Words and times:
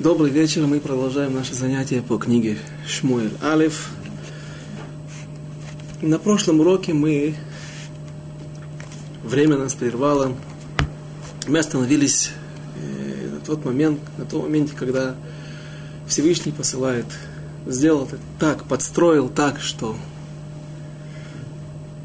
Добрый 0.00 0.30
вечер. 0.30 0.62
Мы 0.62 0.80
продолжаем 0.80 1.34
наше 1.34 1.52
занятие 1.52 2.00
по 2.00 2.16
книге 2.16 2.56
Шмуэль 2.86 3.34
Алиф. 3.42 3.90
На 6.00 6.18
прошлом 6.18 6.60
уроке 6.60 6.94
мы 6.94 7.34
время 9.22 9.58
нас 9.58 9.74
прервало. 9.74 10.34
Мы 11.46 11.58
остановились 11.58 12.30
э, 12.82 13.28
на 13.28 13.40
тот 13.40 13.62
момент, 13.66 14.00
на 14.16 14.24
том 14.24 14.40
моменте, 14.40 14.72
когда 14.74 15.16
Всевышний 16.06 16.52
посылает, 16.52 17.04
сделал 17.66 18.08
так, 18.38 18.64
подстроил 18.64 19.28
так, 19.28 19.60
что 19.60 19.96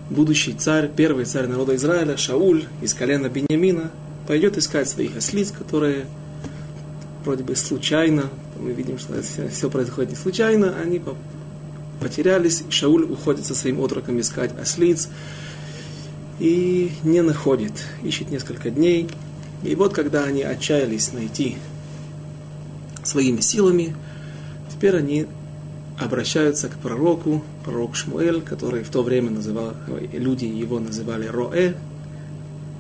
будущий 0.10 0.52
царь, 0.52 0.92
первый 0.94 1.24
царь 1.24 1.48
народа 1.48 1.74
Израиля, 1.78 2.18
Шауль 2.18 2.66
из 2.82 2.94
колена 2.94 3.30
Бениамина, 3.30 3.90
пойдет 4.28 4.58
искать 4.58 4.90
своих 4.90 5.16
ослиц, 5.16 5.54
которые 5.54 6.08
вроде 7.26 7.44
бы 7.44 7.56
случайно, 7.56 8.30
мы 8.60 8.72
видим, 8.72 9.00
что 9.00 9.16
это 9.16 9.50
все 9.50 9.70
происходит 9.70 10.12
не 10.12 10.16
случайно, 10.16 10.76
они 10.82 11.02
потерялись, 12.00 12.64
и 12.68 12.72
Шауль 12.72 13.04
уходит 13.04 13.46
со 13.46 13.56
своим 13.56 13.82
отроком 13.82 14.20
искать 14.20 14.52
ослиц, 14.60 15.10
и 16.40 16.92
не 17.04 17.22
находит, 17.22 17.74
ищет 18.04 18.30
несколько 18.30 18.70
дней. 18.70 19.10
И 19.64 19.74
вот 19.76 19.94
когда 19.94 20.24
они 20.26 20.44
отчаялись 20.44 21.14
найти 21.14 21.58
своими 23.04 23.40
силами, 23.40 23.96
теперь 24.74 24.98
они 24.98 25.28
обращаются 25.98 26.68
к 26.68 26.78
пророку, 26.78 27.44
пророк 27.64 27.96
Шмуэль, 27.96 28.42
который 28.42 28.84
в 28.84 28.90
то 28.90 29.02
время 29.02 29.32
называл, 29.32 29.74
люди 30.12 30.46
его 30.46 30.80
называли 30.80 31.28
Роэ, 31.28 31.74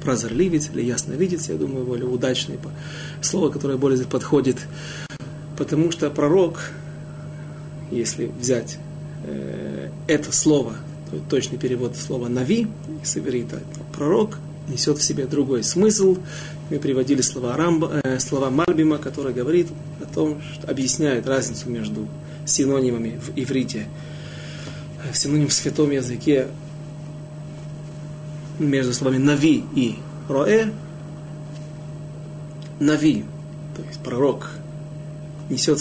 прозорливец 0.05 0.69
или 0.69 0.83
ясновидец, 0.83 1.49
я 1.49 1.55
думаю, 1.55 1.85
более 1.85 2.07
удачное 2.07 2.57
слово, 3.21 3.49
которое 3.49 3.77
более 3.77 4.05
подходит. 4.05 4.57
Потому 5.57 5.91
что 5.91 6.09
пророк, 6.09 6.71
если 7.91 8.27
взять 8.39 8.77
э, 9.25 9.89
это 10.07 10.31
слово, 10.31 10.75
то 11.11 11.17
точный 11.29 11.57
перевод 11.57 11.95
слова 11.97 12.27
«нави» 12.27 12.67
с 13.03 13.17
иврита, 13.17 13.61
пророк 13.93 14.37
несет 14.67 14.97
в 14.97 15.03
себе 15.03 15.25
другой 15.25 15.63
смысл. 15.63 16.17
Мы 16.69 16.79
приводили 16.79 17.21
слова, 17.21 17.55
Рамба, 17.55 18.01
э, 18.03 18.19
слова 18.19 18.49
Мальбима, 18.49 18.97
который 18.97 19.33
говорит 19.33 19.67
о 20.01 20.13
том, 20.13 20.41
что 20.53 20.67
объясняет 20.67 21.27
разницу 21.27 21.69
между 21.69 22.07
синонимами 22.45 23.19
в 23.19 23.37
иврите, 23.39 23.87
э, 25.03 25.13
синоним 25.13 25.47
в 25.47 25.53
святом 25.53 25.91
языке 25.91 26.47
между 28.59 28.93
словами 28.93 29.17
«нави» 29.17 29.63
и 29.75 29.97
«роэ», 30.29 30.71
«нави», 32.79 33.25
то 33.75 33.81
есть 33.83 33.99
пророк, 33.99 34.51
несет 35.49 35.79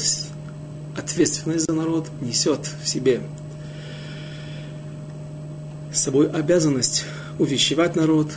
ответственность 0.96 1.66
за 1.66 1.72
народ, 1.72 2.08
несет 2.20 2.70
в 2.82 2.88
себе 2.88 3.20
с 5.92 6.00
собой 6.00 6.28
обязанность 6.28 7.04
увещевать 7.38 7.96
народ, 7.96 8.32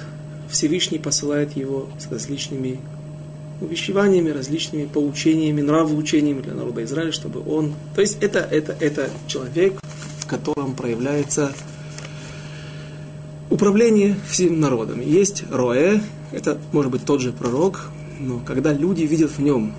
Всевышний 0.49 0.99
посылает 0.99 1.55
его 1.57 1.89
с 1.99 2.09
различными 2.09 2.79
увещеваниями, 3.59 4.29
различными 4.29 4.85
поучениями, 4.85 5.61
нравоучениями 5.61 6.41
для 6.41 6.53
народа 6.53 6.83
Израиля, 6.83 7.11
чтобы 7.11 7.41
он... 7.51 7.73
То 7.95 8.01
есть 8.01 8.17
это, 8.21 8.39
это, 8.39 8.75
это 8.79 9.09
человек, 9.25 9.79
в 10.19 10.27
котором 10.27 10.75
проявляется 10.75 11.53
управление 13.49 14.15
всем 14.27 14.59
народом. 14.59 15.01
Есть 15.01 15.43
Роэ, 15.51 15.99
это 16.31 16.57
может 16.71 16.91
быть 16.91 17.05
тот 17.05 17.21
же 17.21 17.31
пророк, 17.31 17.89
но 18.19 18.39
когда 18.39 18.73
люди 18.73 19.03
видят 19.03 19.31
в 19.31 19.39
нем 19.39 19.73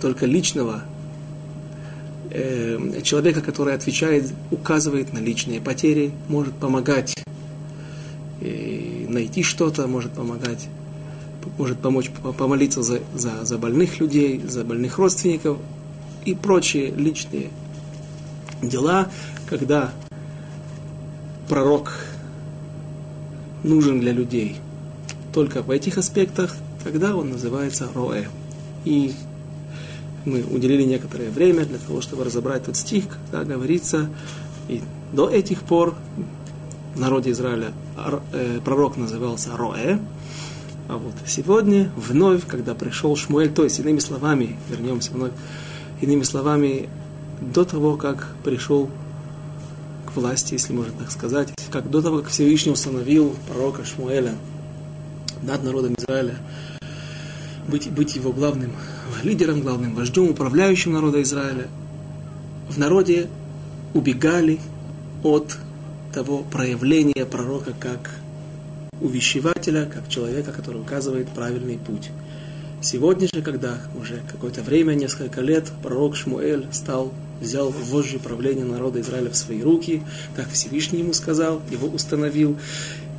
только 0.00 0.26
личного 0.26 0.82
э, 2.30 3.00
человека, 3.02 3.40
который 3.40 3.74
отвечает, 3.74 4.32
указывает 4.50 5.12
на 5.12 5.18
личные 5.18 5.60
потери, 5.60 6.12
может 6.28 6.54
помогать 6.54 7.22
э, 8.40 9.06
найти 9.08 9.42
что-то, 9.42 9.86
может 9.86 10.12
помогать, 10.12 10.68
может 11.56 11.78
помочь 11.78 12.10
помолиться 12.36 12.82
за, 12.82 13.00
за, 13.14 13.44
за 13.44 13.58
больных 13.58 14.00
людей, 14.00 14.40
за 14.44 14.64
больных 14.64 14.98
родственников 14.98 15.58
и 16.24 16.34
прочие 16.34 16.90
личные 16.90 17.48
дела, 18.60 19.08
когда 19.48 19.92
пророк 21.48 21.92
нужен 23.62 24.00
для 24.00 24.12
людей 24.12 24.56
только 25.32 25.62
в 25.62 25.70
этих 25.70 25.98
аспектах, 25.98 26.54
тогда 26.84 27.16
он 27.16 27.30
называется 27.30 27.88
роэ. 27.94 28.26
И 28.84 29.12
мы 30.24 30.42
уделили 30.42 30.84
некоторое 30.84 31.30
время 31.30 31.64
для 31.64 31.78
того, 31.78 32.00
чтобы 32.00 32.24
разобрать 32.24 32.64
тот 32.64 32.76
стих, 32.76 33.04
когда 33.30 33.44
говорится, 33.44 34.08
и 34.68 34.80
до 35.12 35.28
этих 35.28 35.62
пор 35.62 35.94
в 36.94 37.00
народе 37.00 37.30
Израиля 37.30 37.72
э, 38.32 38.60
пророк 38.64 38.96
назывался 38.96 39.56
Роэ, 39.56 39.98
а 40.88 40.98
вот 40.98 41.14
сегодня, 41.26 41.90
вновь, 41.96 42.46
когда 42.46 42.74
пришел 42.74 43.16
Шмуэль, 43.16 43.50
то 43.50 43.64
есть, 43.64 43.78
иными 43.78 43.98
словами, 43.98 44.56
вернемся 44.68 45.12
вновь, 45.12 45.32
иными 46.00 46.22
словами, 46.22 46.88
до 47.40 47.64
того, 47.64 47.96
как 47.96 48.28
пришел 48.44 48.90
власти, 50.16 50.54
если 50.54 50.72
можно 50.72 50.92
так 50.98 51.10
сказать, 51.10 51.48
как 51.70 51.90
до 51.90 52.02
того, 52.02 52.18
как 52.18 52.28
Всевышний 52.28 52.72
установил 52.72 53.36
пророка 53.48 53.84
Шмуэля 53.84 54.34
над 55.42 55.62
народом 55.64 55.94
Израиля, 55.98 56.36
быть, 57.68 57.90
быть 57.90 58.16
его 58.16 58.32
главным 58.32 58.72
лидером, 59.22 59.60
главным 59.60 59.94
вождем, 59.94 60.28
управляющим 60.30 60.92
народа 60.92 61.22
Израиля, 61.22 61.68
в 62.68 62.78
народе 62.78 63.28
убегали 63.94 64.58
от 65.22 65.58
того 66.12 66.38
проявления 66.38 67.24
пророка 67.24 67.72
как 67.78 68.10
увещевателя, 69.00 69.86
как 69.86 70.08
человека, 70.08 70.52
который 70.52 70.80
указывает 70.80 71.28
правильный 71.28 71.78
путь. 71.78 72.10
Сегодня 72.80 73.28
же, 73.32 73.42
когда 73.42 73.78
уже 74.00 74.20
какое-то 74.30 74.62
время, 74.62 74.94
несколько 74.94 75.40
лет, 75.40 75.70
пророк 75.82 76.16
Шмуэль 76.16 76.66
стал, 76.72 77.12
взял 77.42 77.70
вожжи 77.70 78.18
правления 78.18 78.64
народа 78.64 79.00
Израиля 79.00 79.30
в 79.30 79.36
свои 79.36 79.62
руки, 79.62 80.02
так 80.36 80.48
Всевышний 80.50 81.00
ему 81.00 81.12
сказал, 81.12 81.60
его 81.70 81.88
установил. 81.88 82.56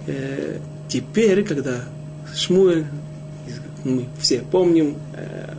Э, 0.07 0.59
теперь, 0.87 1.43
когда 1.43 1.85
Шмуэль, 2.35 2.85
мы 3.83 4.05
все 4.19 4.39
помним, 4.39 4.95
э, 5.15 5.53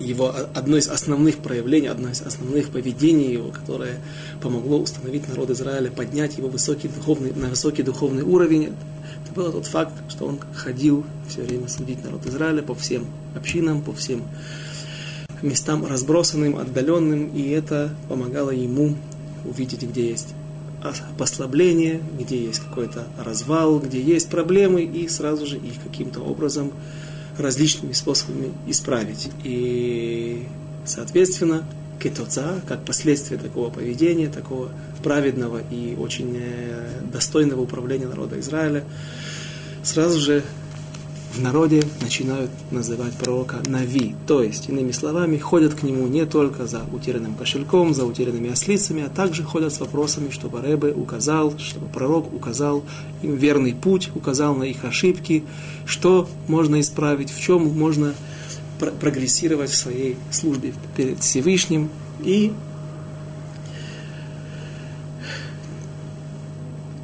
его 0.00 0.32
одно 0.54 0.76
из 0.76 0.88
основных 0.88 1.38
проявлений, 1.38 1.88
одно 1.88 2.10
из 2.10 2.22
основных 2.22 2.70
поведений 2.70 3.32
его, 3.32 3.50
которое 3.50 3.98
помогло 4.40 4.78
установить 4.78 5.28
народ 5.28 5.50
Израиля, 5.50 5.90
поднять 5.90 6.38
его 6.38 6.48
высокий 6.48 6.88
духовный, 6.88 7.32
на 7.32 7.48
высокий 7.48 7.82
духовный 7.82 8.22
уровень, 8.22 8.74
это 9.24 9.34
был 9.34 9.52
тот 9.52 9.66
факт, 9.66 9.92
что 10.08 10.26
он 10.26 10.38
ходил 10.54 11.04
все 11.28 11.42
время 11.42 11.68
судить 11.68 12.02
народ 12.04 12.26
Израиля 12.26 12.62
по 12.62 12.74
всем 12.74 13.06
общинам, 13.34 13.82
по 13.82 13.92
всем 13.92 14.22
местам 15.42 15.84
разбросанным, 15.86 16.56
отдаленным, 16.56 17.28
и 17.28 17.48
это 17.50 17.94
помогало 18.08 18.50
ему 18.50 18.94
увидеть, 19.44 19.82
где 19.82 20.10
есть 20.10 20.34
послабление, 21.16 22.00
где 22.18 22.38
есть 22.42 22.60
какой-то 22.60 23.06
развал, 23.18 23.80
где 23.80 24.00
есть 24.00 24.28
проблемы, 24.28 24.82
и 24.82 25.08
сразу 25.08 25.46
же 25.46 25.56
их 25.56 25.74
каким-то 25.82 26.20
образом 26.20 26.72
различными 27.36 27.92
способами 27.92 28.52
исправить. 28.66 29.30
И, 29.44 30.46
соответственно, 30.84 31.64
кетоца, 31.98 32.60
как 32.66 32.84
последствие 32.84 33.40
такого 33.40 33.70
поведения, 33.70 34.28
такого 34.28 34.70
праведного 35.02 35.60
и 35.70 35.96
очень 35.98 36.36
э, 36.36 37.00
достойного 37.12 37.60
управления 37.60 38.06
народа 38.06 38.38
Израиля, 38.40 38.84
сразу 39.82 40.20
же 40.20 40.42
в 41.32 41.40
народе 41.40 41.82
начинают 42.00 42.50
называть 42.70 43.12
пророка 43.14 43.62
Нави. 43.66 44.14
То 44.26 44.42
есть, 44.42 44.68
иными 44.68 44.92
словами, 44.92 45.36
ходят 45.36 45.74
к 45.74 45.82
нему 45.82 46.06
не 46.06 46.26
только 46.26 46.66
за 46.66 46.82
утерянным 46.92 47.34
кошельком, 47.34 47.94
за 47.94 48.04
утерянными 48.04 48.50
ослицами, 48.50 49.04
а 49.04 49.08
также 49.08 49.42
ходят 49.44 49.72
с 49.72 49.80
вопросами, 49.80 50.30
чтобы 50.30 50.60
Рэбе 50.60 50.92
указал, 50.92 51.56
чтобы 51.58 51.86
пророк 51.86 52.32
указал 52.32 52.82
им 53.22 53.36
верный 53.36 53.74
путь, 53.74 54.10
указал 54.14 54.54
на 54.54 54.64
их 54.64 54.84
ошибки, 54.84 55.44
что 55.84 56.28
можно 56.46 56.80
исправить, 56.80 57.30
в 57.30 57.40
чем 57.40 57.66
можно 57.66 58.14
прогрессировать 59.00 59.70
в 59.70 59.76
своей 59.76 60.16
службе 60.30 60.72
перед 60.96 61.20
Всевышним 61.20 61.90
и 62.22 62.52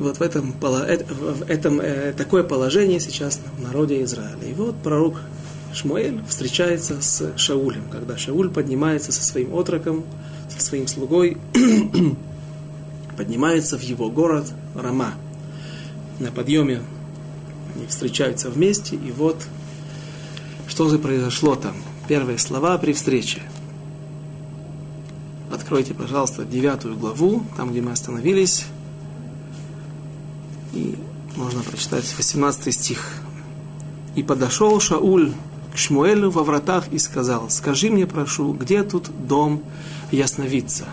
вот 0.05 0.19
в 0.19 0.23
этом, 0.23 0.53
в 0.61 1.43
этом 1.49 1.81
э, 1.81 2.12
такое 2.12 2.45
положение 2.45 3.01
сейчас 3.01 3.41
в 3.56 3.62
народе 3.62 4.03
Израиля. 4.05 4.47
И 4.49 4.53
вот 4.53 4.77
пророк 4.77 5.21
Шмуэль 5.73 6.21
встречается 6.29 7.03
с 7.03 7.37
Шаулем, 7.37 7.85
когда 7.91 8.17
Шауль 8.17 8.51
поднимается 8.51 9.11
со 9.11 9.25
своим 9.25 9.55
отроком, 9.55 10.05
со 10.49 10.65
своим 10.65 10.87
слугой, 10.87 11.37
поднимается 13.17 13.77
в 13.77 13.83
его 13.83 14.09
город 14.11 14.53
Рама. 14.75 15.15
На 16.21 16.31
подъеме 16.31 16.83
они 17.75 17.87
встречаются 17.87 18.51
вместе, 18.51 18.95
и 18.95 19.11
вот 19.11 19.37
что 20.69 20.89
же 20.89 20.99
произошло 20.99 21.56
там. 21.56 21.75
первые 22.09 22.39
слова 22.39 22.79
при 22.79 22.93
встрече. 22.93 23.43
Откройте, 25.53 25.95
пожалуйста, 25.95 26.45
девятую 26.45 26.97
главу, 26.97 27.45
там, 27.56 27.71
где 27.71 27.81
мы 27.81 27.93
остановились. 27.93 28.67
И 30.74 30.96
можно 31.36 31.62
прочитать 31.62 32.06
18 32.18 32.74
стих. 32.74 33.14
«И 34.16 34.24
подошел 34.24 34.80
Шауль 34.80 35.31
к 35.74 35.78
Шмуэлю 35.78 36.30
во 36.30 36.44
вратах 36.44 36.88
и 36.92 37.00
сказал, 37.00 37.50
«Скажи 37.50 37.90
мне, 37.90 38.06
прошу, 38.08 38.54
где 38.54 38.84
тут 38.84 39.10
дом 39.28 39.62
ясновидца?» 40.12 40.86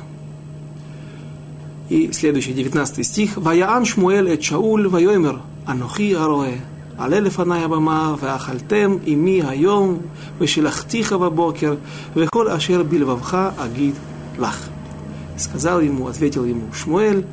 И 1.89 2.13
следующий, 2.13 2.53
19 2.53 3.07
стих. 3.07 3.37
«Ваяан 3.37 3.85
Шмуэль 3.85 4.31
эт 4.31 4.43
Шауль 4.43 4.89
вайомер, 4.89 5.41
анохи 5.67 6.13
ароэ, 6.13 6.59
עלה 6.99 7.21
לפניי 7.21 7.65
הבמה, 7.65 8.15
ואכלתם 8.21 8.97
עמי 9.07 9.43
היום, 9.47 9.99
ושלחתיך 10.39 11.13
בבוקר, 11.13 11.75
וכל 12.17 12.49
אשר 12.49 12.83
בלבבך 12.83 13.39
אגיד 13.59 13.95
לך. 14.39 14.69
Сказал 15.39 15.83
ему, 15.83 16.09
ответил 16.09 16.47
ему 16.47 16.73
Шмуэль, 16.73 17.27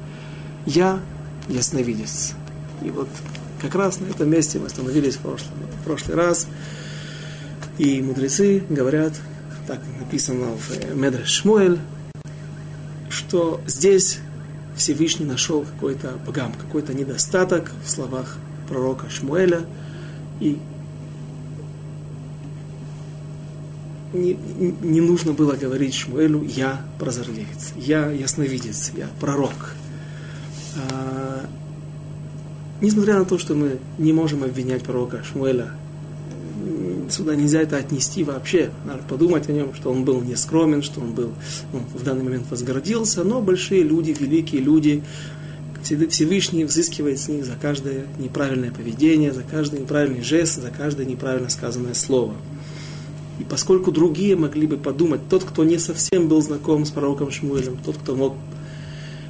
я 0.66 1.00
ясновидец. 1.49 2.35
И 2.83 2.91
вот 2.91 3.09
как 3.61 3.75
раз 3.75 4.01
на 4.01 4.07
этом 4.07 4.31
месте 4.31 4.59
мы 4.59 4.67
остановились 4.67 5.17
в 5.17 5.21
прошлый, 5.21 5.51
в 5.81 5.85
прошлый 5.85 6.17
раз. 6.17 6.47
И 7.79 8.03
мудрецы 8.03 8.63
говорят, 8.69 9.15
так 9.67 9.81
написано 9.99 10.47
в 10.57 10.95
Медреш 10.95 11.29
Шмуэль, 11.29 11.79
что 13.09 13.61
здесь 13.67 14.19
Всевышний 14.77 15.27
нашел 15.27 15.63
какой-то 15.63 16.19
богам, 16.25 16.53
какой-то 16.53 16.95
недостаток 16.95 17.71
в 17.85 17.91
словах 17.91 18.39
пророка 18.69 19.11
Шмуэля, 19.11 19.63
и 20.41 20.59
не, 24.13 24.39
не 24.81 25.01
нужно 25.01 25.33
было 25.33 25.55
говорить 25.55 25.95
Шмуэлю, 25.95 26.43
я 26.45 26.81
прозорливец, 26.99 27.73
я 27.77 28.11
ясновидец, 28.11 28.93
я 28.97 29.09
пророк. 29.21 29.75
А, 30.77 31.28
несмотря 32.81 33.19
на 33.19 33.25
то, 33.25 33.39
что 33.39 33.55
мы 33.55 33.79
не 33.99 34.13
можем 34.13 34.45
обвинять 34.45 34.83
пророка 34.83 35.23
Шмуэля, 35.25 35.71
сюда 37.11 37.35
нельзя 37.35 37.63
это 37.63 37.77
отнести 37.77 38.25
вообще. 38.25 38.71
Надо 38.85 39.03
подумать 39.09 39.49
о 39.49 39.53
нем, 39.53 39.75
что 39.75 39.91
он 39.91 40.05
был 40.05 40.21
нескромен, 40.21 40.83
что 40.83 41.01
он 41.01 41.13
был, 41.13 41.33
он 41.73 41.81
в 41.95 42.03
данный 42.05 42.25
момент 42.25 42.47
возгордился, 42.51 43.25
но 43.25 43.41
большие 43.41 43.83
люди, 43.83 44.15
великие 44.19 44.61
люди, 44.61 45.03
Всевышний 45.83 46.65
взыскивает 46.65 47.19
с 47.19 47.29
них 47.29 47.45
за 47.45 47.55
каждое 47.55 48.07
неправильное 48.19 48.71
поведение, 48.71 49.33
за 49.33 49.43
каждый 49.43 49.81
неправильный 49.81 50.23
жест, 50.23 50.61
за 50.61 50.71
каждое 50.71 51.07
неправильно 51.07 51.49
сказанное 51.49 51.95
слово. 51.95 52.35
И 53.39 53.45
поскольку 53.45 53.93
другие 53.93 54.37
могли 54.37 54.67
бы 54.67 54.77
подумать, 54.77 55.21
тот, 55.31 55.45
кто 55.45 55.65
не 55.65 55.79
совсем 55.79 56.29
был 56.29 56.43
знаком 56.43 56.85
с 56.85 56.91
пророком 56.91 57.31
Шмуэлем, 57.31 57.79
тот, 57.85 57.97
кто 57.97 58.17
мог 58.17 58.35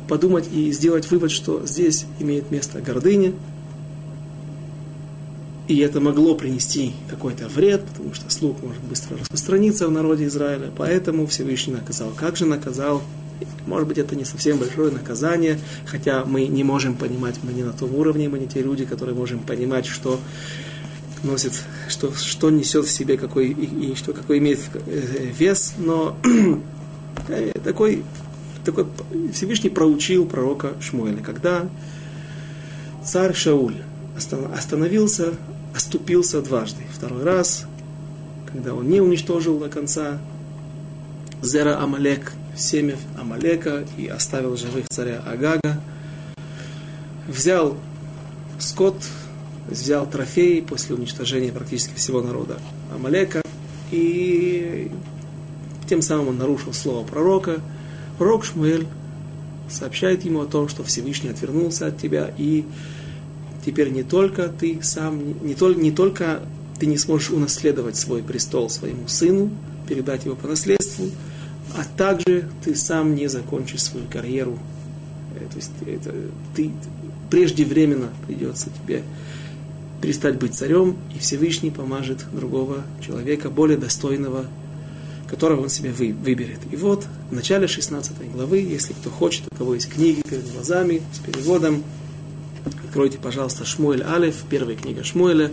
подумать 0.09 0.49
и 0.53 0.73
сделать 0.73 1.11
вывод, 1.11 1.31
что 1.31 1.65
здесь 1.67 2.07
имеет 2.19 2.51
место 2.51 2.81
гордыня, 2.81 3.33
и 5.69 5.79
это 5.81 6.01
могло 6.01 6.35
принести 6.35 6.95
какой-то 7.11 7.47
вред, 7.49 7.85
потому 7.85 8.15
что 8.15 8.31
слух 8.31 8.57
может 8.63 8.83
быстро 8.85 9.19
распространиться 9.19 9.87
в 9.87 9.91
народе 9.91 10.27
Израиля, 10.27 10.71
поэтому 10.75 11.27
Всевышний 11.27 11.75
наказал. 11.75 12.11
Как 12.17 12.37
же 12.37 12.47
наказал? 12.47 13.03
Может 13.67 13.87
быть, 13.87 13.99
это 13.99 14.17
не 14.17 14.25
совсем 14.25 14.57
большое 14.57 14.91
наказание, 14.91 15.61
хотя 15.85 16.25
мы 16.25 16.47
не 16.47 16.65
можем 16.65 16.97
понимать, 16.97 17.37
мы 17.43 17.53
не 17.53 17.63
на 17.63 17.73
том 17.73 17.95
уровне, 17.95 18.31
мы 18.31 18.39
не 18.39 18.47
те 18.47 18.63
люди, 18.63 18.87
которые 18.87 19.15
можем 19.15 19.41
понимать, 19.41 19.85
что 19.85 20.19
носит, 21.23 21.53
что, 21.89 22.15
что 22.15 22.49
несет 22.51 22.87
в 22.87 22.91
себе, 22.91 23.19
какой, 23.19 23.49
и, 23.49 23.93
и 23.93 23.95
что, 23.95 24.15
какой 24.15 24.39
имеет 24.39 24.61
э, 24.87 25.33
вес, 25.39 25.75
но 25.77 26.17
такой, 27.65 28.05
такой 28.73 28.87
Всевышний 29.32 29.70
проучил 29.70 30.26
пророка 30.26 30.75
Шмуэля, 30.81 31.23
когда 31.23 31.69
царь 33.03 33.35
Шауль 33.35 33.76
остановился, 34.15 35.35
оступился 35.75 36.43
дважды. 36.43 36.82
Второй 36.93 37.23
раз, 37.23 37.67
когда 38.53 38.75
он 38.75 38.88
не 38.88 39.00
уничтожил 39.00 39.59
до 39.59 39.69
конца 39.69 40.19
Зера 41.41 41.81
Амалек, 41.81 42.32
семя 42.56 42.97
Амалека 43.19 43.87
и 43.97 44.06
оставил 44.06 44.56
живых 44.56 44.87
царя 44.91 45.23
Агага. 45.25 45.81
Взял 47.26 47.76
скот, 48.59 48.97
взял 49.69 50.06
трофеи 50.06 50.61
после 50.61 50.94
уничтожения 50.94 51.53
практически 51.53 51.94
всего 51.94 52.21
народа 52.21 52.59
Амалека 52.94 53.43
и 53.91 54.91
тем 55.88 56.03
самым 56.03 56.29
он 56.29 56.38
нарушил 56.38 56.75
слово 56.75 57.06
пророка. 57.06 57.61
Пророк 58.19 58.44
Шмуэль 58.44 58.87
сообщает 59.70 60.25
ему 60.25 60.41
о 60.41 60.47
том, 60.47 60.69
что 60.69 60.82
Всевышний 60.82 61.31
отвернулся 61.31 61.87
от 61.87 61.99
тебя, 61.99 62.32
и 62.37 62.65
теперь 63.65 63.91
не 63.91 64.03
только 64.03 64.49
ты 64.49 64.81
сам, 64.82 65.47
не, 65.47 65.55
только 65.55 65.81
не 65.81 65.93
только 65.93 66.41
ты 66.79 66.87
не 66.87 66.97
сможешь 66.97 67.31
унаследовать 67.31 67.97
свой 67.97 68.23
престол 68.23 68.70
своему 68.70 69.09
сыну, 69.09 69.50
передать 69.88 70.25
его 70.25 70.37
по 70.37 70.49
наследству, 70.49 71.06
а 71.76 71.85
также 71.97 72.49
ты 72.65 72.75
сам 72.75 73.15
не 73.15 73.29
закончишь 73.29 73.82
свою 73.82 74.06
карьеру. 74.06 74.59
Э, 75.37 75.47
то 75.50 75.56
есть 75.56 75.71
это, 75.87 76.14
ты 76.55 76.71
преждевременно 77.31 78.09
придется 78.26 78.71
тебе 78.82 79.03
перестать 80.00 80.38
быть 80.38 80.55
царем, 80.55 80.97
и 81.14 81.19
Всевышний 81.19 81.71
поможет 81.71 82.25
другого 82.32 82.85
человека, 83.05 83.50
более 83.50 83.76
достойного, 83.76 84.47
которого 85.29 85.62
он 85.62 85.69
себе 85.69 85.91
вы, 85.91 86.12
выберет. 86.12 86.61
И 86.71 86.76
вот 86.76 87.06
в 87.31 87.33
начале 87.33 87.67
16 87.67 88.33
главы, 88.33 88.59
если 88.59 88.95
кто 88.95 89.11
хочет, 89.11 89.45
у 89.51 89.57
кого 89.57 89.75
есть 89.75 89.91
книги 89.91 90.23
перед 90.23 90.51
глазами 90.53 91.03
с 91.13 91.19
переводом, 91.19 91.85
откройте, 92.85 93.19
пожалуйста, 93.19 93.65
Шмуэль 93.67 94.03
Алев, 94.03 94.37
первая 94.49 94.77
книга 94.77 95.05
Шмуэля, 95.05 95.51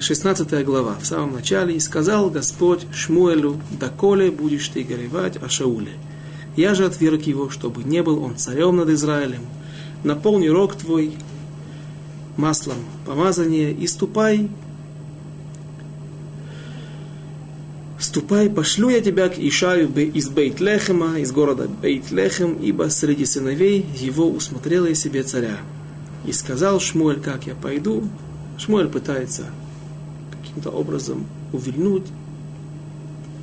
16 0.00 0.64
глава, 0.64 0.96
в 1.00 1.06
самом 1.06 1.34
начале, 1.34 1.74
«И 1.74 1.80
сказал 1.80 2.30
Господь 2.30 2.86
Шмуэлю, 2.92 3.60
доколе 3.78 4.30
будешь 4.30 4.68
ты 4.68 4.82
горевать 4.82 5.36
о 5.36 5.48
Шауле? 5.48 5.92
Я 6.56 6.74
же 6.74 6.84
отверг 6.84 7.22
его, 7.22 7.48
чтобы 7.48 7.84
не 7.84 8.02
был 8.02 8.22
он 8.22 8.36
царем 8.36 8.76
над 8.76 8.88
Израилем. 8.90 9.46
Наполни 10.02 10.48
рог 10.48 10.74
твой 10.74 11.12
маслом 12.36 12.78
помазания 13.06 13.70
и 13.70 13.86
ступай 13.86 14.48
Ступай, 18.18 18.50
пошлю 18.50 18.88
я 18.88 19.00
тебя 19.00 19.28
к 19.28 19.38
Ишаю 19.38 19.88
из 19.94 20.28
Бейт-Лехема, 20.28 21.20
из 21.20 21.30
города 21.30 21.68
Бейт-Лехем, 21.68 22.60
ибо 22.60 22.88
среди 22.90 23.24
сыновей 23.24 23.86
его 23.94 24.28
усмотрел 24.28 24.86
я 24.86 24.94
себе 24.96 25.22
царя. 25.22 25.58
И 26.26 26.32
сказал 26.32 26.80
Шмуэль, 26.80 27.20
как 27.20 27.46
я 27.46 27.54
пойду. 27.54 28.02
Шмуэль 28.58 28.88
пытается 28.88 29.44
каким-то 30.32 30.70
образом 30.70 31.28
увильнуть. 31.52 32.06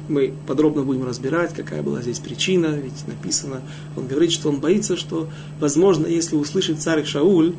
Мы 0.09 0.33
подробно 0.45 0.81
будем 0.81 1.05
разбирать, 1.05 1.53
какая 1.53 1.81
была 1.81 2.01
здесь 2.01 2.19
причина, 2.19 2.75
ведь 2.75 3.07
написано, 3.07 3.61
он 3.95 4.07
говорит, 4.07 4.33
что 4.33 4.49
он 4.49 4.59
боится, 4.59 4.97
что, 4.97 5.29
возможно, 5.61 6.05
если 6.05 6.35
услышит 6.35 6.81
царь 6.81 7.05
Шауль, 7.05 7.53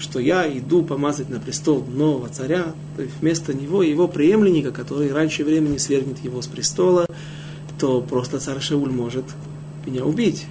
что 0.00 0.18
я 0.18 0.50
иду 0.50 0.82
помазать 0.82 1.28
на 1.28 1.38
престол 1.38 1.84
нового 1.84 2.28
царя, 2.28 2.74
то 2.96 3.02
есть 3.02 3.14
вместо 3.20 3.52
него 3.52 3.82
его 3.82 4.08
преемленника, 4.08 4.72
который 4.72 5.12
раньше 5.12 5.44
времени 5.44 5.76
свергнет 5.76 6.24
его 6.24 6.40
с 6.40 6.46
престола, 6.46 7.06
то 7.78 8.00
просто 8.00 8.40
царь 8.40 8.60
Шауль 8.60 8.90
может 8.90 9.26
меня 9.86 10.04
убить. 10.04 10.46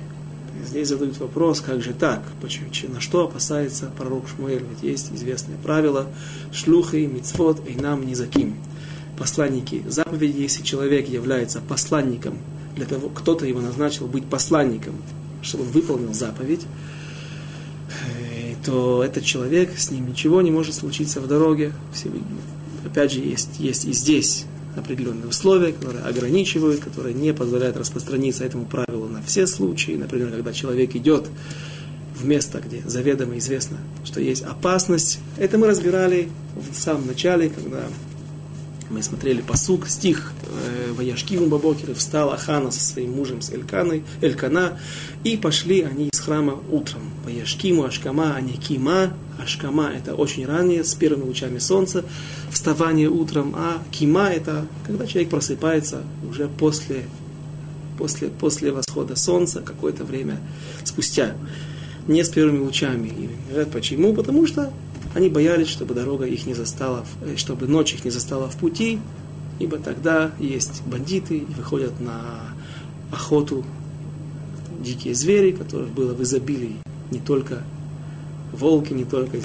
Здесь 0.66 0.90
задают 0.90 1.18
вопрос, 1.20 1.62
как 1.62 1.82
же 1.82 1.94
так? 1.94 2.22
Почему, 2.42 2.70
на 2.94 3.02
что 3.02 3.24
опасается 3.24 3.92
пророк 3.98 4.26
Шмуэль? 4.28 4.64
Ведь 4.70 4.84
есть 4.84 5.12
известное 5.14 5.58
правило 5.64 6.08
шлюхи, 6.52 7.10
мицвод, 7.12 7.62
и 7.68 7.76
нам 7.76 8.06
низаким. 8.06 8.56
Посланники 9.18 9.84
заповеди, 9.88 10.42
если 10.42 10.64
человек 10.64 11.10
является 11.10 11.60
посланником, 11.60 12.38
для 12.76 12.86
того, 12.86 13.10
кто-то 13.10 13.46
его 13.46 13.62
назначил 13.62 14.08
быть 14.08 14.26
посланником, 14.26 14.96
чтобы 15.42 15.64
он 15.64 15.72
выполнил 15.72 16.14
заповедь, 16.14 16.62
то 18.66 19.04
этот 19.04 19.24
человек, 19.24 19.78
с 19.78 19.92
ним 19.92 20.10
ничего 20.10 20.42
не 20.42 20.52
может 20.52 20.76
случиться 20.76 21.22
в 21.22 21.28
дороге. 21.28 21.74
Опять 22.86 23.12
же, 23.12 23.20
есть, 23.20 23.60
есть 23.60 23.86
и 23.86 23.94
здесь 23.94 24.46
определенные 24.76 25.28
условия, 25.28 25.74
которые 25.74 26.04
ограничивают, 26.04 26.80
которые 26.80 27.14
не 27.14 27.34
позволяют 27.34 27.78
распространиться 27.78 28.44
этому 28.44 28.66
правилу 28.66 29.08
на 29.08 29.22
все 29.22 29.48
случаи. 29.48 29.94
Например, 29.94 30.30
когда 30.30 30.54
человек 30.54 30.96
идет 30.96 31.28
в 32.16 32.26
место, 32.26 32.60
где 32.60 32.82
заведомо 32.86 33.38
известно, 33.38 33.78
что 34.04 34.20
есть 34.20 34.44
опасность. 34.44 35.20
Это 35.38 35.58
мы 35.58 35.68
разбирали 35.68 36.30
в 36.72 36.76
самом 36.76 37.08
начале, 37.08 37.50
когда 37.50 37.84
Мы 38.90 39.04
смотрели 39.04 39.42
посук, 39.42 39.88
стих 39.88 40.34
э, 40.48 40.94
Ваяшкиву 40.94 41.46
Бабокер, 41.46 41.94
встала 41.94 42.38
Хана 42.38 42.72
со 42.72 42.80
своим 42.80 43.12
мужем, 43.12 43.44
с 43.44 43.52
Эльканой, 43.52 44.04
Элькана, 44.20 44.80
и 45.24 45.38
пошли 45.38 45.82
они 45.84 46.10
из 46.12 46.20
храма 46.20 46.60
утром. 46.72 47.02
Ваяшкиму, 47.24 47.84
Ашкама, 47.84 48.36
а 48.36 48.42
не 48.42 48.54
Кима. 48.54 49.14
Ашкама– 49.40 49.92
это 49.96 50.16
очень 50.16 50.48
ранее, 50.48 50.84
с 50.84 50.96
первыми 50.96 51.28
лучами 51.28 51.60
солнца, 51.60 52.04
вставание 52.52 53.10
утром, 53.10 53.54
а 53.56 53.82
Кима– 53.92 54.30
это 54.34 54.66
когда 54.88 55.06
человек 55.06 55.30
просыпается 55.30 56.02
уже 56.28 56.48
после, 56.48 57.06
после, 57.98 58.30
после 58.30 58.72
восхода 58.72 59.16
солнца, 59.16 59.62
какое-то 59.62 60.04
время 60.04 60.40
спустя, 60.84 61.36
не 62.08 62.24
с 62.24 62.30
первыми 62.30 62.60
лучами. 62.60 63.08
И 63.10 63.66
почему? 63.72 64.14
Потому 64.16 64.48
что 64.48 64.74
они 65.14 65.30
боялись, 65.30 65.68
чтобы 65.68 65.94
дорога 65.94 66.26
их 66.26 66.46
не 66.46 66.54
застала, 66.54 67.06
э, 67.22 67.36
чтобы 67.36 67.68
ночь 67.68 67.94
их 67.94 68.06
не 68.06 68.12
застала 68.12 68.50
в 68.50 68.58
пути, 68.58 69.00
ибо 69.60 69.78
тогда 69.78 70.32
есть 70.40 70.84
бандиты 70.86 71.38
и 71.38 71.46
выходят 71.46 72.00
на 72.00 72.22
охоту 73.12 73.66
дикие 74.80 75.16
звери, 75.16 75.52
которых 75.52 75.90
было 75.90 76.14
в 76.14 76.22
изобилии 76.22 76.76
не 77.12 77.20
только 77.20 77.64
волки, 78.54 78.94
не 78.94 79.04
только 79.04 79.38
э, 79.38 79.42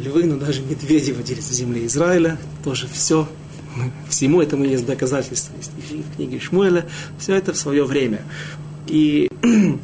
львы, 0.00 0.24
но 0.24 0.36
даже 0.36 0.60
медведи 0.62 1.12
водились 1.12 1.48
в 1.48 1.52
земле 1.52 1.86
Израиля. 1.86 2.38
Тоже 2.62 2.86
все, 2.88 3.26
всему 4.10 4.42
этому 4.42 4.64
есть 4.64 4.84
доказательства. 4.84 5.54
Есть 5.56 5.72
в 5.90 6.16
книге 6.16 6.38
Шмуэля. 6.38 6.86
Все 7.18 7.34
это 7.34 7.54
в 7.54 7.56
свое 7.56 7.84
время. 7.84 8.20
И 8.86 9.28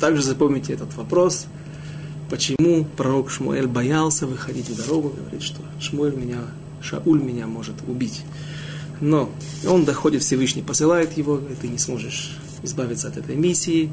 также 0.00 0.22
запомните 0.22 0.72
этот 0.72 0.96
вопрос– 0.96 1.46
почему 2.30 2.86
пророк 2.96 3.30
Шмуэль 3.30 3.66
боялся 3.66 4.26
выходить 4.26 4.68
в 4.68 4.76
дорогу, 4.76 5.10
говорит, 5.10 5.42
что 5.42 5.60
Шмуэль 5.80 6.14
меня, 6.14 6.38
Шауль 6.80 7.20
меня 7.20 7.46
может 7.46 7.74
убить. 7.86 8.22
Но 9.00 9.30
он 9.66 9.84
доходит, 9.84 10.22
Всевышний 10.22 10.62
посылает 10.62 11.16
его, 11.16 11.36
говорит, 11.36 11.58
ты 11.60 11.68
не 11.68 11.78
сможешь 11.78 12.38
избавиться 12.62 13.08
от 13.08 13.16
этой 13.16 13.36
миссии. 13.36 13.90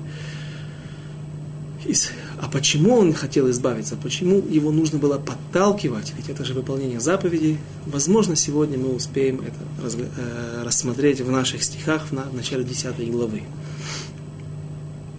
А 2.39 2.49
почему 2.49 2.95
он 2.95 3.13
хотел 3.13 3.49
избавиться? 3.49 3.95
Почему 3.95 4.43
его 4.47 4.71
нужно 4.71 4.99
было 4.99 5.17
подталкивать? 5.17 6.13
Ведь 6.17 6.29
это 6.29 6.43
же 6.43 6.53
выполнение 6.53 6.99
заповедей. 6.99 7.57
Возможно, 7.85 8.35
сегодня 8.35 8.77
мы 8.77 8.93
успеем 8.93 9.41
это 9.41 9.97
э, 10.17 10.63
рассмотреть 10.63 11.21
в 11.21 11.31
наших 11.31 11.63
стихах 11.63 12.07
в 12.11 12.35
начале 12.35 12.63
10 12.63 13.09
главы. 13.09 13.43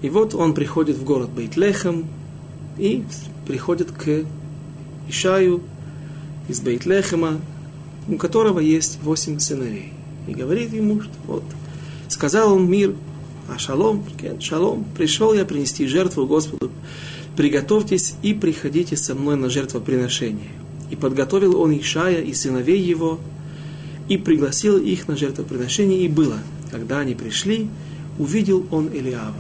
И 0.02 0.10
вот 0.10 0.34
он 0.34 0.54
приходит 0.54 0.96
в 0.96 1.04
город 1.04 1.30
Бейтлехем, 1.30 2.06
и 2.78 3.04
приходит 3.46 3.90
к 3.90 4.24
Ишаю 5.08 5.62
из 6.48 6.60
Бейтлехема, 6.60 7.40
у 8.08 8.16
которого 8.16 8.60
есть 8.60 8.98
восемь 9.02 9.38
сыновей. 9.38 9.92
И 10.26 10.32
говорит 10.32 10.72
ему, 10.72 11.00
что 11.00 11.12
вот, 11.26 11.44
сказал 12.08 12.54
он 12.54 12.70
мир, 12.70 12.94
а 13.48 13.58
шалом, 13.58 14.04
шалом, 14.40 14.84
пришел 14.96 15.32
я 15.32 15.44
принести 15.44 15.86
жертву 15.86 16.26
Господу, 16.26 16.70
приготовьтесь 17.36 18.14
и 18.22 18.34
приходите 18.34 18.96
со 18.96 19.14
мной 19.14 19.36
на 19.36 19.48
жертвоприношение. 19.48 20.50
И 20.90 20.96
подготовил 20.96 21.60
он 21.60 21.76
Ишая 21.78 22.20
и 22.20 22.32
сыновей 22.34 22.80
его, 22.80 23.20
и 24.08 24.16
пригласил 24.16 24.78
их 24.78 25.06
на 25.08 25.16
жертвоприношение, 25.16 26.00
и 26.00 26.08
было, 26.08 26.38
когда 26.70 27.00
они 27.00 27.14
пришли, 27.14 27.68
увидел 28.18 28.66
он 28.70 28.88
Илиава. 28.88 29.36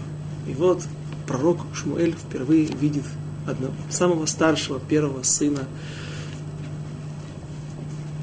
И 0.46 0.52
вот 0.52 0.82
пророк 1.26 1.58
Шмуэль 1.74 2.14
впервые 2.14 2.68
видит 2.80 3.04
одного, 3.48 3.74
самого 3.90 4.26
старшего, 4.26 4.80
первого 4.80 5.22
сына 5.22 5.64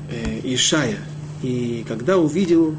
э, 0.09 0.41
Ишая. 0.43 0.99
И 1.41 1.85
когда 1.87 2.17
увидел 2.17 2.75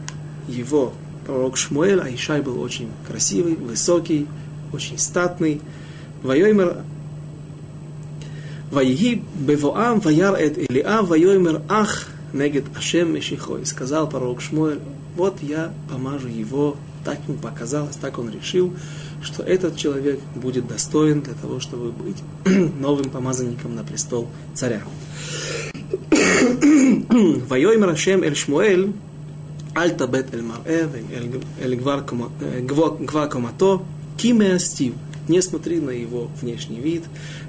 его 0.49 0.93
пророк 1.27 1.57
Шмуэль, 1.57 2.01
а 2.01 2.09
Ишай 2.09 2.41
был 2.41 2.61
очень 2.61 2.89
красивый, 3.07 3.57
высокий, 3.57 4.27
очень 4.73 4.99
статный, 4.99 5.61
Вайоймер 6.23 6.79
Ваиги 8.71 9.23
бевоам 9.35 10.01
ваяр 10.01 10.35
эт 10.35 10.59
Илиа 10.59 11.03
вайоймер 11.03 11.63
ах 11.69 12.09
негет 12.33 12.65
Ашем 12.77 13.15
Мешихой. 13.15 13.65
Сказал 13.65 14.09
пророк 14.09 14.41
Шмуэль, 14.41 14.81
вот 15.17 15.41
я 15.41 15.73
помажу 15.89 16.29
его, 16.29 16.77
так 17.05 17.19
ему 17.29 17.39
показалось, 17.39 17.97
так 17.97 18.19
он 18.19 18.31
решил, 18.31 18.75
что 19.27 19.43
этот 19.43 19.77
человек 19.77 20.21
будет 20.35 20.69
достоин 20.69 21.21
для 21.21 21.35
того, 21.35 21.59
чтобы 21.59 21.91
быть 21.91 22.23
новым 22.81 23.11
помазанником 23.11 23.75
на 23.75 23.83
престол 23.83 24.29
царя. 24.55 24.83
Вайой 27.49 27.79
Рашем 27.79 28.23
Эль 28.23 28.37
Шмуэль, 28.37 28.93
Аль 29.77 29.97
Табет 29.97 30.33
Эль 30.33 30.43
Марэ, 30.43 30.89
Эль 31.61 31.77
Гва 31.77 33.27
Комато, 33.27 33.83
Киме 34.17 34.59
Стив. 34.61 34.95
Не 35.29 35.43
смотри 35.43 35.81
на 35.81 35.91
его 35.91 36.31
внешний 36.41 36.79
вид, 36.79 37.03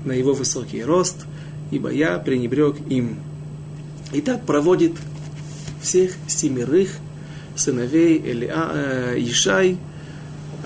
на 0.03 0.13
его 0.13 0.33
высокий 0.33 0.83
рост, 0.83 1.27
ибо 1.69 1.91
я 1.91 2.17
пренебрег 2.17 2.75
им. 2.89 3.19
И 4.13 4.21
так 4.21 4.47
проводит 4.47 4.93
всех 5.79 6.13
семерых 6.27 6.89
сыновей 7.55 8.19
э, 8.25 9.15
Ишай, 9.19 9.77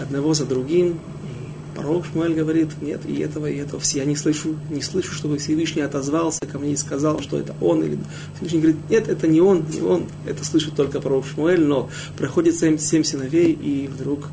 одного 0.01 0.33
за 0.33 0.45
другим. 0.45 0.93
И 0.93 1.75
пророк 1.75 2.05
Шмуэль 2.05 2.33
говорит, 2.33 2.81
нет, 2.81 3.01
и 3.07 3.19
этого, 3.19 3.47
и 3.47 3.57
этого. 3.57 3.79
Все, 3.79 3.99
я 3.99 4.05
не 4.05 4.15
слышу, 4.15 4.55
не 4.69 4.81
слышу, 4.81 5.13
чтобы 5.13 5.37
Всевышний 5.37 5.81
отозвался 5.81 6.41
ко 6.45 6.59
мне 6.59 6.73
и 6.73 6.77
сказал, 6.77 7.21
что 7.21 7.37
это 7.37 7.55
он. 7.61 7.83
Или... 7.83 7.99
Всевышний 8.35 8.59
говорит, 8.59 8.89
нет, 8.89 9.07
это 9.07 9.27
не 9.27 9.41
он, 9.41 9.65
не 9.71 9.81
он. 9.81 10.05
Это 10.25 10.43
слышит 10.45 10.75
только 10.75 10.99
пророк 10.99 11.25
Шмуэль, 11.25 11.63
но 11.63 11.89
проходит 12.17 12.55
семь, 12.55 12.77
семь 12.77 13.03
сыновей, 13.03 13.51
и 13.51 13.87
вдруг 13.87 14.29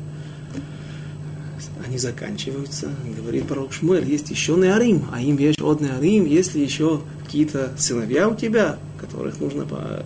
они 1.85 1.97
заканчиваются. 1.97 2.89
Говорит 3.17 3.47
пророк 3.47 3.73
Шмуэль, 3.73 4.05
есть 4.05 4.29
еще 4.29 4.53
Неарим, 4.53 5.05
а 5.11 5.21
им 5.21 5.37
есть 5.37 5.59
от 5.59 5.81
Неарим, 5.81 6.25
есть 6.25 6.53
ли 6.53 6.61
еще 6.61 7.01
какие-то 7.25 7.73
сыновья 7.77 8.29
у 8.29 8.35
тебя, 8.35 8.77
которых 8.99 9.39
нужно 9.39 9.65
по... 9.65 10.03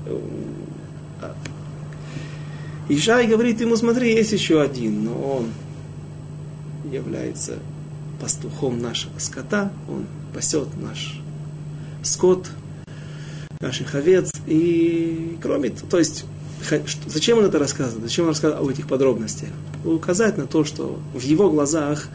Ишай 2.90 3.28
говорит 3.28 3.62
ему, 3.62 3.76
смотри, 3.78 4.14
есть 4.14 4.34
еще 4.34 4.62
один, 4.62 5.06
но 5.06 5.38
он 5.38 5.46
является 6.92 7.60
пастухом 8.20 8.80
нашего 8.82 9.18
скота, 9.20 9.72
он 9.88 10.06
пасет 10.34 10.68
наш 10.82 11.20
скот, 12.04 12.50
наших 13.62 13.96
овец, 13.96 14.32
и 14.46 15.38
кроме 15.42 15.70
того, 15.70 15.88
то 15.90 16.00
есть, 16.00 16.26
зачем 17.08 17.38
он 17.38 17.46
это 17.46 17.58
рассказывает, 17.58 18.04
зачем 18.04 18.26
он 18.26 18.30
рассказывает 18.32 18.62
об 18.64 18.70
этих 18.70 18.88
подробностях? 18.88 19.50
Указать 19.86 20.38
на 20.38 20.46
то, 20.46 20.66
что 20.66 21.00
в 21.14 21.22
его 21.22 21.50
глазах 21.50 22.10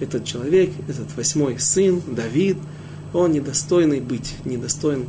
этот 0.00 0.24
человек, 0.24 0.70
этот 0.88 1.14
восьмой 1.16 1.58
сын, 1.58 2.02
Давид, 2.06 2.56
он 3.12 3.32
недостойный 3.32 4.00
быть, 4.00 4.34
недостоин 4.44 5.06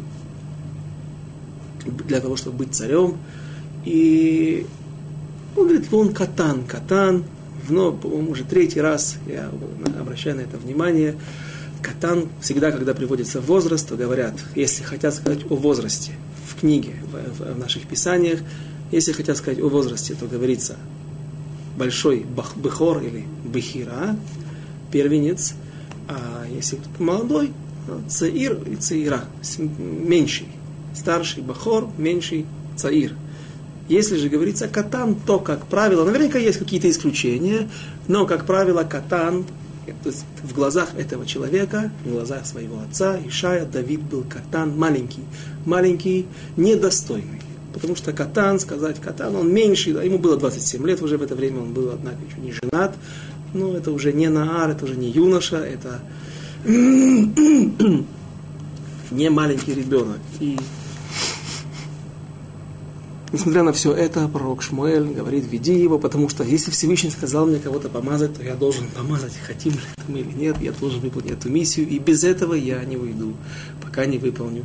для 1.86 2.20
того, 2.20 2.36
чтобы 2.36 2.58
быть 2.60 2.76
царем, 2.76 3.18
и 3.86 4.66
он 5.56 5.68
говорит, 5.68 5.94
он 5.94 6.14
катан, 6.14 6.64
катан. 6.66 7.24
Но, 7.70 7.92
по-моему, 7.92 8.32
уже 8.32 8.44
третий 8.44 8.82
раз 8.82 9.18
я 9.26 9.50
обращаю 10.00 10.36
на 10.36 10.42
это 10.42 10.58
внимание. 10.58 11.16
Катан 11.82 12.30
всегда, 12.42 12.72
когда 12.72 12.94
приводится 12.94 13.42
возраст, 13.42 13.88
то 13.88 13.96
говорят, 13.96 14.34
если 14.56 14.84
хотят 14.84 15.14
сказать 15.16 15.40
о 15.50 15.56
возрасте 15.56 16.12
в 16.48 16.60
книге, 16.60 16.94
в, 17.12 17.54
в 17.56 17.60
наших 17.60 17.88
писаниях, 17.88 18.42
если 18.92 19.14
хотят 19.14 19.38
сказать 19.38 19.60
о 19.60 19.70
возрасте, 19.70 20.14
то 20.14 20.28
говорится 20.28 20.78
большой 21.76 22.20
бах, 22.20 22.56
бехор 22.56 23.02
или 23.02 23.26
бехира, 23.44 24.16
первенец, 24.92 25.54
а 26.08 26.46
если 26.54 26.80
молодой, 27.00 27.52
цаир 28.08 28.60
и 28.68 28.76
цаира, 28.76 29.26
меньший, 29.78 30.48
старший 30.94 31.42
бахор, 31.42 31.90
меньший 31.98 32.46
цаир– 32.76 33.14
если 33.88 34.16
же 34.16 34.30
говорится 34.30 34.68
катан, 34.68 35.16
то, 35.16 35.40
как 35.40 35.68
правило, 35.68 36.06
наверняка 36.06 36.40
есть 36.40 36.58
какие-то 36.58 36.90
исключения, 36.90 37.70
но, 38.08 38.26
как 38.26 38.46
правило, 38.46 38.84
катан, 38.84 39.46
то 39.86 40.10
есть 40.10 40.26
в 40.42 40.54
глазах 40.54 40.90
этого 40.98 41.26
человека, 41.26 41.92
в 42.04 42.12
глазах 42.12 42.46
своего 42.46 42.80
отца, 42.80 43.20
Ишая, 43.26 43.66
Давид 43.66 44.02
был 44.02 44.24
катан 44.24 44.78
маленький, 44.78 45.24
маленький, 45.66 46.26
недостойный. 46.58 47.42
Потому 47.74 47.96
что 47.96 48.14
катан, 48.14 48.60
сказать 48.60 49.00
катан, 49.02 49.36
он 49.36 49.54
меньше, 49.54 49.92
ему 49.92 50.18
было 50.18 50.38
27 50.38 50.88
лет 50.88 51.02
уже 51.02 51.18
в 51.18 51.22
это 51.22 51.36
время, 51.36 51.60
он 51.62 51.74
был, 51.74 51.92
однако, 51.92 52.18
еще 52.26 52.40
не 52.40 52.54
женат, 52.54 52.96
но 53.54 53.76
это 53.76 53.92
уже 53.92 54.14
не 54.14 54.30
Наар, 54.30 54.72
это 54.72 54.86
уже 54.86 54.96
не 54.96 55.12
юноша, 55.12 55.58
это 55.58 56.00
не 59.12 59.30
маленький 59.30 59.74
ребенок. 59.74 60.20
И 60.40 60.58
Несмотря 63.36 63.64
на 63.64 63.74
все 63.74 63.92
это, 63.92 64.30
пророк 64.30 64.62
Шмуэль 64.62 65.14
говорит, 65.14 65.44
веди 65.52 65.78
его, 65.78 66.00
потому 66.00 66.30
что 66.30 66.46
если 66.46 66.72
Всевышний 66.72 67.10
сказал 67.10 67.46
мне 67.46 67.60
кого-то 67.60 67.90
помазать, 67.90 68.34
то 68.36 68.42
я 68.42 68.56
должен 68.56 68.88
помазать, 68.88 69.34
хотим 69.46 69.74
ли 69.74 69.80
мы 70.08 70.20
или 70.20 70.32
нет, 70.32 70.56
я 70.62 70.72
должен 70.72 71.02
выполнить 71.02 71.32
эту 71.32 71.50
миссию, 71.50 71.86
и 71.86 72.00
без 72.00 72.24
этого 72.24 72.54
я 72.54 72.82
не 72.86 72.96
уйду. 72.96 73.34
пока 73.82 74.06
не 74.06 74.20
выполню 74.20 74.64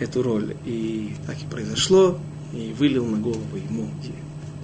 эту 0.00 0.22
роль. 0.22 0.56
И 0.64 1.16
так 1.26 1.36
и 1.36 1.44
произошло, 1.50 2.18
и 2.54 2.74
вылил 2.78 3.04
на 3.04 3.18
голову 3.18 3.44
ему 3.56 3.90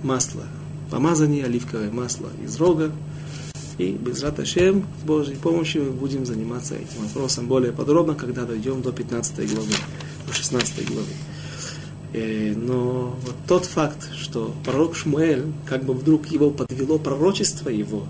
масло 0.03 0.45
помазание, 0.91 1.45
оливковое 1.45 1.91
масло 1.91 2.31
из 2.43 2.57
рога. 2.57 2.93
И 3.77 3.91
без 3.91 4.23
Раташем, 4.23 4.87
с 5.03 5.07
Божьей 5.07 5.37
помощью, 5.37 5.85
мы 5.85 5.91
будем 5.91 6.25
заниматься 6.25 6.77
этим 6.77 7.03
вопросом 7.03 7.47
более 7.47 7.73
подробно, 7.73 8.15
когда 8.15 8.47
дойдем 8.47 8.81
до 8.81 8.91
15 8.91 9.53
главы, 9.53 9.73
до 10.27 10.33
16 10.33 10.89
главы. 10.89 11.34
Э, 12.15 12.55
но 12.55 13.17
вот 13.23 13.35
тот 13.49 13.65
факт, 13.65 14.09
что 14.15 14.55
пророк 14.65 14.95
Шмуэль, 14.95 15.47
как 15.67 15.83
бы 15.83 15.95
вдруг 15.95 16.29
его 16.29 16.51
подвело 16.51 16.97
пророчество 16.99 17.69
его, 17.69 18.07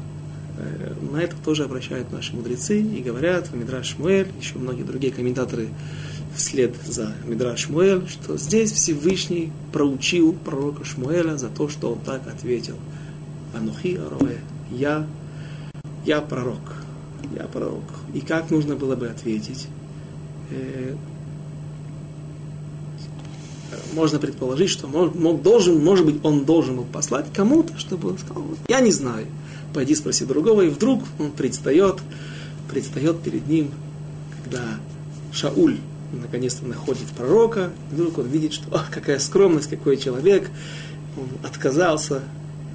э, 0.58 0.92
на 1.10 1.22
это 1.22 1.34
тоже 1.42 1.64
обращают 1.64 2.12
наши 2.12 2.36
мудрецы 2.36 2.82
и 2.82 3.00
говорят 3.00 3.54
Мидраш 3.54 3.94
Шмуэль, 3.94 4.28
еще 4.38 4.58
многие 4.58 4.82
другие 4.82 5.10
комментаторы 5.10 5.70
вслед 6.36 6.74
за 6.84 7.14
Мидраш 7.24 7.60
Шмуэль, 7.60 8.06
что 8.06 8.36
здесь 8.36 8.72
Всевышний 8.72 9.50
проучил 9.72 10.34
пророка 10.34 10.84
Шмуэля 10.84 11.38
за 11.38 11.48
то, 11.48 11.70
что 11.70 11.92
он 11.92 12.00
так 12.00 12.28
ответил. 12.28 12.76
Анухи 13.56 13.96
Ароэ, 13.96 14.36
я, 14.70 15.06
я 16.04 16.20
пророк, 16.20 16.60
я 17.34 17.44
пророк. 17.44 17.84
И 18.12 18.20
как 18.20 18.50
нужно 18.50 18.76
было 18.76 18.96
бы 18.96 19.08
ответить? 19.08 19.68
Можно 23.92 24.18
предположить, 24.18 24.70
что 24.70 24.86
мог, 24.86 25.42
должен, 25.42 25.82
может 25.82 26.06
быть, 26.06 26.16
он 26.22 26.44
должен 26.44 26.76
был 26.76 26.84
послать 26.84 27.26
кому-то, 27.32 27.78
чтобы 27.78 28.10
он 28.10 28.18
сказал, 28.18 28.44
я 28.68 28.80
не 28.80 28.90
знаю, 28.90 29.26
пойди 29.72 29.94
спроси 29.94 30.24
другого, 30.24 30.62
и 30.62 30.68
вдруг 30.68 31.02
он 31.18 31.32
предстает, 31.32 31.96
предстает 32.70 33.20
перед 33.20 33.46
ним, 33.46 33.70
когда 34.42 34.62
Шауль 35.32 35.78
наконец-то 36.12 36.64
находит 36.66 37.06
пророка, 37.16 37.70
и 37.90 37.94
вдруг 37.94 38.18
он 38.18 38.26
видит, 38.26 38.52
что 38.52 38.64
ах, 38.72 38.90
какая 38.90 39.18
скромность, 39.18 39.68
какой 39.68 39.96
человек, 39.96 40.50
он 41.16 41.28
отказался 41.46 42.22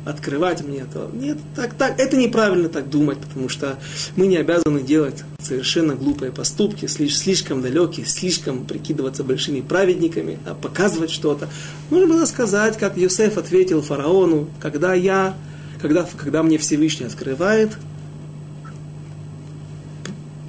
открывать 0.10 0.64
мне 0.64 0.80
это. 0.80 1.10
Нет, 1.14 1.38
так, 1.56 1.74
так, 1.74 2.00
это 2.00 2.18
неправильно 2.18 2.70
так 2.70 2.90
думать, 2.90 3.18
потому 3.20 3.50
что 3.50 3.78
мы 4.16 4.28
не 4.28 4.38
обязаны 4.38 4.82
делать 4.82 5.24
совершенно 5.42 5.96
глупые 5.96 6.32
поступки, 6.32 6.86
слишком 6.88 7.62
далекие, 7.62 8.06
слишком 8.06 8.66
прикидываться 8.66 9.24
большими 9.24 9.62
праведниками, 9.62 10.40
а 10.46 10.56
показывать 10.56 11.12
что-то. 11.12 11.50
Нужно 11.90 12.08
было 12.08 12.26
сказать, 12.26 12.78
как 12.78 12.98
Юсеф 12.98 13.38
ответил 13.38 13.82
фараону, 13.82 14.50
когда 14.60 14.94
я, 14.94 15.36
когда, 15.82 16.08
когда 16.18 16.44
мне 16.44 16.58
Всевышний 16.58 17.06
открывает 17.06 17.72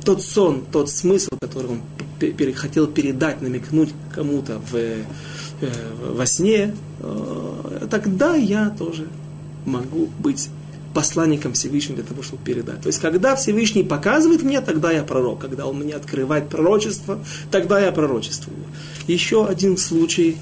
тот 0.05 0.23
сон, 0.23 0.65
тот 0.73 0.91
смысл, 0.91 1.31
который 1.41 1.69
он 1.69 1.83
хотел 2.55 2.87
передать, 2.87 3.41
намекнуть 3.43 3.91
кому-то 4.15 4.59
в, 4.59 4.75
э, 4.75 5.05
во 6.03 6.27
сне, 6.27 6.75
э, 7.01 7.87
тогда 7.91 8.35
я 8.35 8.71
тоже 8.71 9.07
могу 9.65 10.09
быть 10.19 10.49
посланником 10.95 11.53
Всевышнего 11.53 11.97
для 11.97 12.05
того, 12.05 12.23
чтобы 12.23 12.43
передать. 12.45 12.81
То 12.81 12.89
есть, 12.89 13.01
когда 13.01 13.37
Всевышний 13.37 13.85
показывает 13.85 14.43
мне, 14.43 14.61
тогда 14.61 14.91
я 14.91 15.05
пророк. 15.05 15.41
Когда 15.41 15.67
он 15.67 15.79
мне 15.79 15.95
открывает 15.95 16.49
пророчество, 16.49 17.21
тогда 17.51 17.81
я 17.81 17.93
пророчествую. 17.93 18.57
Еще 19.07 19.47
один 19.47 19.77
случай 19.77 20.37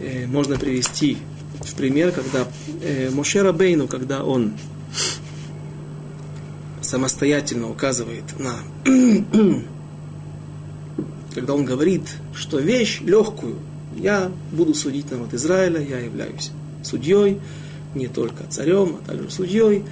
э, 0.00 0.26
можно 0.26 0.58
привести 0.58 1.18
в 1.60 1.74
пример, 1.74 2.12
когда 2.12 2.46
э, 2.82 3.10
Мошера 3.10 3.52
Бейну, 3.52 3.88
когда 3.88 4.22
он 4.22 4.52
самостоятельно 6.82 7.70
указывает 7.70 8.24
на... 8.38 8.56
когда 11.34 11.54
он 11.54 11.64
говорит, 11.64 12.02
что 12.34 12.58
вещь 12.58 13.00
легкую, 13.00 13.56
я 13.96 14.30
буду 14.52 14.74
судить 14.74 15.10
народ 15.10 15.32
Израиля, 15.34 15.80
я 15.80 15.98
являюсь 16.00 16.50
судьей, 16.82 17.40
не 17.94 18.08
только 18.08 18.44
царем, 18.48 18.96
а 19.00 19.08
также 19.08 19.30
судьей. 19.30 19.84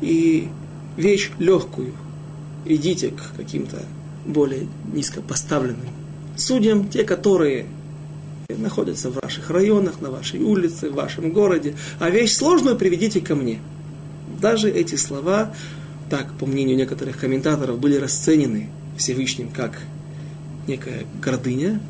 И 0.00 0.48
вещь 0.96 1.30
легкую. 1.38 1.92
Идите 2.64 3.10
к 3.10 3.36
каким-то 3.36 3.82
более 4.24 4.66
низко 4.92 5.22
поставленным 5.22 5.88
судьям, 6.36 6.88
те, 6.88 7.04
которые 7.04 7.66
находятся 8.48 9.10
в 9.10 9.18
ваших 9.22 9.50
районах, 9.50 10.00
на 10.00 10.10
вашей 10.10 10.40
улице, 10.40 10.90
в 10.90 10.94
вашем 10.94 11.32
городе. 11.32 11.74
А 11.98 12.10
вещь 12.10 12.32
сложную 12.32 12.76
приведите 12.76 13.20
ко 13.20 13.34
мне. 13.34 13.60
Даже 14.40 14.70
эти 14.70 14.96
слова, 14.96 15.54
так, 16.10 16.32
по 16.38 16.46
мнению 16.46 16.76
некоторых 16.76 17.18
комментаторов, 17.18 17.78
были 17.78 17.96
расценены 17.96 18.70
Всевышним 18.96 19.48
как 19.48 19.80
некая 20.66 21.04
гордыня, 21.22 21.80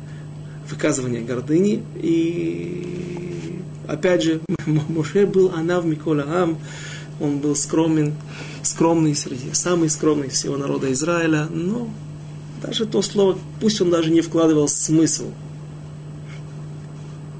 выказывание 0.69 1.21
гордыни, 1.21 1.83
и 1.95 3.26
Опять 3.87 4.23
же, 4.23 4.41
Моше 4.65 5.25
был 5.25 5.51
Анав 5.55 5.85
Микола 5.85 6.25
Ам, 6.27 6.57
он 7.19 7.39
был 7.39 7.55
скромен, 7.55 8.13
скромный 8.61 9.15
среди, 9.15 9.53
самый 9.53 9.89
скромный 9.89 10.29
всего 10.29 10.57
народа 10.57 10.91
Израиля, 10.91 11.47
но 11.51 11.89
даже 12.61 12.85
то 12.85 13.01
слово, 13.01 13.37
пусть 13.59 13.81
он 13.81 13.89
даже 13.89 14.11
не 14.11 14.21
вкладывал 14.21 14.67
смысл. 14.67 15.31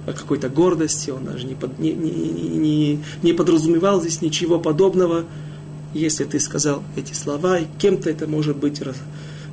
О 0.08 0.14
какой-то 0.14 0.48
гордости, 0.48 1.10
он 1.10 1.26
даже 1.26 1.46
не, 1.46 1.54
под, 1.54 1.78
не, 1.80 1.92
не, 1.92 2.12
не, 2.12 3.00
не 3.22 3.34
подразумевал 3.34 4.00
здесь 4.00 4.22
ничего 4.22 4.58
подобного, 4.58 5.26
если 5.94 6.24
ты 6.24 6.40
сказал 6.40 6.82
эти 6.96 7.14
слова, 7.14 7.60
кем-то 7.78 8.10
это 8.10 8.26
может 8.28 8.58
быть 8.58 8.82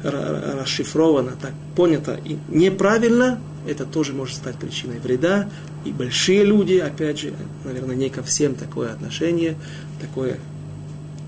расшифровано, 0.03 1.33
так 1.41 1.53
понято 1.75 2.21
и 2.25 2.37
неправильно, 2.49 3.41
это 3.67 3.85
тоже 3.85 4.13
может 4.13 4.37
стать 4.37 4.57
причиной 4.57 5.01
вреда. 5.01 5.49
И 5.85 5.93
большие 5.93 6.45
люди, 6.45 6.75
опять 6.75 7.21
же, 7.21 7.35
наверное, 7.65 7.97
не 7.97 8.09
ко 8.09 8.23
всем 8.23 8.55
такое 8.55 8.93
отношение, 8.93 9.57
такое 10.01 10.39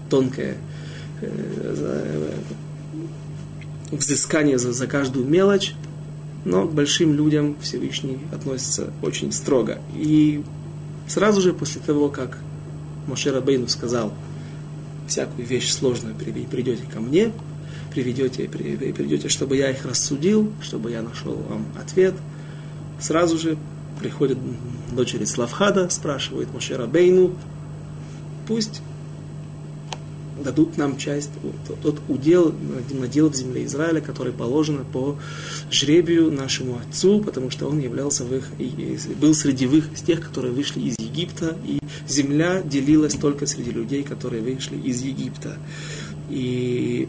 тонкое 0.08 0.56
э, 1.20 2.30
взыскание 3.90 4.58
за, 4.58 4.72
за 4.72 4.86
каждую 4.86 5.26
мелочь, 5.26 5.74
но 6.44 6.66
к 6.66 6.72
большим 6.72 7.14
людям 7.14 7.56
Всевышний 7.60 8.18
относится 8.32 8.90
очень 9.02 9.32
строго. 9.32 9.78
И 9.94 10.42
сразу 11.06 11.40
же 11.40 11.52
после 11.52 11.80
того, 11.80 12.08
как 12.08 12.38
Моше 13.06 13.32
Рабейну 13.32 13.68
сказал, 13.68 14.12
всякую 15.06 15.46
вещь 15.46 15.70
сложную 15.72 16.14
придете 16.14 16.82
ко 16.92 17.00
мне, 17.00 17.32
приведете, 17.92 18.48
придете, 18.48 19.28
чтобы 19.28 19.56
я 19.56 19.70
их 19.70 19.84
рассудил, 19.84 20.52
чтобы 20.60 20.90
я 20.90 21.02
нашел 21.02 21.34
вам 21.34 21.66
ответ. 21.80 22.14
Сразу 23.00 23.38
же 23.38 23.56
приходит 23.98 24.38
дочери 24.92 25.24
Славхада, 25.24 25.88
спрашивает 25.90 26.52
Мошера 26.52 26.86
Бейну, 26.86 27.32
пусть 28.46 28.82
дадут 30.42 30.76
нам 30.76 30.96
часть, 30.96 31.30
тот, 31.66 31.80
тот 31.80 32.00
удел, 32.08 32.54
надел 32.90 33.30
в 33.30 33.34
земле 33.34 33.64
Израиля, 33.64 34.00
который 34.00 34.32
положено 34.32 34.84
по 34.84 35.16
жребию 35.70 36.30
нашему 36.30 36.78
отцу, 36.78 37.20
потому 37.20 37.50
что 37.50 37.66
он 37.66 37.78
являлся 37.78 38.24
в 38.24 38.34
их, 38.34 38.48
был 39.20 39.34
среди 39.34 39.64
их, 39.66 39.92
из 39.92 40.02
тех, 40.02 40.20
которые 40.20 40.52
вышли 40.52 40.80
из 40.80 40.96
Египта, 40.98 41.56
и 41.64 41.78
земля 42.06 42.62
делилась 42.62 43.14
только 43.14 43.46
среди 43.46 43.70
людей, 43.70 44.02
которые 44.02 44.42
вышли 44.42 44.76
из 44.76 45.00
Египта. 45.02 45.56
И 46.28 47.08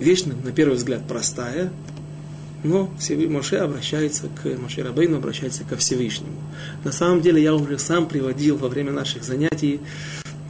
вещь, 0.00 0.24
на 0.24 0.52
первый 0.52 0.74
взгляд, 0.74 1.06
простая, 1.06 1.72
но 2.64 2.90
Моше 3.28 3.58
обращается 3.58 4.28
к 4.28 4.46
Моше 4.58 4.82
Рабейну, 4.82 5.18
обращается 5.18 5.64
ко 5.64 5.76
Всевышнему. 5.76 6.32
На 6.82 6.92
самом 6.92 7.20
деле 7.20 7.40
я 7.42 7.54
уже 7.54 7.78
сам 7.78 8.08
приводил 8.08 8.56
во 8.56 8.68
время 8.68 8.90
наших 8.90 9.22
занятий 9.22 9.80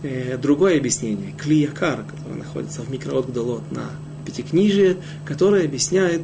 э, 0.03 0.38
другое 0.38 0.79
объяснение, 0.79 1.35
Клиякар, 1.37 2.05
который 2.05 2.38
находится 2.38 2.83
в 2.83 2.90
микроот 2.90 3.27
на 3.72 3.90
Пятикнижие, 4.24 4.96
которое 5.27 5.64
объясняет, 5.64 6.22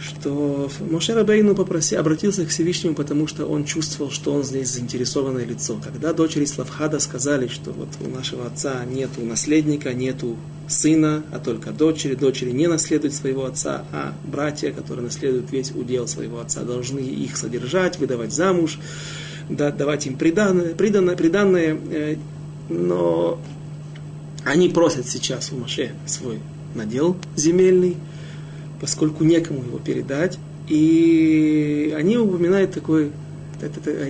что 0.00 0.70
Моше 0.90 1.14
Рабейну 1.14 1.54
попроси, 1.54 1.96
обратился 1.96 2.44
к 2.44 2.48
Всевышнему, 2.48 2.94
потому 2.94 3.26
что 3.26 3.46
он 3.46 3.64
чувствовал, 3.64 4.10
что 4.10 4.32
он 4.32 4.44
здесь 4.44 4.68
заинтересованное 4.68 5.44
лицо. 5.44 5.80
Когда 5.82 6.12
дочери 6.12 6.44
Славхада 6.44 7.00
сказали, 7.00 7.48
что 7.48 7.72
вот 7.72 7.88
у 8.00 8.08
нашего 8.08 8.46
отца 8.46 8.84
нету 8.84 9.22
наследника, 9.22 9.92
нету 9.92 10.36
сына, 10.68 11.24
а 11.32 11.38
только 11.38 11.70
дочери, 11.70 12.14
дочери 12.14 12.50
не 12.50 12.66
наследуют 12.66 13.14
своего 13.14 13.44
отца, 13.44 13.84
а 13.92 14.12
братья, 14.24 14.70
которые 14.70 15.06
наследуют 15.06 15.50
весь 15.50 15.72
удел 15.72 16.06
своего 16.06 16.40
отца, 16.40 16.62
должны 16.62 17.00
их 17.00 17.36
содержать, 17.36 17.98
выдавать 17.98 18.32
замуж, 18.32 18.78
давать 19.48 20.06
им 20.06 20.16
приданное, 20.16 20.74
приданное, 20.74 21.16
приданное 21.16 21.78
э, 21.90 22.16
но 22.68 23.40
они 24.44 24.68
просят 24.68 25.08
сейчас 25.08 25.52
у 25.52 25.56
Моше 25.56 25.92
свой 26.06 26.38
надел 26.74 27.16
земельный, 27.34 27.96
поскольку 28.80 29.24
некому 29.24 29.62
его 29.62 29.78
передать. 29.78 30.38
И 30.68 31.94
они 31.96 32.16
упоминают 32.18 32.72
такой, 32.72 33.10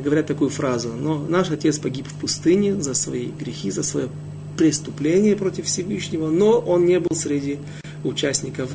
говорят 0.02 0.26
такую 0.26 0.50
фразу, 0.50 0.90
но 0.92 1.24
наш 1.28 1.50
отец 1.50 1.78
погиб 1.78 2.07
в 2.09 2.14
пустыне 2.14 2.81
за 2.81 2.94
свои 2.94 3.26
грехи, 3.26 3.70
за 3.70 3.83
свое 3.83 4.09
преступление 4.57 5.37
против 5.37 5.66
Всевышнего, 5.66 6.31
но 6.31 6.59
он 6.59 6.85
не 6.85 6.98
был 6.98 7.14
среди 7.14 7.59
участников 8.02 8.70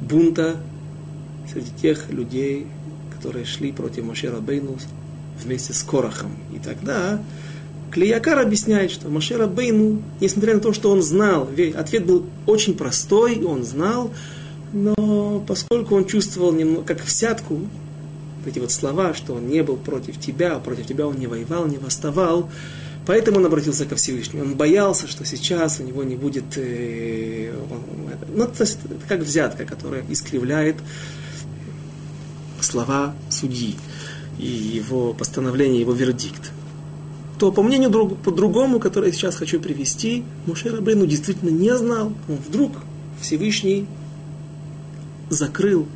бунта 0.00 0.56
среди 1.52 1.70
тех 1.80 2.10
людей, 2.10 2.66
которые 3.14 3.44
шли 3.44 3.72
против 3.72 4.04
Машера 4.04 4.40
Бейну 4.40 4.78
вместе 5.42 5.72
с 5.72 5.82
Корохом. 5.82 6.30
И 6.54 6.58
тогда 6.58 7.22
Клиякар 7.90 8.38
объясняет, 8.38 8.90
что 8.90 9.08
Машера 9.08 9.46
Бейну, 9.46 10.02
несмотря 10.20 10.54
на 10.54 10.60
то, 10.60 10.72
что 10.72 10.90
он 10.90 11.02
знал, 11.02 11.48
ответ 11.74 12.06
был 12.06 12.24
очень 12.46 12.74
простой, 12.74 13.42
он 13.44 13.64
знал, 13.64 14.12
но 14.72 15.42
поскольку 15.46 15.96
он 15.96 16.04
чувствовал 16.04 16.52
немного, 16.52 16.84
как 16.84 17.04
взятку, 17.04 17.60
эти 18.46 18.58
вот 18.58 18.70
слова, 18.70 19.14
что 19.14 19.34
он 19.34 19.48
не 19.48 19.62
был 19.62 19.76
против 19.76 20.18
тебя, 20.18 20.56
а 20.56 20.60
против 20.60 20.86
тебя 20.86 21.06
он 21.06 21.16
не 21.16 21.26
воевал, 21.26 21.66
не 21.66 21.78
восставал, 21.78 22.48
поэтому 23.06 23.38
он 23.38 23.46
обратился 23.46 23.84
ко 23.84 23.96
Всевышнему. 23.96 24.44
Он 24.44 24.54
боялся, 24.54 25.06
что 25.06 25.24
сейчас 25.24 25.80
у 25.80 25.82
него 25.82 26.02
не 26.04 26.16
будет... 26.16 26.56
Э, 26.56 27.52
ну, 28.34 28.46
то 28.46 28.62
есть, 28.62 28.78
это 28.84 29.06
как 29.08 29.20
взятка, 29.20 29.64
которая 29.64 30.04
искривляет 30.08 30.76
слова 32.60 33.14
судьи 33.30 33.76
и 34.38 34.46
его 34.46 35.12
постановление, 35.12 35.80
его 35.80 35.92
вердикт. 35.92 36.52
То, 37.38 37.52
по 37.52 37.62
мнению 37.62 37.90
друг, 37.90 38.18
по-другому, 38.18 38.78
которое 38.78 39.08
я 39.08 39.12
сейчас 39.12 39.36
хочу 39.36 39.60
привести, 39.60 40.24
Муше 40.46 40.68
Рабейну 40.68 41.06
действительно 41.06 41.50
не 41.50 41.76
знал. 41.76 42.12
Он 42.28 42.36
вдруг 42.36 42.72
Всевышний 43.20 43.86
закрыл, 45.30 45.86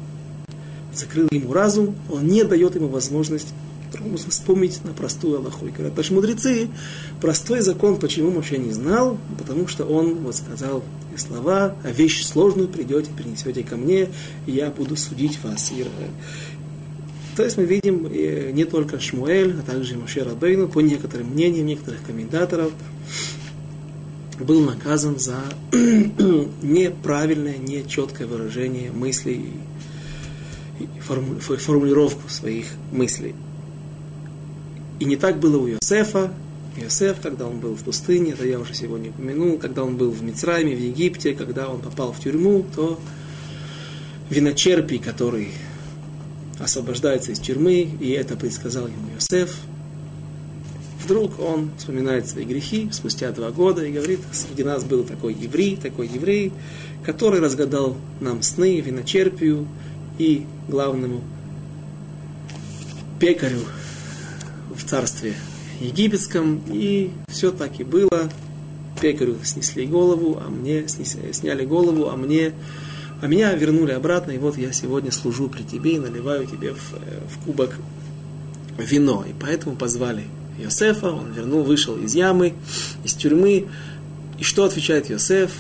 закрыл 0.94 1.29
ему 1.31 1.53
разум, 1.53 1.94
он 2.11 2.27
не 2.27 2.44
дает 2.44 2.75
ему 2.77 2.88
возможность 2.88 3.53
вспомнить 4.29 4.85
на 4.85 4.92
простую 4.92 5.38
Аллаху. 5.38 5.66
И 5.66 5.70
говорят, 5.70 5.97
наши 5.97 6.12
мудрецы, 6.12 6.68
простой 7.20 7.61
закон, 7.61 7.97
почему 7.99 8.31
Моше 8.31 8.59
не 8.59 8.73
знал, 8.73 9.18
потому 9.38 9.68
что 9.68 9.85
он 9.85 10.14
вот 10.16 10.35
сказал 10.35 10.83
и 11.14 11.18
слова, 11.18 11.77
а 11.85 11.90
вещь 11.90 12.25
сложную 12.25 12.68
придете, 12.68 13.11
принесете 13.16 13.62
ко 13.62 13.77
мне, 13.77 14.09
и 14.47 14.53
я 14.53 14.70
буду 14.70 14.97
судить 14.97 15.38
вас. 15.42 15.70
И, 15.73 15.87
то 17.37 17.44
есть 17.44 17.57
мы 17.57 17.64
видим 17.64 18.07
э, 18.07 18.51
не 18.53 18.64
только 18.64 19.01
Шмуэль, 19.01 19.57
а 19.59 19.62
также 19.62 19.97
Моше 19.97 20.23
Рабейну, 20.23 20.68
по 20.68 20.81
некоторым 20.81 21.29
мнениям 21.29 21.66
некоторых 21.66 22.03
комментаторов, 22.03 22.73
был 24.40 24.61
наказан 24.61 25.18
за 25.18 25.40
неправильное, 26.62 27.57
нечеткое 27.59 28.27
выражение 28.27 28.90
мыслей 28.90 29.51
и 30.81 31.01
формулировку 31.01 32.29
своих 32.29 32.66
мыслей. 32.90 33.35
И 35.01 35.05
не 35.05 35.16
так 35.16 35.38
было 35.38 35.59
у 35.59 35.68
Иосифа. 35.68 36.33
Иосиф, 36.77 37.20
когда 37.20 37.47
он 37.47 37.61
был 37.61 37.77
в 37.77 37.85
пустыне, 37.85 38.33
это 38.33 38.47
я 38.47 38.59
уже 38.59 38.75
сегодня 38.75 39.11
упомянул, 39.11 39.59
когда 39.59 39.85
он 39.85 39.97
был 39.97 40.11
в 40.11 40.23
Мицрайме, 40.23 40.75
в 40.75 40.81
Египте, 40.81 41.35
когда 41.35 41.68
он 41.68 41.81
попал 41.81 42.12
в 42.12 42.20
тюрьму, 42.20 42.64
то 42.75 42.99
виночерпий, 44.31 44.99
который 44.99 45.51
освобождается 46.59 47.33
из 47.33 47.38
тюрьмы, 47.38 47.83
и 48.01 48.11
это 48.11 48.37
предсказал 48.37 48.87
ему 48.87 49.11
Иосиф, 49.14 49.57
Вдруг 51.05 51.38
он 51.38 51.71
вспоминает 51.77 52.27
свои 52.27 52.47
грехи 52.47 52.88
спустя 52.90 53.31
два 53.31 53.51
года 53.51 53.85
и 53.85 53.93
говорит, 53.93 54.21
среди 54.33 54.64
нас 54.64 54.85
был 54.85 55.05
такой 55.05 55.35
еврей, 55.35 55.77
такой 55.77 56.09
еврей, 56.09 56.51
который 57.05 57.40
разгадал 57.40 57.99
нам 58.21 58.40
сны, 58.40 58.81
виночерпию 58.81 59.69
и 60.19 60.47
главному 60.67 61.21
пекарю 63.21 63.61
в 64.75 64.83
царстве 64.85 65.35
египетском. 65.79 66.62
И 66.69 67.11
все 67.29 67.51
так 67.51 67.79
и 67.81 67.85
было. 67.85 68.31
Пекарю 68.99 69.37
снесли 69.45 69.87
голову, 69.87 70.40
а 70.43 70.49
мне 70.49 70.88
сняли 70.88 71.67
голову, 71.67 72.09
а 72.09 72.17
мне 72.17 72.55
а 73.21 73.27
меня 73.27 73.53
вернули 73.53 73.93
обратно, 73.93 74.33
и 74.33 74.38
вот 74.38 74.57
я 74.57 74.73
сегодня 74.73 75.12
служу 75.12 75.49
при 75.49 75.62
тебе 75.62 75.97
и 75.97 75.99
наливаю 75.99 76.47
тебе 76.47 76.73
в, 76.73 76.95
э, 76.95 77.21
в 77.29 77.45
кубок 77.45 77.77
вино. 78.79 79.25
И 79.29 79.33
поэтому 79.38 79.77
позвали 79.77 80.25
Йосефа, 80.59 81.11
он 81.11 81.33
вернул, 81.33 81.62
вышел 81.62 81.97
из 81.97 82.14
ямы, 82.14 82.55
из 83.05 83.14
тюрьмы. 83.14 83.67
И 84.38 84.43
что 84.45 84.64
отвечает 84.64 85.11
Йосеф? 85.11 85.51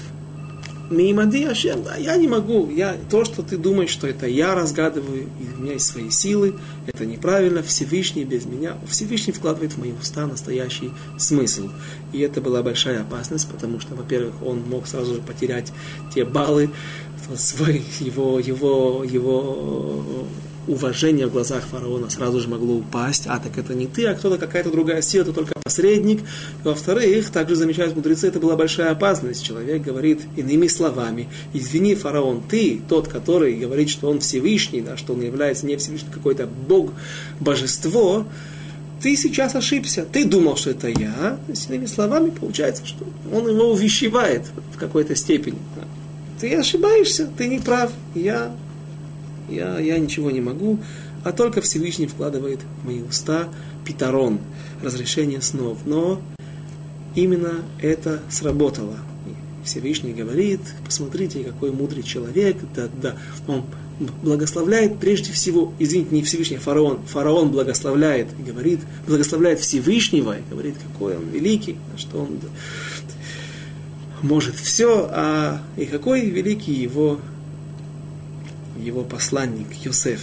Мимади 0.90 1.44
Ашем, 1.44 1.82
да, 1.82 1.96
я 1.96 2.16
не 2.16 2.28
могу. 2.28 2.70
Я, 2.70 2.96
то, 3.10 3.24
что 3.24 3.42
ты 3.42 3.56
думаешь, 3.56 3.90
что 3.90 4.06
это 4.06 4.26
я 4.26 4.54
разгадываю, 4.54 5.22
и 5.22 5.56
у 5.56 5.62
меня 5.62 5.72
есть 5.72 5.86
свои 5.86 6.10
силы, 6.10 6.56
это 6.86 7.06
неправильно. 7.06 7.62
Всевышний 7.62 8.24
без 8.24 8.44
меня, 8.44 8.76
Всевышний 8.86 9.32
вкладывает 9.32 9.72
в 9.72 9.78
мои 9.78 9.92
уста 9.92 10.26
настоящий 10.26 10.90
смысл. 11.16 11.70
И 12.12 12.20
это 12.20 12.40
была 12.40 12.62
большая 12.62 13.00
опасность, 13.00 13.48
потому 13.48 13.80
что, 13.80 13.94
во-первых, 13.94 14.34
он 14.44 14.62
мог 14.68 14.86
сразу 14.86 15.14
же 15.14 15.20
потерять 15.22 15.72
те 16.14 16.24
баллы, 16.24 16.70
свой, 17.36 17.82
его, 18.00 18.38
его, 18.38 19.04
его 19.04 20.26
уважение 20.66 21.26
в 21.26 21.32
глазах 21.32 21.64
фараона 21.64 22.10
сразу 22.10 22.40
же 22.40 22.48
могло 22.48 22.76
упасть, 22.76 23.24
а 23.26 23.38
так 23.38 23.56
это 23.58 23.74
не 23.74 23.86
ты, 23.86 24.06
а 24.06 24.14
кто-то, 24.14 24.38
какая-то 24.38 24.70
другая 24.70 25.02
сила, 25.02 25.22
это 25.22 25.32
только 25.32 25.54
посредник. 25.62 26.22
Во-вторых, 26.62 27.30
также 27.30 27.56
замечают 27.56 27.96
мудрецы, 27.96 28.28
это 28.28 28.40
была 28.40 28.56
большая 28.56 28.90
опасность. 28.90 29.44
Человек 29.44 29.82
говорит 29.82 30.22
иными 30.36 30.66
словами, 30.66 31.28
извини, 31.52 31.94
фараон, 31.94 32.42
ты 32.48 32.80
тот, 32.88 33.08
который 33.08 33.54
говорит, 33.56 33.90
что 33.90 34.08
он 34.08 34.20
Всевышний, 34.20 34.80
да, 34.80 34.96
что 34.96 35.14
он 35.14 35.22
является 35.22 35.66
не 35.66 35.76
Всевышний, 35.76 36.10
какой-то 36.12 36.46
Бог, 36.46 36.92
божество, 37.40 38.26
ты 39.04 39.16
сейчас 39.16 39.54
ошибся. 39.54 40.06
Ты 40.10 40.24
думал, 40.24 40.56
что 40.56 40.70
это 40.70 40.88
я. 40.88 41.38
С 41.52 41.68
иными 41.68 41.84
словами, 41.84 42.30
получается, 42.30 42.86
что 42.86 43.04
он 43.30 43.46
его 43.46 43.70
увещевает 43.70 44.46
в 44.72 44.78
какой-то 44.78 45.14
степени. 45.14 45.58
Ты 46.40 46.54
ошибаешься, 46.56 47.28
ты 47.36 47.48
не 47.48 47.58
прав. 47.58 47.92
Я 48.14 48.54
я, 49.48 49.78
я 49.78 49.98
ничего 49.98 50.30
не 50.30 50.40
могу, 50.40 50.78
а 51.24 51.32
только 51.32 51.60
Всевышний 51.60 52.06
вкладывает 52.06 52.60
в 52.82 52.86
мои 52.86 53.02
уста 53.02 53.48
питарон, 53.84 54.40
разрешение 54.82 55.40
снов. 55.40 55.78
Но 55.84 56.20
именно 57.14 57.62
это 57.80 58.20
сработало. 58.30 58.98
Всевышний 59.64 60.12
говорит, 60.12 60.60
посмотрите, 60.84 61.42
какой 61.42 61.72
мудрый 61.72 62.02
человек, 62.02 62.58
да, 62.76 62.88
да, 63.00 63.16
он 63.46 63.64
благословляет 64.22 64.98
прежде 64.98 65.32
всего, 65.32 65.72
извините, 65.78 66.14
не 66.14 66.22
Всевышний, 66.22 66.56
а 66.56 66.60
фараон, 66.60 67.00
фараон 67.06 67.50
благословляет, 67.50 68.28
говорит, 68.44 68.80
благословляет 69.06 69.60
Всевышнего, 69.60 70.36
и 70.38 70.42
говорит, 70.50 70.74
какой 70.92 71.16
он 71.16 71.28
великий, 71.30 71.76
что 71.96 72.18
он 72.18 72.40
может 74.20 74.56
все, 74.56 75.08
а 75.10 75.62
и 75.76 75.86
какой 75.86 76.28
великий 76.28 76.72
его 76.72 77.20
его 78.78 79.02
посланник 79.02 79.72
Йосеф. 79.84 80.20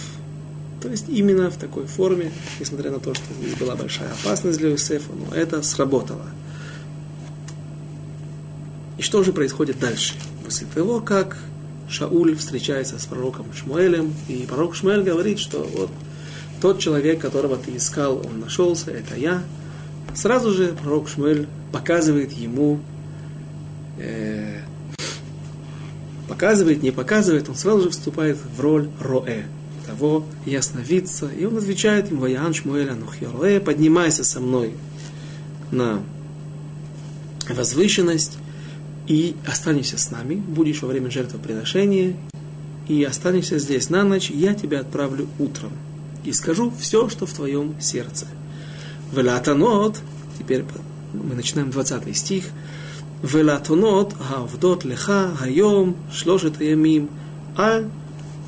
То 0.80 0.88
есть 0.88 1.08
именно 1.08 1.50
в 1.50 1.56
такой 1.56 1.86
форме, 1.86 2.32
несмотря 2.58 2.90
на 2.90 2.98
то, 2.98 3.14
что 3.14 3.24
здесь 3.34 3.54
была 3.54 3.76
большая 3.76 4.10
опасность 4.12 4.58
для 4.58 4.70
Йосефа, 4.70 5.12
но 5.12 5.34
это 5.34 5.62
сработало. 5.62 6.26
И 8.98 9.02
что 9.02 9.22
же 9.22 9.32
происходит 9.32 9.78
дальше? 9.78 10.14
После 10.44 10.66
того, 10.74 11.00
как 11.00 11.38
Шауль 11.88 12.36
встречается 12.36 12.98
с 12.98 13.06
пророком 13.06 13.52
Шмуэлем, 13.52 14.12
и 14.28 14.44
пророк 14.48 14.74
Шмуэль 14.74 15.02
говорит, 15.02 15.38
что 15.38 15.62
вот 15.62 15.90
тот 16.60 16.78
человек, 16.78 17.20
которого 17.20 17.56
ты 17.56 17.76
искал, 17.76 18.18
он 18.24 18.40
нашелся, 18.40 18.90
это 18.90 19.16
я. 19.16 19.42
Сразу 20.14 20.52
же 20.52 20.74
пророк 20.80 21.08
Шмуэль 21.08 21.46
показывает 21.70 22.32
ему 22.32 22.80
э, 23.98 24.60
показывает, 26.32 26.82
не 26.82 26.90
показывает, 26.90 27.50
он 27.50 27.56
сразу 27.56 27.82
же 27.82 27.90
вступает 27.90 28.38
в 28.56 28.58
роль 28.58 28.88
роэ, 28.98 29.42
того 29.86 30.24
ясновидца. 30.46 31.28
И 31.28 31.44
он 31.44 31.58
отвечает 31.58 32.10
ему, 32.10 32.22
Ваян 32.22 32.54
Шмуэля 32.54 32.94
Нухьяроэ, 32.94 33.60
поднимайся 33.60 34.24
со 34.24 34.40
мной 34.40 34.72
на 35.70 36.02
возвышенность 37.50 38.38
и 39.06 39.36
останешься 39.46 39.98
с 39.98 40.10
нами, 40.10 40.36
будешь 40.36 40.80
во 40.80 40.88
время 40.88 41.10
жертвоприношения, 41.10 42.16
и 42.88 43.04
останешься 43.04 43.58
здесь 43.58 43.90
на 43.90 44.02
ночь, 44.02 44.30
я 44.30 44.54
тебя 44.54 44.80
отправлю 44.80 45.28
утром. 45.38 45.72
И 46.24 46.32
скажу 46.32 46.72
все, 46.80 47.10
что 47.10 47.26
в 47.26 47.32
твоем 47.34 47.74
сердце. 47.78 48.26
Велатанот, 49.12 50.00
теперь 50.38 50.64
мы 51.12 51.34
начинаем 51.34 51.70
20 51.70 52.16
стих, 52.16 52.46
ולאתונות 53.23 54.13
העובדות 54.19 54.85
לך 54.85 55.13
היום 55.39 55.93
שלושת 56.11 56.57
הימים, 56.59 57.07
אל 57.59 57.83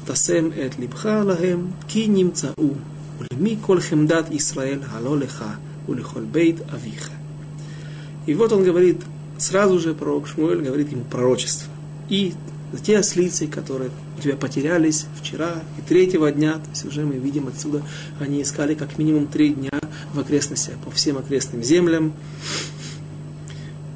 תשם 0.06 0.50
את 0.66 0.80
לבך 0.80 1.06
להם, 1.06 1.68
כי 1.88 2.08
נמצאו, 2.08 2.74
ולמי 3.20 3.56
כל 3.62 3.80
חמדת 3.80 4.32
ישראל 4.32 4.80
הלא 4.92 5.18
לך, 5.18 5.46
ולכל 5.90 6.24
бейт 6.32 6.62
авиха. 6.70 7.14
И 8.28 8.34
вот 8.36 8.52
он 8.54 8.64
говорит, 8.64 9.02
сразу 9.40 9.80
же 9.80 9.96
пророк 9.96 10.28
Шмуэль 10.28 10.62
говорит 10.62 10.92
ему 10.92 11.04
пророчество. 11.04 11.72
И 12.10 12.34
те 12.86 13.00
ослицы, 13.00 13.48
которые 13.48 13.90
у 14.18 14.22
тебя 14.22 14.36
потерялись 14.36 15.08
вчера 15.20 15.56
и 15.78 15.82
третьего 15.82 16.32
дня, 16.32 16.54
то 16.54 16.70
есть 16.70 16.86
уже 16.86 17.04
мы 17.06 17.16
видим 17.16 17.48
отсюда, 17.48 17.82
они 18.20 18.44
искали 18.44 18.76
как 18.76 19.00
минимум 19.00 19.26
три 19.26 19.50
дня 19.50 19.80
в 20.14 20.20
окрестностях, 20.20 20.76
по 20.86 20.92
всем 20.92 21.18
окрестным 21.18 21.64
землям. 21.64 22.14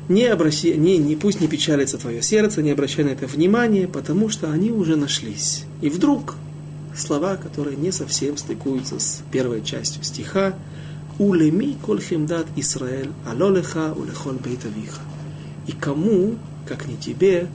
не 0.08 0.24
обращай, 0.24 0.76
не, 0.76 0.96
не, 0.98 1.16
пусть 1.16 1.40
не 1.40 1.48
печалится 1.48 1.98
твое 1.98 2.22
сердце, 2.22 2.62
не 2.62 2.70
обращай 2.70 3.04
на 3.04 3.10
это 3.10 3.26
внимания, 3.26 3.86
потому 3.86 4.28
что 4.28 4.50
они 4.50 4.70
уже 4.70 4.96
нашлись. 4.96 5.64
И 5.82 5.90
вдруг 5.90 6.36
слова, 6.96 7.36
которые 7.36 7.76
не 7.76 7.92
совсем 7.92 8.36
стыкуются 8.36 8.98
с 8.98 9.22
первой 9.30 9.62
частью 9.62 10.02
стиха, 10.02 10.54
«Улеми 11.18 11.76
коль 11.84 12.00
хемдат 12.00 12.46
Исраэль, 12.56 13.10
алолеха 13.26 13.92
улехол 13.92 14.34
бейтавиха». 14.34 15.00
И 15.66 15.72
кому, 15.72 16.36
как 16.66 16.86
не 16.86 16.96
тебе, 16.96 17.48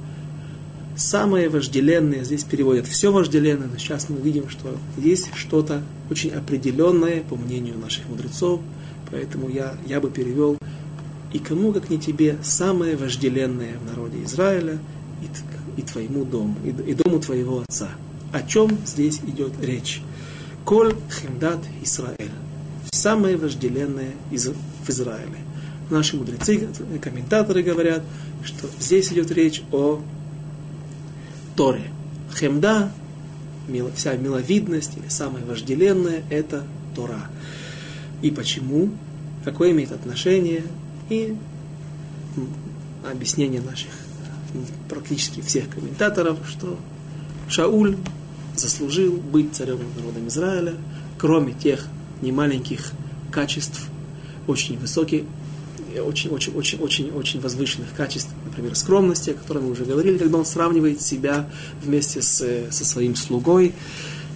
самое 0.95 1.49
вожделенное, 1.49 2.23
здесь 2.23 2.43
переводят 2.43 2.87
все 2.87 3.11
вожделенное, 3.11 3.67
но 3.71 3.77
сейчас 3.77 4.09
мы 4.09 4.19
видим, 4.19 4.49
что 4.49 4.77
есть 4.97 5.29
что-то 5.33 5.81
очень 6.11 6.31
определенное, 6.31 7.21
по 7.21 7.35
мнению 7.35 7.79
наших 7.79 8.07
мудрецов, 8.09 8.61
поэтому 9.09 9.49
я, 9.49 9.73
я 9.87 9.99
бы 9.99 10.11
перевел 10.11 10.57
и 11.33 11.39
кому, 11.39 11.73
как 11.73 11.89
не 11.89 11.97
тебе, 11.97 12.37
самое 12.43 12.95
вожделенное 12.95 13.77
в 13.79 13.85
народе 13.85 14.23
Израиля 14.23 14.77
и, 15.21 15.79
и 15.79 15.83
твоему 15.83 16.23
дому, 16.23 16.55
и, 16.63 16.69
и 16.69 16.93
дому 16.93 17.19
твоего 17.19 17.63
отца. 17.67 17.89
О 18.31 18.41
чем 18.43 18.77
здесь 18.85 19.19
идет 19.27 19.53
речь? 19.59 20.01
Коль 20.63 20.95
химдат 21.11 21.59
Израиль. 21.83 22.31
Самое 22.91 23.35
вожделенное 23.35 24.11
из, 24.31 24.47
в 24.47 24.89
Израиле. 24.89 25.37
Наши 25.89 26.15
мудрецы, 26.15 26.69
комментаторы 27.01 27.63
говорят, 27.63 28.03
что 28.43 28.67
здесь 28.79 29.11
идет 29.11 29.31
речь 29.31 29.63
о 29.71 30.01
Торе. 31.55 31.91
Хемда, 32.33 32.91
вся 33.95 34.15
миловидность 34.15 34.97
или 34.97 35.07
самое 35.09 35.45
вожделенное, 35.45 36.23
это 36.29 36.63
Тора. 36.95 37.29
И 38.21 38.31
почему? 38.31 38.91
Какое 39.43 39.71
имеет 39.71 39.91
отношение 39.91 40.63
и 41.09 41.35
объяснение 43.09 43.61
наших 43.61 43.91
практически 44.89 45.41
всех 45.41 45.69
комментаторов, 45.69 46.37
что 46.47 46.77
Шауль 47.49 47.97
заслужил 48.55 49.17
быть 49.17 49.53
царем 49.55 49.79
народом 49.97 50.27
Израиля, 50.27 50.75
кроме 51.17 51.53
тех 51.53 51.87
немаленьких 52.21 52.91
качеств, 53.31 53.87
очень 54.47 54.77
высоких, 54.77 55.23
очень, 56.05 56.29
очень, 56.31 56.55
очень, 56.55 56.79
очень, 56.79 57.11
очень 57.11 57.39
возвышенных 57.39 57.93
качеств, 57.95 58.29
например, 58.45 58.75
скромности, 58.75 59.31
о 59.31 59.33
которой 59.33 59.63
мы 59.63 59.71
уже 59.71 59.85
говорили, 59.85 60.17
когда 60.17 60.37
он 60.37 60.45
сравнивает 60.45 61.01
себя 61.01 61.49
вместе 61.81 62.21
с, 62.21 62.67
со 62.71 62.85
своим 62.85 63.15
слугой, 63.15 63.73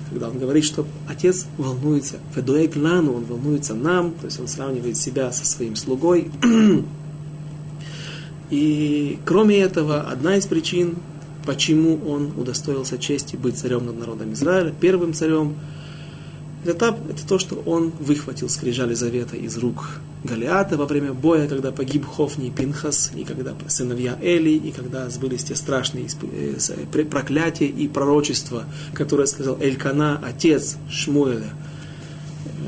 когда 0.09 0.29
он 0.29 0.39
говорит, 0.39 0.63
что 0.63 0.85
отец 1.07 1.45
волнуется, 1.57 2.17
Федуэк 2.35 2.75
Лану, 2.75 3.13
он 3.13 3.25
волнуется 3.25 3.73
нам, 3.73 4.11
то 4.11 4.25
есть 4.25 4.39
он 4.39 4.47
сравнивает 4.47 4.97
себя 4.97 5.31
со 5.31 5.45
своим 5.45 5.75
слугой. 5.75 6.31
И 8.49 9.19
кроме 9.25 9.57
этого, 9.57 10.01
одна 10.01 10.37
из 10.37 10.45
причин, 10.45 10.95
почему 11.45 11.99
он 12.07 12.31
удостоился 12.37 12.97
чести 12.97 13.35
быть 13.35 13.57
царем 13.57 13.85
над 13.85 13.99
народом 13.99 14.33
Израиля, 14.33 14.73
первым 14.79 15.13
царем, 15.13 15.55
этап– 16.65 16.99
это 17.09 17.25
то, 17.27 17.39
что 17.39 17.55
он 17.65 17.91
выхватил 17.99 18.49
скрижали 18.49 18.93
завета 18.93 19.35
из 19.35 19.57
рук 19.57 19.99
Галиата 20.23 20.77
во 20.77 20.85
время 20.85 21.13
боя, 21.13 21.47
когда 21.47 21.71
погиб 21.71 22.05
Хофни 22.05 22.47
и 22.47 22.51
Пинхас, 22.51 23.11
и 23.15 23.23
когда 23.23 23.55
сыновья 23.67 24.17
Эли, 24.21 24.51
и 24.51 24.71
когда 24.71 25.09
сбылись 25.09 25.43
те 25.43 25.55
страшные 25.55 26.07
э, 26.21 27.05
проклятия 27.05 27.67
и 27.67 27.87
пророчества, 27.87 28.65
которые 28.93 29.27
сказал 29.27 29.57
Элькана, 29.61 30.19
отец 30.23 30.77
Шмуэля, 30.89 31.53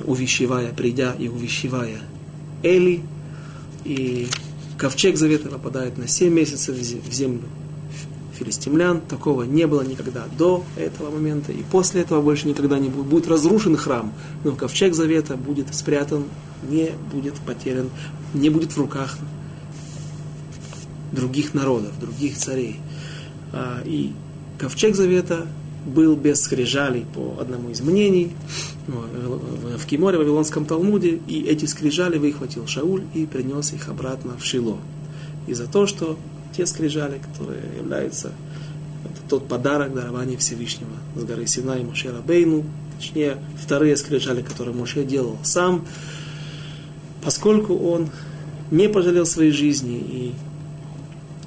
увещевая, 0.06 0.72
придя 0.74 1.14
и 1.18 1.28
увещевая 1.28 2.00
Эли, 2.64 3.04
и 3.84 4.28
ковчег 4.78 5.18
завета 5.18 5.50
попадает 5.50 5.98
на 5.98 6.08
7 6.08 6.32
месяцев 6.32 6.76
в 6.76 7.12
землю 7.12 7.44
филистимлян. 8.40 9.02
Такого 9.02 9.44
не 9.44 9.68
было 9.68 9.82
никогда 9.82 10.26
до 10.38 10.64
этого 10.78 11.12
момента. 11.12 11.52
И 11.52 11.64
после 11.64 12.02
этого 12.02 12.22
больше 12.22 12.48
никогда 12.48 12.80
не 12.80 12.90
будет. 12.90 13.06
Будет 13.06 13.28
разрушен 13.28 13.76
храм, 13.76 14.14
но 14.44 14.54
ковчег 14.54 14.94
завета 14.94 15.36
будет 15.36 15.74
спрятан, 15.74 16.24
не 16.68 16.92
будет 17.12 17.36
потерян, 17.36 17.90
не 18.34 18.50
будет 18.50 18.74
в 18.74 18.78
руках 18.78 19.18
других 21.12 21.54
народов, 21.54 22.00
других 22.00 22.38
царей. 22.38 22.78
А, 23.52 23.82
и 23.86 24.14
ковчег 24.58 24.96
завета 24.96 25.48
был 25.86 26.16
без 26.16 26.42
скрижалей 26.42 27.06
по 27.14 27.38
одному 27.40 27.70
из 27.70 27.82
мнений 27.82 28.32
в 28.88 29.86
Киморе, 29.86 30.18
в 30.18 30.22
Вавилонском 30.22 30.66
Талмуде, 30.66 31.20
и 31.28 31.44
эти 31.44 31.66
скрижали 31.66 32.18
выхватил 32.18 32.68
Шауль 32.68 33.04
и 33.14 33.26
принес 33.26 33.74
их 33.74 33.88
обратно 33.90 34.38
в 34.38 34.46
Шило. 34.46 34.78
И 35.48 35.54
за 35.54 35.68
то, 35.68 35.88
что 35.88 36.18
те 36.56 36.66
скрижали, 36.66 37.20
которые 37.20 37.62
являются 37.78 38.32
это 39.06 39.30
тот 39.30 39.48
подарок 39.48 39.94
дарования 39.94 40.38
Всевышнего 40.38 40.92
с 41.16 41.24
горы 41.24 41.48
Синай 41.48 41.84
Моше 41.84 42.12
Рабейну, 42.12 42.66
точнее, 42.98 43.38
вторые 43.62 43.96
скрижали, 43.98 44.42
которые 44.42 44.76
Моше 44.76 45.04
делал 45.04 45.38
сам, 45.44 45.86
поскольку 47.24 47.76
он 47.76 48.10
не 48.72 48.88
пожалел 48.88 49.26
своей 49.26 49.52
жизни 49.52 49.98
и 49.98 50.34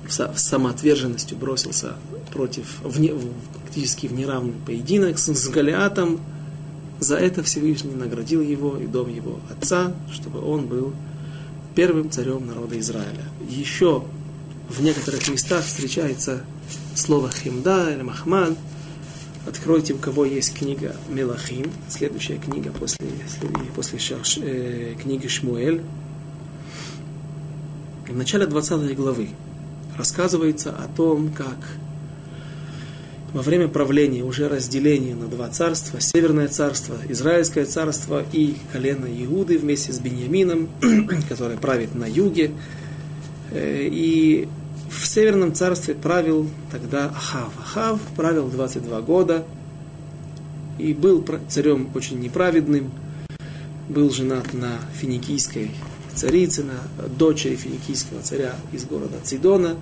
в 0.09 0.39
самоотверженностью 0.39 1.39
бросился 1.39 1.95
против, 2.33 2.81
вне, 2.83 3.13
практически 3.63 4.07
в 4.07 4.13
неравный 4.13 4.55
поединок 4.67 5.19
с, 5.19 5.33
с 5.33 5.49
Голиатом, 5.49 6.21
за 7.01 7.17
это 7.17 7.43
Всевышний 7.43 7.95
наградил 7.95 8.43
его 8.43 8.77
и 8.77 8.87
дом 8.87 9.09
его 9.09 9.41
отца, 9.51 9.93
чтобы 10.13 10.41
он 10.41 10.67
был 10.67 10.93
первым 11.75 12.11
царем 12.11 12.47
народа 12.47 12.79
Израиля. 12.79 13.25
Еще 13.49 14.05
в 14.73 14.81
некоторых 14.81 15.29
местах 15.29 15.65
встречается 15.65 16.45
слово 16.95 17.31
химда 17.31 17.93
или 17.93 18.03
махман. 18.03 18.57
Откройте, 19.47 19.93
у 19.93 19.99
кого 19.99 20.25
есть 20.25 20.55
книга 20.55 20.97
Мелахим, 21.09 21.71
следующая 21.89 22.39
книга 22.39 22.71
после, 22.71 23.07
после 23.75 23.99
Шаш, 23.99 24.39
э, 24.39 24.95
книги 25.01 25.27
Шмуэль. 25.27 25.83
В 28.09 28.17
начале 28.17 28.47
20 28.47 28.97
главы 28.97 29.31
рассказывается 29.99 30.71
о 30.71 30.89
том, 30.97 31.33
как 31.33 31.59
во 33.35 33.43
время 33.43 33.69
правления 33.69 34.23
уже 34.23 34.49
разделения 34.49 35.15
на 35.15 35.27
два 35.27 35.49
царства, 35.49 36.01
Северное 36.01 36.49
царство, 36.49 36.97
Израильское 37.09 37.67
царство 37.67 38.25
и 38.33 38.57
колено 38.73 39.07
Иуды 39.07 39.59
вместе 39.59 39.93
с 39.93 39.99
Беньямином, 39.99 40.69
который 41.29 41.59
правит 41.59 41.95
на 41.95 42.07
юге. 42.07 42.53
Э, 43.51 43.87
и 43.91 44.49
в 44.93 45.07
Северном 45.07 45.55
царстве 45.55 45.95
правил 45.95 46.49
тогда 46.71 47.07
Ахав. 47.07 47.53
Ахав 47.59 48.01
правил 48.15 48.49
22 48.49 49.01
года 49.01 49.45
и 50.79 50.93
был 50.93 51.25
царем 51.49 51.91
очень 51.95 52.21
неправедным, 52.21 52.91
был 53.89 54.11
женат 54.11 54.53
на 54.53 54.79
финикийской 54.95 55.71
царице, 56.15 56.65
на 56.65 57.09
дочери 57.09 57.57
финикийского 57.57 58.21
царя 58.23 58.55
из 58.73 58.85
города 58.85 59.17
Цидона, 59.23 59.77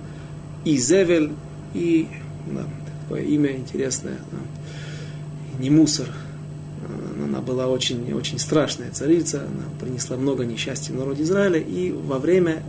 Изевель, 0.63 1.31
и 1.73 2.07
да, 2.47 2.65
такое 3.01 3.23
имя 3.23 3.51
интересное, 3.55 4.17
не 5.59 5.69
мусор. 5.69 6.07
Она 7.23 7.41
была 7.41 7.67
очень, 7.67 8.13
очень 8.13 8.39
страшная 8.39 8.91
царица, 8.91 9.41
она 9.41 9.63
принесла 9.79 10.17
много 10.17 10.45
несчастья 10.45 10.93
в 10.93 10.97
народе 10.97 11.23
Израиля, 11.23 11.59
и 11.59 11.91
во 11.91 12.17
время 12.17 12.63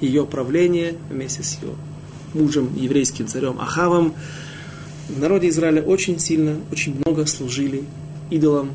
ее 0.00 0.26
правления 0.26 0.94
вместе 1.10 1.42
с 1.42 1.58
ее 1.60 1.74
мужем, 2.34 2.74
еврейским 2.76 3.26
царем 3.26 3.60
Ахавом, 3.60 4.14
в 5.08 5.18
народе 5.18 5.48
Израиля 5.48 5.82
очень 5.82 6.18
сильно, 6.18 6.56
очень 6.72 6.96
много 6.96 7.26
служили 7.26 7.84
идолам 8.30 8.72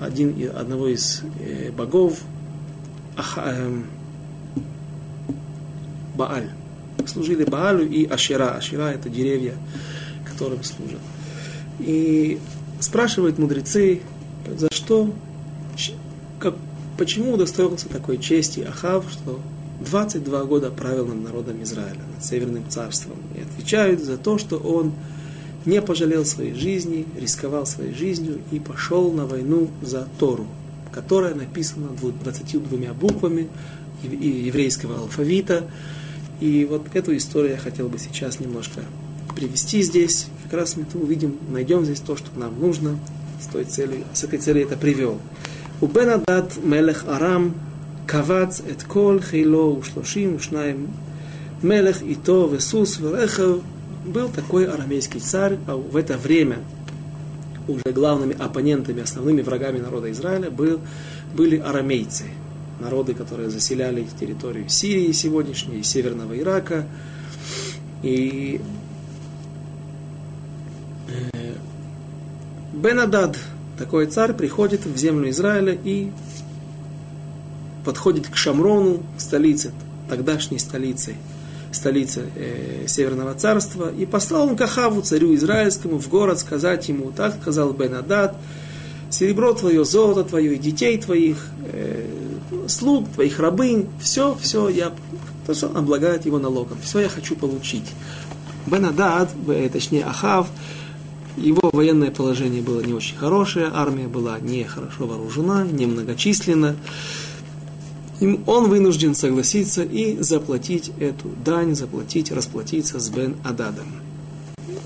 один, 0.00 0.50
одного 0.54 0.88
из 0.88 1.22
э, 1.38 1.70
богов, 1.70 2.20
Аха, 3.16 3.42
э, 3.46 3.82
Бааль. 6.14 6.50
Служили 7.06 7.44
Баалю 7.44 7.88
и 7.88 8.06
Ашера. 8.06 8.56
Ашера 8.56 8.90
это 8.90 9.08
деревья, 9.08 9.54
которым 10.24 10.64
служат. 10.64 11.00
И 11.78 12.40
спрашивают 12.80 13.38
мудрецы, 13.38 14.00
за 14.58 14.68
что, 14.72 15.14
как, 16.40 16.56
почему 16.98 17.34
удостоился 17.34 17.88
такой 17.88 18.18
чести 18.18 18.60
Ахав, 18.60 19.04
что 19.10 19.40
22 19.80 20.44
года 20.44 20.70
правил 20.70 21.06
над 21.06 21.24
народом 21.24 21.62
Израиля, 21.62 22.00
над 22.14 22.24
Северным 22.24 22.68
царством. 22.68 23.16
И 23.36 23.42
отвечают 23.42 24.00
за 24.00 24.16
то, 24.16 24.38
что 24.38 24.56
он 24.56 24.92
не 25.64 25.82
пожалел 25.82 26.24
своей 26.24 26.54
жизни, 26.54 27.06
рисковал 27.18 27.66
своей 27.66 27.92
жизнью 27.92 28.40
и 28.52 28.60
пошел 28.60 29.12
на 29.12 29.26
войну 29.26 29.68
за 29.82 30.08
Тору, 30.18 30.46
которая 30.92 31.34
написана 31.34 31.88
22 31.88 32.94
буквами 32.94 33.48
еврейского 34.02 34.98
алфавита. 34.98 35.64
И 36.40 36.66
вот 36.68 36.86
эту 36.94 37.16
историю 37.16 37.52
я 37.52 37.58
хотел 37.58 37.88
бы 37.88 37.98
сейчас 37.98 38.40
немножко 38.40 38.80
привести 39.34 39.82
здесь. 39.82 40.28
Как 40.44 40.52
раз 40.54 40.76
мы 40.76 40.86
увидим, 41.00 41.36
найдем 41.50 41.84
здесь 41.84 42.00
то, 42.00 42.16
что 42.16 42.28
нам 42.38 42.58
нужно. 42.60 42.98
С, 43.40 43.48
той 43.48 43.64
целью, 43.64 44.04
с 44.14 44.24
этой 44.24 44.38
целью 44.38 44.64
это 44.64 44.76
привел. 44.76 45.20
У 45.82 45.86
Бенадат 45.86 46.56
Мелех 46.62 47.04
Арам 47.06 47.54
кавац 48.05 48.61
את 48.71 48.83
כל 48.83 49.17
חילו 49.21 49.77
ושלושים 49.81 50.35
ושניים 50.35 50.87
Мелех 51.63 52.01
и 52.01 52.15
то, 52.15 52.47
Весус, 52.47 52.97
Верехов, 52.97 53.61
был 54.05 54.29
такой 54.29 54.65
арамейский 54.65 55.19
царь, 55.19 55.57
а 55.67 55.75
в 55.75 55.95
это 55.95 56.17
время 56.17 56.57
уже 57.67 57.93
главными 57.93 58.35
оппонентами, 58.37 59.03
основными 59.03 59.41
врагами 59.41 59.77
народа 59.77 60.11
Израиля 60.11 60.49
был, 60.49 60.79
были 61.35 61.57
арамейцы, 61.57 62.25
народы, 62.79 63.13
которые 63.13 63.49
заселяли 63.49 64.07
территорию 64.19 64.69
Сирии 64.69 65.11
сегодняшней, 65.11 65.83
Северного 65.83 66.37
Ирака. 66.37 66.87
И 68.01 68.59
э, 71.07 71.53
Бенадад, 72.73 73.37
такой 73.77 74.07
царь, 74.07 74.33
приходит 74.33 74.85
в 74.85 74.97
землю 74.97 75.29
Израиля 75.29 75.77
и 75.83 76.09
подходит 77.86 78.26
к 78.26 78.36
Шамрону, 78.36 79.04
столице, 79.16 79.70
тогдашней 80.10 80.58
столице, 80.58 81.14
столице 81.70 82.24
э, 82.34 82.84
Северного 82.88 83.34
царства, 83.34 83.92
и 83.96 84.04
послал 84.04 84.48
он 84.48 84.56
Кахаву, 84.56 85.02
царю 85.02 85.32
израильскому, 85.36 86.00
в 86.00 86.08
город 86.08 86.40
сказать 86.40 86.88
ему, 86.88 87.12
так 87.12 87.36
сказал 87.40 87.72
Бенадад, 87.72 88.36
серебро 89.08 89.52
твое, 89.52 89.84
золото 89.84 90.24
твое, 90.24 90.56
и 90.56 90.58
детей 90.58 90.98
твоих, 90.98 91.36
э, 91.72 92.08
слуг 92.66 93.08
твоих, 93.14 93.38
рабынь, 93.38 93.86
все, 94.00 94.36
все, 94.40 94.68
я, 94.68 94.90
то, 95.46 95.54
что 95.54 95.68
он 95.68 95.76
облагает 95.76 96.26
его 96.26 96.40
налогом, 96.40 96.78
все 96.82 96.98
я 96.98 97.08
хочу 97.08 97.36
получить. 97.36 97.86
Бенадад, 98.66 99.30
точнее 99.72 100.06
Ахав, 100.06 100.48
его 101.36 101.70
военное 101.72 102.10
положение 102.10 102.62
было 102.62 102.80
не 102.80 102.94
очень 102.94 103.16
хорошее, 103.16 103.70
армия 103.72 104.08
была 104.08 104.40
не 104.40 104.64
хорошо 104.64 105.06
вооружена, 105.06 105.62
не 105.62 105.86
многочисленна 105.86 106.74
он 108.20 108.68
вынужден 108.68 109.14
согласиться 109.14 109.82
и 109.82 110.20
заплатить 110.22 110.90
эту 110.98 111.28
дань, 111.44 111.74
заплатить, 111.74 112.32
расплатиться 112.32 112.98
с 112.98 113.08
Бен 113.10 113.36
Ададом. 113.44 113.86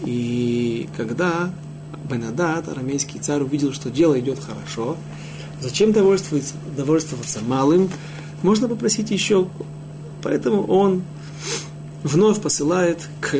И 0.04 0.88
когда 0.96 1.50
Бен 2.08 2.24
Адад, 2.24 2.68
арамейский 2.68 3.20
царь, 3.20 3.42
увидел, 3.42 3.72
что 3.72 3.90
дело 3.90 4.18
идет 4.18 4.40
хорошо, 4.40 4.96
зачем 5.60 5.92
довольствоваться, 5.92 6.54
довольствоваться 6.76 7.40
малым, 7.46 7.88
можно 8.42 8.68
попросить 8.68 9.10
еще. 9.10 9.48
Поэтому 10.22 10.64
он 10.66 11.02
вновь 12.02 12.40
посылает 12.40 13.08
к 13.20 13.36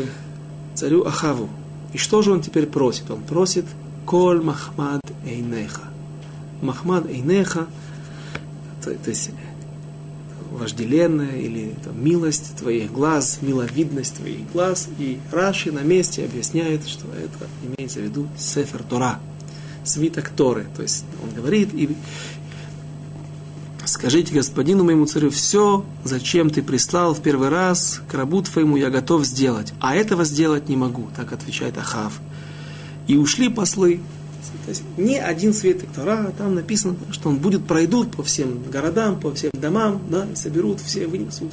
царю 0.74 1.05
Ахаву. 1.05 1.48
И 1.92 1.98
что 1.98 2.22
же 2.22 2.33
он 2.33 2.42
теперь 2.42 2.66
просит? 2.66 3.11
Он 3.11 3.22
просит 3.22 3.66
Коль 4.07 4.40
Махмад 4.40 5.00
Эйнеха. 5.26 5.83
Махмад 6.62 7.07
Эйнеха, 7.07 7.66
то, 8.85 8.94
то 8.94 9.11
есть 9.11 9.31
вожделенная 10.61 11.38
или 11.38 11.75
там, 11.83 12.05
милость 12.05 12.57
твоих 12.57 12.92
глаз, 12.92 13.38
миловидность 13.40 14.16
твоих 14.16 14.51
глаз. 14.53 14.88
И 14.99 15.18
Раши 15.33 15.73
на 15.73 15.81
месте 15.81 16.25
объясняет, 16.25 16.87
что 16.87 17.07
это 17.09 17.49
имеется 17.66 18.01
в 18.01 18.03
виду 18.03 18.29
Сефер 18.38 18.83
Тора, 18.83 19.18
свиток 19.85 20.29
Торы. 20.29 20.66
То 20.77 20.83
есть 20.83 21.05
он 21.23 21.35
говорит, 21.35 21.70
и 21.73 21.96
скажите 23.87 24.35
господину 24.35 24.85
моему 24.85 25.07
царю, 25.07 25.31
все, 25.31 25.85
зачем 26.05 26.51
ты 26.51 26.62
прислал 26.62 27.14
в 27.14 27.23
первый 27.23 27.49
раз 27.49 28.03
к 28.09 28.14
рабу 28.14 28.42
твоему, 28.42 28.77
я 28.77 28.90
готов 28.90 29.25
сделать, 29.25 29.73
а 29.81 29.96
этого 29.96 30.25
сделать 30.25 30.68
не 30.68 30.77
могу, 30.77 31.09
так 31.16 31.33
отвечает 31.33 31.79
Ахав. 31.79 32.20
И 33.09 33.16
ушли 33.16 33.49
послы, 33.49 34.01
то 34.64 34.70
есть 34.70 34.83
ни 34.96 35.14
один 35.14 35.53
свиток 35.53 35.88
Тора, 35.94 36.33
там 36.37 36.55
написано, 36.55 36.96
что 37.11 37.31
он 37.31 37.38
будет, 37.38 37.66
пройдут 37.66 38.14
по 38.14 38.23
всем 38.23 38.62
городам, 38.70 39.18
по 39.18 39.33
всем 39.33 39.51
домам, 39.55 40.03
да, 40.11 40.27
и 40.31 40.37
соберут, 40.37 40.81
все 40.81 41.07
вынесут 41.07 41.53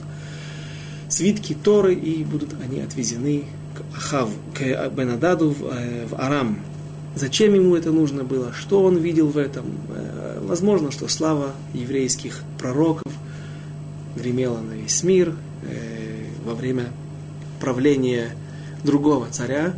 свитки 1.09 1.53
Торы, 1.53 1.93
и 1.93 2.23
будут 2.23 2.49
они 2.61 2.81
отвезены 2.81 3.45
к 3.75 3.97
Ахаву, 3.97 4.33
к 4.53 4.89
Бенададу 4.89 5.51
в, 5.51 5.63
э, 5.71 6.05
в 6.07 6.15
Арам. 6.15 6.59
Зачем 7.15 7.53
ему 7.53 7.75
это 7.75 7.91
нужно 7.91 8.23
было? 8.23 8.53
Что 8.53 8.83
он 8.83 8.97
видел 8.97 9.27
в 9.27 9.37
этом? 9.37 9.65
Э, 9.89 10.39
возможно, 10.43 10.91
что 10.91 11.07
слава 11.07 11.53
еврейских 11.73 12.43
пророков 12.59 13.11
гремела 14.15 14.59
на 14.59 14.73
весь 14.73 15.03
мир 15.03 15.33
э, 15.63 16.25
во 16.45 16.53
время 16.53 16.87
правления 17.59 18.31
другого 18.83 19.27
царя, 19.31 19.73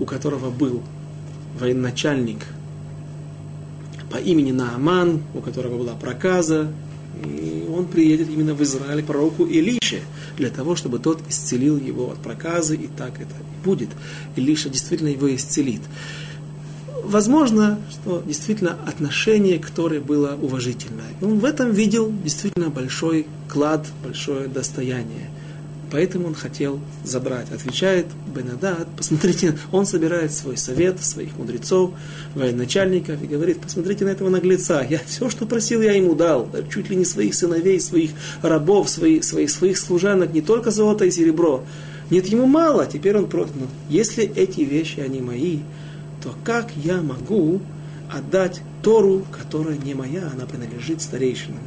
у 0.00 0.04
которого 0.04 0.50
был 0.50 0.82
военачальник 1.58 2.46
по 4.10 4.16
имени 4.16 4.52
Нааман, 4.52 5.22
у 5.34 5.40
которого 5.40 5.78
была 5.78 5.94
проказа, 5.94 6.68
и 7.24 7.68
он 7.70 7.86
приедет 7.86 8.28
именно 8.30 8.54
в 8.54 8.62
Израиль 8.62 9.02
пророку 9.02 9.44
Илише, 9.44 10.00
для 10.36 10.50
того, 10.50 10.76
чтобы 10.76 10.98
тот 10.98 11.20
исцелил 11.28 11.76
его 11.76 12.12
от 12.12 12.18
проказы, 12.18 12.76
и 12.76 12.86
так 12.86 13.20
это 13.20 13.34
будет. 13.64 13.88
Илиша 14.36 14.68
действительно 14.68 15.08
его 15.08 15.34
исцелит. 15.34 15.82
Возможно, 17.04 17.78
что 17.90 18.22
действительно 18.26 18.76
отношение 18.86 19.58
к 19.58 19.70
Торе 19.70 19.98
было 19.98 20.38
уважительное. 20.40 21.06
Он 21.22 21.38
в 21.38 21.44
этом 21.44 21.70
видел 21.72 22.12
действительно 22.22 22.68
большой 22.68 23.26
клад, 23.48 23.86
большое 24.04 24.46
достояние. 24.46 25.30
Поэтому 25.90 26.28
он 26.28 26.34
хотел 26.34 26.80
забрать. 27.02 27.50
Отвечает 27.50 28.06
Бенадад, 28.34 28.88
посмотрите, 28.96 29.58
он 29.72 29.86
собирает 29.86 30.32
свой 30.32 30.56
совет, 30.56 31.02
своих 31.02 31.36
мудрецов, 31.38 31.92
военачальников 32.34 33.22
и 33.22 33.26
говорит, 33.26 33.60
посмотрите 33.60 34.04
на 34.04 34.10
этого 34.10 34.28
наглеца, 34.28 34.86
я 34.88 35.00
все, 35.06 35.30
что 35.30 35.46
просил, 35.46 35.80
я 35.80 35.92
ему 35.92 36.14
дал, 36.14 36.48
чуть 36.72 36.90
ли 36.90 36.96
не 36.96 37.04
своих 37.04 37.34
сыновей, 37.34 37.80
своих 37.80 38.10
рабов, 38.42 38.90
своих, 38.90 39.24
своих, 39.24 39.50
своих 39.50 39.78
служанок, 39.78 40.32
не 40.32 40.42
только 40.42 40.70
золото 40.70 41.06
и 41.06 41.10
серебро. 41.10 41.64
Нет, 42.10 42.26
ему 42.26 42.46
мало, 42.46 42.86
теперь 42.86 43.16
он 43.16 43.28
против. 43.28 43.56
Но 43.56 43.66
если 43.88 44.24
эти 44.24 44.60
вещи, 44.60 45.00
они 45.00 45.20
мои, 45.20 45.60
то 46.22 46.34
как 46.44 46.70
я 46.76 47.00
могу 47.00 47.60
отдать 48.12 48.60
Тору, 48.82 49.24
которая 49.30 49.76
не 49.76 49.94
моя, 49.94 50.30
она 50.32 50.46
принадлежит 50.46 51.02
старейшинам? 51.02 51.60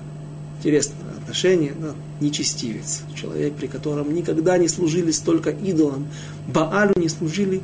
Интересно, 0.60 0.96
отношение, 1.20 1.74
да, 1.80 1.94
нечестивец, 2.22 3.02
человек, 3.16 3.56
при 3.56 3.68
котором 3.68 4.14
никогда 4.14 4.58
не 4.58 4.68
служили 4.68 5.12
столько 5.12 5.50
идолам, 5.50 6.08
Баалю 6.48 6.94
не 6.96 7.10
служили 7.10 7.62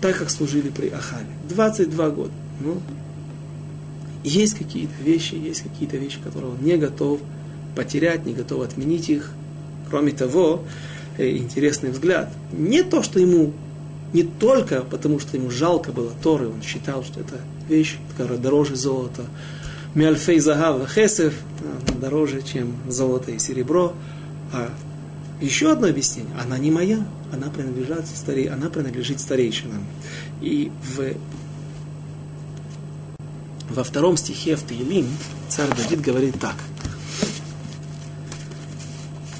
так, 0.00 0.18
как 0.18 0.30
служили 0.30 0.68
при 0.68 0.88
Ахале. 0.88 1.28
22 1.48 2.10
года. 2.10 2.32
Ну, 2.60 2.80
есть 4.22 4.54
какие-то 4.58 4.94
вещи, 5.02 5.34
есть 5.34 5.62
какие-то 5.62 5.96
вещи, 5.96 6.18
которые 6.22 6.52
он 6.52 6.62
не 6.62 6.76
готов 6.76 7.20
потерять, 7.76 8.26
не 8.26 8.34
готов 8.34 8.62
отменить 8.62 9.08
их. 9.08 9.32
Кроме 9.88 10.12
того, 10.12 10.62
э, 11.18 11.36
интересный 11.36 11.90
взгляд. 11.90 12.32
Не 12.52 12.82
то, 12.82 13.02
что 13.02 13.20
ему 13.20 13.52
не 14.12 14.22
только 14.22 14.82
потому, 14.82 15.18
что 15.18 15.36
ему 15.36 15.50
жалко 15.50 15.92
было 15.92 16.12
Торы, 16.22 16.48
он 16.48 16.62
считал, 16.62 17.02
что 17.04 17.20
это 17.20 17.40
вещь, 17.68 17.98
которая 18.16 18.38
дороже 18.38 18.76
золота, 18.76 19.24
Миальфей 19.94 20.40
Загав 20.40 20.90
Хесев 20.92 21.34
дороже, 22.00 22.42
чем 22.42 22.76
золото 22.88 23.30
и 23.30 23.38
серебро. 23.38 23.94
А 24.52 24.70
еще 25.40 25.70
одно 25.70 25.88
объяснение. 25.88 26.34
Она 26.40 26.58
не 26.58 26.70
моя, 26.70 27.06
она 27.32 27.48
принадлежит, 27.48 28.06
старей, 28.06 28.46
она 28.46 28.70
принадлежит 28.70 29.20
старейшинам. 29.20 29.86
И 30.40 30.70
в, 30.82 31.14
во 33.70 33.84
втором 33.84 34.16
стихе 34.16 34.56
в 34.56 34.62
Таилим 34.62 35.06
царь 35.48 35.70
Давид 35.76 36.00
говорит 36.00 36.40
так. 36.40 36.56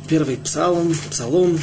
Первый 0.09 0.37
псалом, 0.37 0.95
псалом 1.11 1.59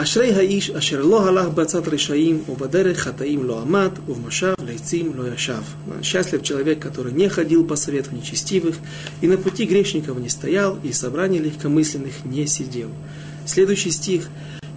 אשרי 0.00 0.32
האיש 0.32 0.70
אשר 0.70 1.02
לא 1.02 1.28
הלך 1.28 1.48
בעצת 1.54 1.88
רשעים, 1.88 2.42
ובדרך 2.48 2.98
חטאים 2.98 3.44
לא 3.44 3.60
עמד, 3.60 3.90
ובמשב 4.08 4.54
לעצים 4.66 5.12
לא 5.16 5.34
ישב. 5.34 5.62
Счастлив 6.02 6.42
человек, 6.42 6.78
который 6.80 7.12
не 7.12 7.28
ходил 7.28 7.64
по 7.64 7.76
совету 7.76 8.10
нечестивых, 8.14 8.76
и 9.22 9.26
на 9.26 9.38
пути 9.38 9.64
грешников 9.64 10.18
не 10.18 10.28
стоял, 10.28 10.78
и 10.82 10.90
в 10.90 10.96
собрании 10.96 11.38
легкомысленных 11.38 12.24
не 12.26 12.46
сидел. 12.46 12.90
Следующий 13.46 13.90
стих. 13.90 14.28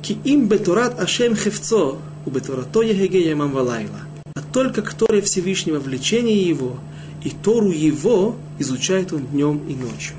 Ки 0.02 0.18
им 0.24 0.48
бетурат 0.48 0.98
ашем 1.00 1.36
хевцо, 1.36 2.00
у 2.26 2.30
бетурато 2.30 2.82
егеге 2.82 3.28
ямам 3.30 3.52
валайла. 3.52 4.02
А 4.36 4.42
только 4.54 4.82
к 4.82 4.94
Торе 4.94 5.22
Всевышнего 5.22 5.80
влечение 5.80 6.42
его, 6.42 6.78
и 7.26 7.30
Тору 7.30 7.72
его 7.72 8.38
изучает 8.58 9.12
он 9.12 9.26
днем 9.28 9.62
и 9.68 9.76
ночью. 9.76 10.16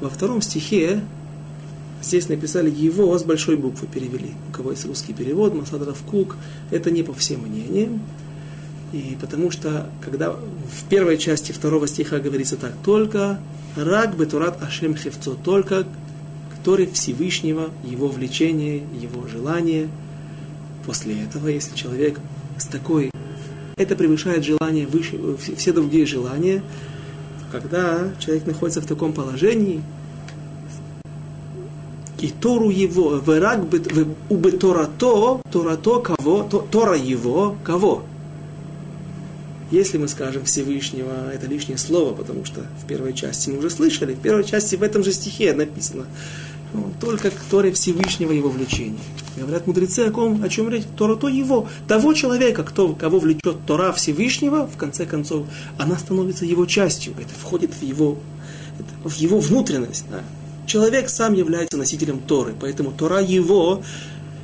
Во 0.00 0.10
втором 0.10 0.42
стихе 0.42 1.00
Здесь 2.01 2.29
написали 2.29 2.69
его 2.69 3.17
с 3.17 3.23
большой 3.23 3.57
буквы 3.57 3.87
перевели. 3.87 4.31
У 4.49 4.53
кого 4.53 4.71
есть 4.71 4.85
русский 4.85 5.13
перевод, 5.13 5.53
Масадров 5.53 6.01
Кук, 6.09 6.37
это 6.71 6.91
не 6.91 7.03
по 7.03 7.13
всем 7.13 7.41
мнениям. 7.41 8.01
И 8.93 9.17
потому 9.19 9.51
что, 9.51 9.89
когда 10.01 10.31
в 10.31 10.89
первой 10.89 11.17
части 11.17 11.51
второго 11.51 11.87
стиха 11.87 12.19
говорится 12.19 12.55
так, 12.55 12.73
только 12.83 13.39
рак 13.75 14.17
бетурат 14.17 14.61
ашем 14.63 14.95
хевцо, 14.95 15.35
только 15.35 15.85
который 16.59 16.87
Всевышнего, 16.87 17.69
его 17.83 18.09
влечение, 18.09 18.83
его 19.01 19.27
желание. 19.27 19.87
После 20.85 21.23
этого, 21.23 21.47
если 21.47 21.73
человек 21.75 22.19
с 22.57 22.65
такой, 22.65 23.11
это 23.77 23.95
превышает 23.95 24.43
желание 24.43 24.85
выше, 24.85 25.17
все 25.55 25.71
другие 25.71 26.05
желания, 26.05 26.61
когда 27.51 28.09
человек 28.19 28.45
находится 28.45 28.81
в 28.81 28.85
таком 28.85 29.13
положении, 29.13 29.81
и 32.23 32.29
Тору 32.29 32.69
его, 32.69 33.09
вырак 33.09 33.61
убы 34.29 34.51
Торато, 34.51 35.41
Торато 35.51 35.99
кого, 35.99 36.43
Тора 36.43 36.97
его, 36.97 37.55
кого? 37.63 38.03
Если 39.71 39.99
мы 39.99 40.07
скажем 40.07 40.45
Всевышнего, 40.45 41.31
это 41.31 41.45
лишнее 41.45 41.77
слово, 41.77 42.13
потому 42.15 42.43
что 42.43 42.61
в 42.83 42.87
первой 42.87 43.13
части 43.13 43.51
мы 43.51 43.59
уже 43.59 43.69
слышали, 43.69 44.15
в 44.15 44.19
первой 44.19 44.43
части 44.43 44.75
в 44.75 44.81
этом 44.81 45.03
же 45.03 45.11
стихе 45.11 45.53
написано, 45.53 46.07
только 46.99 47.29
к 47.29 47.39
Торе 47.49 47.71
Всевышнего 47.71 48.31
его 48.31 48.49
влечения. 48.49 48.99
Говорят 49.37 49.67
мудрецы 49.67 50.01
о 50.01 50.11
ком, 50.11 50.43
о 50.43 50.49
чем 50.49 50.69
речь? 50.69 50.83
Тора 50.97 51.15
то 51.15 51.27
его, 51.27 51.67
того 51.87 52.13
человека, 52.13 52.63
кто, 52.63 52.93
кого 52.93 53.19
влечет 53.19 53.57
Тора 53.67 53.91
Всевышнего, 53.91 54.67
в 54.67 54.75
конце 54.75 55.05
концов, 55.05 55.45
она 55.77 55.97
становится 55.97 56.45
его 56.45 56.65
частью. 56.65 57.13
Это 57.13 57.33
входит 57.39 57.71
в 57.73 57.83
его, 57.83 58.17
в 59.03 59.13
его 59.15 59.39
внутренность. 59.39 60.05
Человек 60.69 61.09
сам 61.09 61.33
является 61.33 61.77
носителем 61.77 62.19
Торы, 62.19 62.53
поэтому 62.59 62.91
Тора 62.91 63.21
его, 63.21 63.81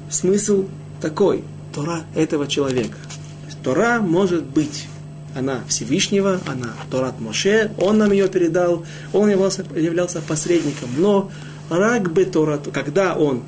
смысл 0.09 0.65
такой, 0.99 1.43
Тора 1.71 2.01
этого 2.15 2.47
человека. 2.47 2.97
Тора 3.63 3.99
может 4.01 4.43
быть 4.43 4.87
она 5.35 5.61
Всевышнего, 5.67 6.39
она 6.47 6.69
Торат 6.89 7.19
Моше, 7.19 7.71
он 7.77 7.99
нам 7.99 8.11
ее 8.11 8.27
передал, 8.27 8.83
он 9.13 9.29
являлся, 9.29 9.63
являлся 9.75 10.19
посредником. 10.19 10.89
Но 10.97 11.29
рак 11.69 12.11
бы 12.11 12.25
Тора, 12.25 12.59
когда 12.73 13.13
он 13.13 13.43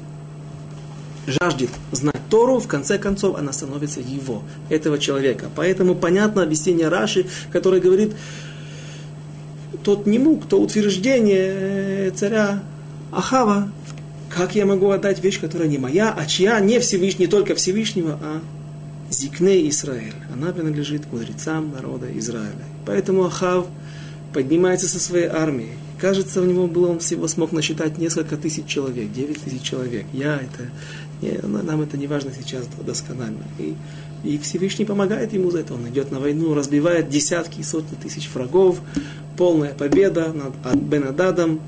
жаждет 1.25 1.71
знать 1.91 2.21
Тору, 2.29 2.59
в 2.59 2.67
конце 2.67 2.99
концов 2.99 3.37
она 3.37 3.53
становится 3.53 4.01
его, 4.01 4.43
этого 4.69 4.99
человека. 4.99 5.47
Поэтому 5.55 5.95
понятно 5.95 6.43
объяснение 6.43 6.89
Раши, 6.89 7.25
который 7.51 7.79
говорит, 7.79 8.13
тот 9.87 10.05
не 10.05 10.19
мог, 10.19 10.45
то 10.49 10.59
утверждение 10.59 12.11
царя 12.11 12.61
Ахава, 13.09 13.71
как 14.29 14.53
я 14.53 14.65
могу 14.65 14.89
отдать 14.89 15.23
вещь, 15.23 15.39
которая 15.39 15.69
не 15.69 15.77
моя, 15.77 16.13
а 16.13 16.25
чья, 16.25 16.59
не 16.59 16.81
Всевышний, 16.81 17.23
не 17.23 17.31
только 17.31 17.55
Всевышнего, 17.55 18.19
а 18.21 18.41
Зикне 19.09 19.69
Израиль. 19.69 20.15
Она 20.33 20.51
принадлежит 20.51 21.09
мудрецам 21.09 21.71
народа 21.71 22.07
Израиля. 22.19 22.65
Поэтому 22.85 23.23
Ахав 23.23 23.67
поднимается 24.33 24.89
со 24.89 24.99
своей 24.99 25.27
армией. 25.27 25.71
Кажется, 26.01 26.41
у 26.41 26.45
него 26.45 26.67
было, 26.67 26.89
он 26.89 26.99
всего 26.99 27.25
смог 27.29 27.53
насчитать 27.53 27.97
несколько 27.97 28.35
тысяч 28.35 28.65
человек, 28.65 29.09
9 29.13 29.41
тысяч 29.41 29.61
человек. 29.61 30.05
Я 30.11 30.35
это, 30.35 30.69
не, 31.21 31.39
нам 31.47 31.81
это 31.81 31.97
не 31.97 32.07
важно 32.07 32.31
сейчас 32.37 32.67
досконально. 32.85 33.45
И, 33.57 33.73
и 34.25 34.37
Всевышний 34.37 34.83
помогает 34.83 35.31
ему 35.31 35.49
за 35.49 35.59
это. 35.59 35.75
Он 35.75 35.87
идет 35.87 36.11
на 36.11 36.19
войну, 36.19 36.53
разбивает 36.53 37.07
десятки 37.07 37.61
и 37.61 37.63
сотни 37.63 37.95
тысяч 37.95 38.29
врагов. 38.33 38.81
Полная 39.37 39.73
победа 39.73 40.33
над 40.33 40.75
Бенададом. 40.81 41.61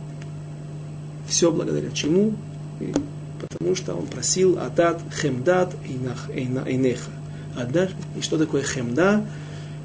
Все 1.28 1.52
благодаря 1.52 1.92
чему? 1.92 2.34
И 2.80 2.92
потому 3.40 3.76
что 3.76 3.94
он 3.94 4.08
просил 4.08 4.60
Адат 4.60 5.00
Хемдат 5.22 5.76
Эйнеха. 5.86 7.12
Адат, 7.56 7.92
и 8.18 8.22
что 8.22 8.38
такое 8.38 8.64
Хемда? 8.64 9.26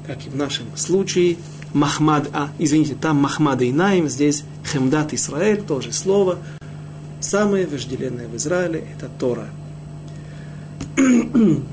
Как 0.07 0.25
и 0.25 0.29
в 0.29 0.35
нашем 0.35 0.65
случае, 0.75 1.37
Махмад, 1.73 2.29
а, 2.31 2.49
извините, 2.59 2.95
там 2.99 3.17
Махмад 3.17 3.61
Инаим, 3.61 4.07
здесь 4.07 4.43
Хемдат 4.71 5.13
Исраэль, 5.13 5.61
тоже 5.61 5.91
слово. 5.91 6.39
Самое 7.19 7.67
вожделенное 7.67 8.27
в 8.27 8.35
Израиле– 8.35 8.87
это 8.95 9.09
Тора. 9.19 9.47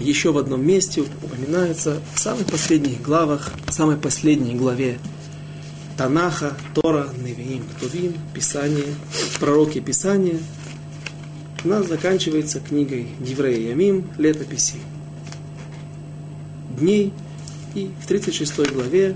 Еще 0.00 0.32
в 0.32 0.38
одном 0.38 0.66
месте 0.66 1.02
упоминается 1.22 2.00
в 2.14 2.18
самых 2.18 2.46
последних 2.46 3.02
главах, 3.02 3.52
в 3.66 3.72
самой 3.72 3.96
последней 3.96 4.54
главе 4.54 4.98
Танаха, 5.96 6.56
Тора, 6.74 7.08
Невиим, 7.22 7.64
Тувим, 7.80 8.14
Писание, 8.34 8.94
пророки 9.38 9.80
Писания. 9.80 10.38
Она 11.64 11.82
заканчивается 11.82 12.60
книгой 12.60 13.08
Диврея 13.20 13.70
Ямим, 13.70 14.06
летописи 14.16 14.76
дней, 16.78 17.12
и 17.74 17.90
в 18.00 18.06
36 18.06 18.72
главе, 18.72 19.14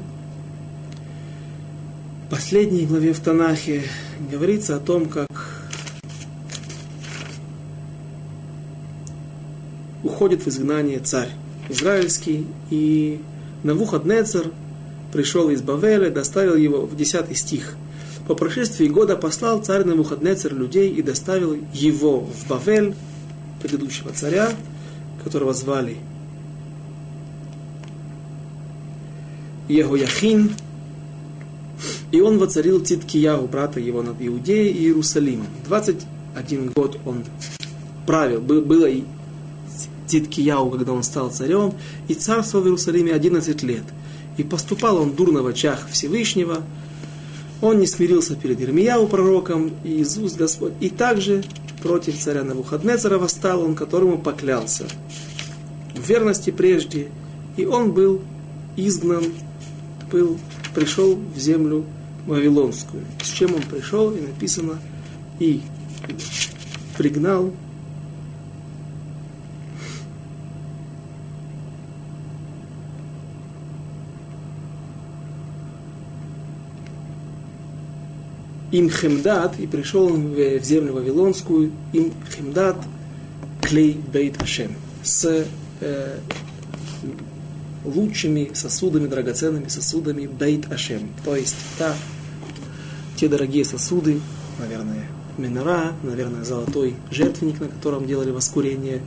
последней 2.30 2.86
главе 2.86 3.12
в 3.12 3.20
Танахе, 3.20 3.82
говорится 4.30 4.76
о 4.76 4.80
том, 4.80 5.06
как 5.06 5.28
уходит 10.02 10.42
в 10.42 10.48
изгнание 10.48 10.98
царь 11.00 11.30
израильский, 11.68 12.46
и 12.70 13.20
Навуходнецер 13.62 14.50
пришел 15.14 15.48
из 15.48 15.62
Бавеля, 15.62 16.10
доставил 16.10 16.56
его 16.56 16.80
в 16.80 16.96
10 16.96 17.38
стих. 17.38 17.76
По 18.26 18.34
прошествии 18.34 18.88
года 18.88 19.16
послал 19.16 19.62
царь 19.62 19.84
Навуходнецер 19.84 20.52
людей 20.52 20.90
и 20.90 21.02
доставил 21.02 21.56
его 21.72 22.18
в 22.18 22.48
Бавель, 22.48 22.96
предыдущего 23.62 24.10
царя, 24.12 24.50
которого 25.22 25.54
звали 25.54 25.98
Егояхин, 29.68 30.50
и 32.10 32.20
он 32.20 32.38
воцарил 32.38 32.82
Титкияу, 32.82 33.46
брата 33.46 33.78
его, 33.78 34.02
над 34.02 34.16
Иудеей 34.18 34.72
и 34.72 34.86
Иерусалимом. 34.86 35.46
21 35.66 36.72
год 36.72 36.98
он 37.06 37.24
правил, 38.04 38.40
было 38.40 38.86
и 38.86 39.04
Титкияу, 40.08 40.70
когда 40.70 40.92
он 40.92 41.04
стал 41.04 41.30
царем, 41.30 41.72
и 42.08 42.14
царствовал 42.14 42.64
в 42.64 42.66
Иерусалиме 42.66 43.12
11 43.12 43.62
лет. 43.62 43.84
И 44.36 44.42
поступал 44.42 44.96
он 44.96 45.14
дурно 45.14 45.42
в 45.42 45.46
очах 45.46 45.88
Всевышнего, 45.90 46.62
он 47.60 47.78
не 47.78 47.86
смирился 47.86 48.34
перед 48.34 48.60
Ирмияу 48.60 49.06
пророком, 49.06 49.72
и 49.84 50.02
уст 50.02 50.36
Господь, 50.36 50.72
и 50.80 50.88
также 50.90 51.44
против 51.82 52.18
царя 52.18 52.44
Навуходнецера 52.44 53.18
восстал 53.18 53.62
он, 53.62 53.74
которому 53.74 54.18
поклялся 54.18 54.86
в 55.94 56.06
верности 56.06 56.50
прежде, 56.50 57.08
и 57.56 57.64
он 57.64 57.92
был 57.92 58.20
изгнан 58.76 59.24
был, 60.10 60.38
пришел 60.74 61.14
в 61.14 61.38
землю 61.38 61.84
Вавилонскую. 62.26 63.04
С 63.22 63.28
чем 63.28 63.54
он 63.54 63.62
пришел, 63.62 64.12
и 64.12 64.20
написано, 64.20 64.78
и 65.38 65.62
пригнал 66.96 67.52
им 78.74 78.90
Хемдат, 78.90 79.60
и 79.60 79.68
пришел 79.68 80.06
он 80.06 80.34
в 80.34 80.64
землю 80.64 80.94
Вавилонскую, 80.94 81.70
им 81.92 82.12
Хемдат, 82.34 82.76
клей 83.60 84.00
Бейт 84.12 84.42
Ашем, 84.42 84.72
с 85.04 85.46
э, 85.80 86.18
лучшими 87.84 88.50
сосудами, 88.52 89.06
драгоценными 89.06 89.68
сосудами 89.68 90.26
Бейт 90.26 90.72
Ашем. 90.72 91.08
То 91.24 91.36
есть 91.36 91.54
та, 91.78 91.94
те 93.14 93.28
дорогие 93.28 93.64
сосуды, 93.64 94.20
наверное, 94.58 95.06
минора, 95.38 95.92
наверное, 96.02 96.42
золотой 96.42 96.96
жертвенник, 97.12 97.60
на 97.60 97.68
котором 97.68 98.08
делали 98.08 98.32
воскурение, 98.32 99.02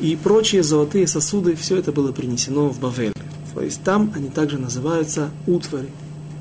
и 0.00 0.16
прочие 0.22 0.62
золотые 0.62 1.08
сосуды, 1.08 1.56
все 1.56 1.78
это 1.78 1.90
было 1.90 2.12
принесено 2.12 2.68
в 2.68 2.78
Бавель. 2.78 3.12
То 3.54 3.60
есть 3.60 3.82
там 3.82 4.12
они 4.14 4.28
также 4.28 4.56
называются 4.56 5.30
утвари, 5.48 5.88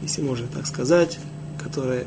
если 0.02 0.22
можно 0.22 0.48
так 0.48 0.66
сказать, 0.66 1.20
которая 1.62 2.06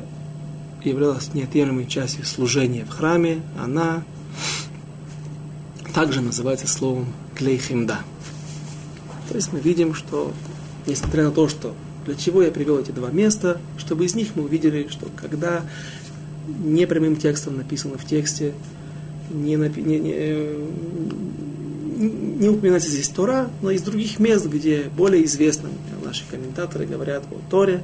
являлась 0.83 1.33
неотъемлемой 1.33 1.85
частью 1.87 2.25
служения 2.25 2.85
в 2.85 2.89
храме, 2.89 3.41
она 3.61 4.03
также 5.93 6.21
называется 6.21 6.67
словом 6.67 7.07
клейхимда. 7.35 7.99
То 9.29 9.35
есть 9.35 9.53
мы 9.53 9.59
видим, 9.59 9.93
что, 9.93 10.33
несмотря 10.85 11.25
на 11.25 11.31
то, 11.31 11.47
что 11.47 11.73
для 12.05 12.15
чего 12.15 12.43
я 12.43 12.51
привел 12.51 12.79
эти 12.79 12.91
два 12.91 13.09
места, 13.11 13.59
чтобы 13.77 14.05
из 14.05 14.15
них 14.15 14.29
мы 14.35 14.43
увидели, 14.43 14.87
что 14.89 15.07
когда 15.15 15.61
не 16.47 16.85
прямым 16.85 17.15
текстом 17.15 17.57
написано 17.57 17.97
в 17.97 18.05
тексте, 18.05 18.53
не, 19.31 19.55
напи, 19.55 19.81
не, 19.81 19.99
не, 19.99 20.13
э, 20.13 20.67
не 21.95 22.49
упоминается 22.49 22.89
здесь 22.89 23.07
Тора, 23.07 23.49
но 23.61 23.71
из 23.71 23.81
других 23.81 24.19
мест, 24.19 24.45
где 24.47 24.89
более 24.95 25.23
известно, 25.25 25.69
наши 26.13 26.25
комментаторы 26.29 26.85
говорят 26.85 27.23
о 27.31 27.39
Торе. 27.49 27.81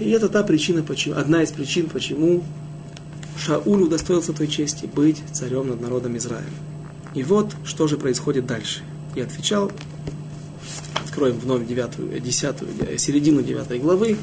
И 0.00 0.10
это 0.10 0.28
та 0.28 0.42
причина, 0.42 0.82
почему, 0.82 1.14
одна 1.14 1.44
из 1.44 1.52
причин, 1.52 1.88
почему 1.88 2.42
Шауль 3.38 3.82
удостоился 3.82 4.32
той 4.32 4.48
чести 4.48 4.86
быть 4.86 5.22
царем 5.30 5.68
над 5.68 5.80
народом 5.80 6.16
Израиля. 6.16 6.48
И 7.14 7.22
вот, 7.22 7.54
что 7.64 7.86
же 7.86 7.96
происходит 7.98 8.46
дальше. 8.46 8.82
И 9.14 9.20
отвечал, 9.20 9.70
откроем 11.04 11.38
вновь 11.38 11.68
девятую, 11.68 12.20
десятую, 12.20 12.98
середину 12.98 13.40
девятой 13.40 13.78
главы. 13.78 14.18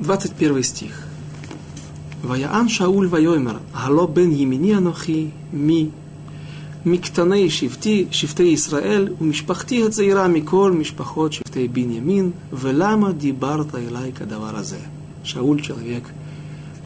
Двадцать 0.00 0.32
первый 0.32 0.64
стих. 0.64 1.06
ויען 2.27 2.69
שאול 2.69 3.07
ויאמר, 3.11 3.57
הלא 3.73 4.05
בן 4.05 4.31
ימיני 4.31 4.77
אנוכי, 4.77 5.27
מי 5.53 5.87
מקטני 6.85 7.49
שבטי, 7.49 8.05
שבטי 8.11 8.43
ישראל, 8.43 9.13
ומשפחתי 9.21 9.85
הצעירה 9.85 10.27
מכל 10.27 10.71
משפחות 10.71 11.33
שבטי 11.33 11.67
בנימין, 11.67 12.31
ולמה 12.53 13.11
דיברת 13.11 13.75
אליי 13.75 14.11
כדבר 14.13 14.57
הזה? 14.57 14.79
Шауль 15.23 15.61
человек 15.61 16.03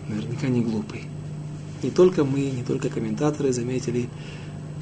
наверняка 0.09 0.47
не 0.47 0.61
глупый. 0.61 1.03
Не 1.83 1.89
только 1.89 2.23
мы, 2.23 2.51
не 2.51 2.63
только 2.63 2.89
комментаторы 2.89 3.53
заметили 3.53 4.09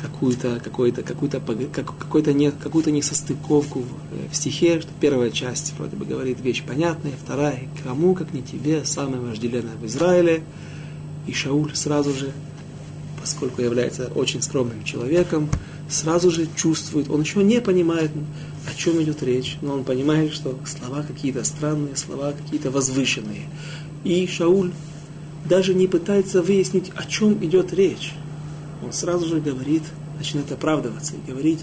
какую-то 0.01 0.61
какую-то 0.62 1.03
какую-то 1.03 1.40
какую-то 1.40 2.32
не 2.32 2.51
какую-то 2.51 2.90
несостыковку 2.90 3.80
в, 3.80 4.32
в 4.32 4.34
стихе, 4.34 4.80
что 4.80 4.90
первая 5.01 5.30
часть 5.30 5.74
вроде 5.76 5.96
бы 5.96 6.05
говорит 6.05 6.40
вещь 6.40 6.62
понятная, 6.64 7.12
вторая 7.22 7.68
кому 7.84 8.14
как 8.14 8.32
не 8.32 8.42
тебе 8.42 8.84
самое 8.84 9.20
вожделенное 9.20 9.76
в 9.76 9.86
Израиле, 9.86 10.42
и 11.26 11.32
Шауль 11.32 11.74
сразу 11.74 12.12
же 12.12 12.32
поскольку 13.20 13.62
является 13.62 14.07
очень 14.14 14.40
скромным 14.42 14.84
человеком, 14.84 15.49
сразу 15.88 16.30
же 16.30 16.49
чувствует, 16.57 17.11
он 17.11 17.22
еще 17.22 17.42
не 17.42 17.61
понимает, 17.61 18.11
о 18.66 18.74
чем 18.74 19.03
идет 19.03 19.22
речь, 19.22 19.59
но 19.61 19.74
он 19.74 19.84
понимает, 19.84 20.32
что 20.32 20.59
слова 20.64 21.03
какие-то 21.03 21.44
странные, 21.44 21.96
слова 21.96 22.32
какие-то 22.32 22.70
возвышенные. 22.70 23.49
И 24.05 24.26
Шауль 24.26 24.72
даже 25.44 25.74
не 25.74 25.86
пытается 25.86 26.42
выяснить, 26.42 26.90
о 26.94 27.05
чем 27.05 27.44
идет 27.44 27.72
речь. 27.72 28.12
Он 28.83 28.93
сразу 28.93 29.26
же 29.26 29.41
говорит, 29.41 29.83
начинает 30.18 30.51
оправдываться 30.53 31.14
и 31.14 31.31
говорить, 31.31 31.61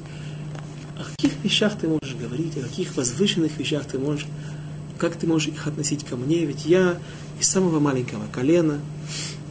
о 0.98 1.04
каких 1.04 1.44
вещах 1.44 1.78
ты 1.78 1.88
можешь 1.88 2.16
говорить, 2.16 2.58
о 2.58 2.62
каких 2.62 2.96
возвышенных 2.96 3.58
вещах 3.58 3.86
ты 3.86 4.00
можешь, 4.00 4.26
как 4.98 5.16
ты 5.16 5.28
можешь 5.28 5.50
их 5.50 5.68
относить 5.68 6.06
ко 6.06 6.16
мне, 6.16 6.46
ведь 6.46 6.66
я 6.66 6.98
из 7.40 7.50
самого 7.50 7.80
маленького 7.80 8.24
колена, 8.32 8.80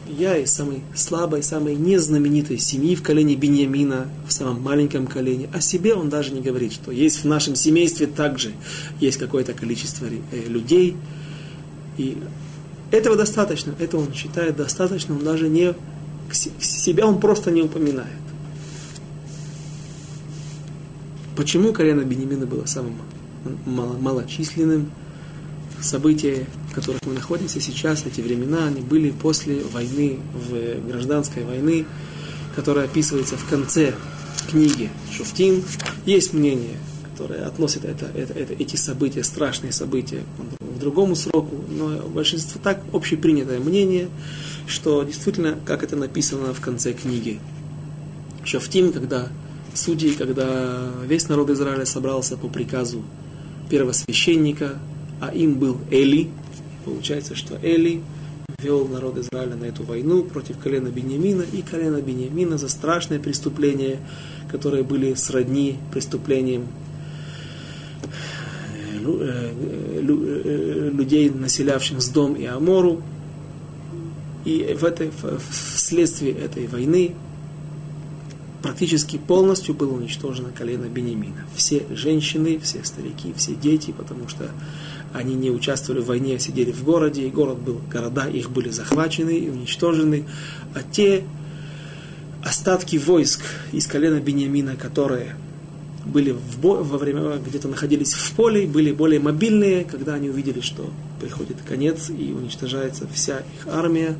я 0.07 0.37
из 0.37 0.53
самой 0.53 0.81
слабой, 0.95 1.43
самой 1.43 1.75
незнаменитой 1.75 2.59
семьи 2.59 2.95
в 2.95 3.01
колене 3.01 3.35
Беньямина, 3.35 4.07
в 4.27 4.31
самом 4.31 4.61
маленьком 4.61 5.07
колене. 5.07 5.49
О 5.53 5.61
себе 5.61 5.95
он 5.95 6.09
даже 6.09 6.31
не 6.31 6.41
говорит, 6.41 6.73
что 6.73 6.91
есть 6.91 7.23
в 7.23 7.25
нашем 7.25 7.55
семействе 7.55 8.07
также 8.07 8.53
есть 8.99 9.17
какое-то 9.17 9.53
количество 9.53 10.05
э, 10.05 10.47
людей. 10.47 10.95
И 11.97 12.17
этого 12.91 13.15
достаточно, 13.15 13.73
это 13.79 13.97
он 13.97 14.13
считает 14.13 14.55
достаточно, 14.55 15.15
он 15.15 15.23
даже 15.23 15.49
не 15.49 15.73
себя 16.31 17.05
он 17.05 17.19
просто 17.19 17.51
не 17.51 17.61
упоминает. 17.61 18.09
Почему 21.35 21.73
колено 21.73 22.01
Бенемина 22.01 22.45
было 22.45 22.65
самым 22.65 22.95
малочисленным? 23.65 24.91
события, 25.81 26.45
в 26.71 26.75
которых 26.75 27.01
мы 27.05 27.13
находимся 27.13 27.61
сейчас, 27.61 28.05
эти 28.05 28.21
времена, 28.21 28.67
они 28.67 28.81
были 28.81 29.11
после 29.11 29.61
войны, 29.61 30.19
в 30.33 30.87
гражданской 30.87 31.43
войны, 31.43 31.85
которая 32.55 32.85
описывается 32.85 33.37
в 33.37 33.47
конце 33.47 33.93
книги 34.49 34.89
Шуфтин. 35.11 35.63
Есть 36.05 36.33
мнение, 36.33 36.77
которое 37.15 37.45
относит 37.45 37.85
это, 37.85 38.07
это, 38.13 38.33
это, 38.33 38.53
эти 38.53 38.75
события, 38.75 39.23
страшные 39.23 39.71
события, 39.71 40.23
в 40.59 40.79
другому 40.79 41.15
сроку, 41.15 41.55
но 41.69 42.01
большинство 42.09 42.59
так 42.61 42.81
общепринятое 42.91 43.59
мнение, 43.59 44.09
что 44.67 45.03
действительно, 45.03 45.57
как 45.65 45.83
это 45.83 45.95
написано 45.95 46.53
в 46.53 46.59
конце 46.59 46.91
книги 46.91 47.39
Шуфтин, 48.43 48.91
когда 48.91 49.29
судьи, 49.73 50.11
когда 50.11 50.91
весь 51.05 51.29
народ 51.29 51.49
Израиля 51.51 51.85
собрался 51.85 52.35
по 52.35 52.49
приказу 52.49 53.01
первосвященника, 53.69 54.73
а 55.21 55.33
им 55.33 55.57
был 55.57 55.77
Эли. 55.91 56.29
Получается, 56.83 57.33
что 57.33 57.57
Эли 57.63 58.01
вел 58.61 58.87
народ 58.89 59.17
Израиля 59.19 59.55
на 59.55 59.65
эту 59.65 59.83
войну 59.83 60.23
против 60.23 60.57
колена 60.57 60.89
Бениамина, 60.89 61.43
и 61.43 61.61
колена 61.61 62.01
Бениамина 62.01 62.57
за 62.57 62.67
страшные 62.67 63.21
преступления, 63.21 63.99
которые 64.51 64.83
были 64.83 65.13
сродни 65.13 65.77
преступлениям 65.91 66.67
людей, 70.01 71.29
населявших 71.29 72.01
с 72.01 72.09
Дом 72.09 72.33
и 72.35 72.45
Амору. 72.45 73.01
И 74.45 74.75
в 74.79 74.83
этой, 74.83 75.11
вследствие 75.49 76.33
этой 76.33 76.67
войны 76.67 77.15
практически 78.61 79.17
полностью 79.17 79.73
было 79.75 79.93
уничтожено 79.93 80.49
колено 80.49 80.85
Бениамина. 80.85 81.45
Все 81.55 81.83
женщины, 81.91 82.59
все 82.61 82.83
старики, 82.83 83.33
все 83.35 83.53
дети, 83.55 83.93
потому 83.95 84.27
что 84.27 84.49
они 85.13 85.35
не 85.35 85.49
участвовали 85.51 86.01
в 86.01 86.07
войне, 86.07 86.35
а 86.35 86.39
сидели 86.39 86.71
в 86.71 86.83
городе, 86.83 87.27
и 87.27 87.29
город 87.31 87.59
был, 87.59 87.79
города 87.91 88.27
их 88.27 88.49
были 88.49 88.69
захвачены 88.69 89.37
и 89.37 89.49
уничтожены, 89.49 90.25
а 90.73 90.81
те 90.83 91.23
остатки 92.43 92.97
войск 92.97 93.41
из 93.71 93.87
колена 93.87 94.19
Бениамина, 94.19 94.75
которые 94.75 95.35
были 96.05 96.31
в 96.31 96.59
бо- 96.59 96.83
во 96.83 96.97
время, 96.97 97.37
где-то 97.37 97.67
находились 97.67 98.13
в 98.13 98.33
поле, 98.33 98.67
были 98.67 98.91
более 98.91 99.19
мобильные, 99.19 99.83
когда 99.83 100.13
они 100.13 100.29
увидели, 100.29 100.61
что 100.61 100.89
приходит 101.19 101.57
конец 101.67 102.09
и 102.09 102.31
уничтожается 102.31 103.07
вся 103.11 103.39
их 103.39 103.67
армия, 103.67 104.15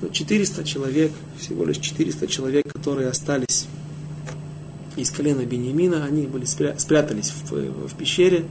то 0.00 0.08
400 0.08 0.64
человек, 0.64 1.12
всего 1.38 1.64
лишь 1.64 1.78
400 1.78 2.26
человек, 2.26 2.72
которые 2.72 3.08
остались 3.08 3.66
из 4.96 5.10
колена 5.10 5.44
Бениамина, 5.44 6.04
они 6.04 6.26
были 6.26 6.44
спря- 6.44 6.78
спрятались 6.78 7.30
в, 7.30 7.52
в 7.52 7.94
пещере, 7.94 8.44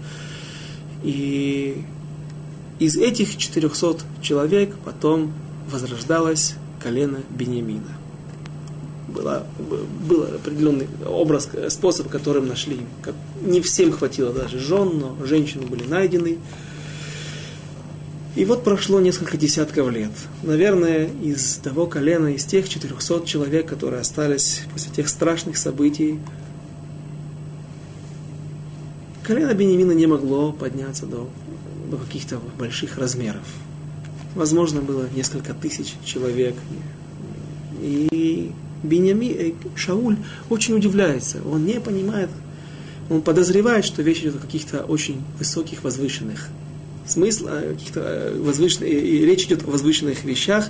и 1.03 1.83
из 2.79 2.97
этих 2.97 3.37
400 3.37 3.97
человек 4.21 4.75
потом 4.83 5.33
возрождалось 5.71 6.55
колено 6.79 7.19
Бениамина. 7.29 7.97
Была, 9.13 9.43
был 10.07 10.23
определенный 10.23 10.87
образ, 11.05 11.49
способ, 11.69 12.09
которым 12.09 12.47
нашли. 12.47 12.79
Как, 13.01 13.15
не 13.41 13.61
всем 13.61 13.91
хватило 13.91 14.31
даже 14.31 14.59
жен, 14.59 14.99
но 14.99 15.25
женщины 15.25 15.65
были 15.65 15.83
найдены. 15.83 16.37
И 18.35 18.45
вот 18.45 18.63
прошло 18.63 18.99
несколько 18.99 19.37
десятков 19.37 19.89
лет. 19.89 20.11
Наверное, 20.43 21.09
из 21.21 21.55
того 21.55 21.87
колена, 21.87 22.27
из 22.27 22.45
тех 22.45 22.69
400 22.69 23.25
человек, 23.25 23.67
которые 23.67 24.01
остались 24.01 24.61
после 24.71 24.91
тех 24.93 25.09
страшных 25.09 25.57
событий, 25.57 26.19
колено 29.23 29.53
Бенемина 29.53 29.91
не 29.91 30.07
могло 30.07 30.53
подняться 30.53 31.05
до, 31.05 31.29
до 31.89 31.97
каких-то 31.97 32.39
больших 32.57 32.97
размеров. 32.97 33.43
Возможно, 34.35 34.81
было 34.81 35.05
несколько 35.13 35.53
тысяч 35.53 35.95
человек. 36.05 36.55
И 37.81 38.51
Беньями, 38.83 39.25
э, 39.25 39.51
Шауль 39.75 40.17
очень 40.49 40.75
удивляется. 40.75 41.39
Он 41.49 41.65
не 41.65 41.79
понимает, 41.79 42.29
он 43.09 43.21
подозревает, 43.21 43.85
что 43.85 44.01
речь 44.01 44.19
идет 44.19 44.35
о 44.35 44.39
каких-то 44.39 44.83
очень 44.83 45.21
высоких, 45.37 45.83
возвышенных 45.83 46.49
смысл, 47.05 47.47
каких-то 47.47 48.01
э, 48.01 48.39
возвышенных, 48.39 48.89
и 48.89 49.25
речь 49.25 49.45
идет 49.45 49.63
о 49.63 49.71
возвышенных 49.71 50.23
вещах, 50.23 50.69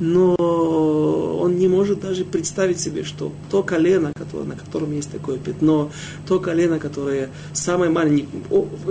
но 0.00 0.36
он 0.36 1.56
не 1.56 1.66
может 1.66 2.00
даже 2.00 2.24
представить 2.24 2.78
себе, 2.78 3.04
что 3.04 3.32
то 3.50 3.62
колено, 3.62 4.12
которое, 4.14 4.44
на 4.44 4.54
котором 4.54 4.94
есть 4.94 5.10
такое 5.10 5.38
пятно, 5.38 5.90
то 6.26 6.38
колено, 6.38 6.78
которое 6.78 7.30
самое 7.52 7.90
маленькое, 7.90 8.28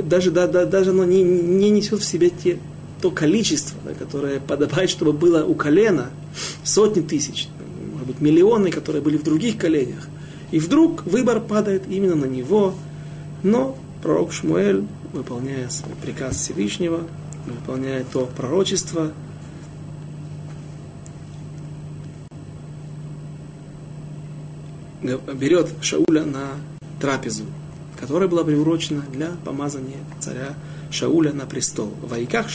даже, 0.04 0.32
да, 0.32 0.48
да, 0.48 0.66
даже 0.66 0.90
оно 0.90 1.06
не, 1.06 1.24
не 1.24 1.70
несет 1.70 2.02
в 2.02 2.06
себе 2.06 2.30
те, 2.30 2.60
то 3.02 3.12
количество, 3.12 3.78
да, 3.86 3.94
которое 3.94 4.40
подобает, 4.40 4.90
чтобы 4.90 5.14
было 5.14 5.46
у 5.46 5.54
колена, 5.54 6.10
сотни 6.64 7.02
тысяч, 7.02 7.48
может 8.08 8.22
быть, 8.22 8.22
миллионы, 8.22 8.72
которые 8.72 9.02
были 9.02 9.18
в 9.18 9.24
других 9.24 9.58
коленях. 9.58 10.08
И 10.52 10.60
вдруг 10.60 11.06
выбор 11.06 11.42
падает 11.42 11.84
именно 11.90 12.16
на 12.16 12.26
него, 12.26 12.74
но 13.44 13.78
пророк 14.02 14.32
Шмуэль, 14.32 14.86
выполняя 15.12 15.70
приказ 16.02 16.38
Всевышнего, 16.38 17.02
выполняя 17.46 18.06
то 18.12 18.30
пророчество, 18.38 19.12
берет 25.02 25.70
Шауля 25.82 26.24
на 26.24 26.52
трапезу, 27.02 27.44
которая 28.00 28.30
была 28.30 28.44
приурочена 28.44 29.04
для 29.12 29.32
помазания 29.44 30.00
царя 30.20 30.56
Шауля 30.92 31.34
на 31.34 31.46
престол. 31.46 31.94
Вайках 32.02 32.48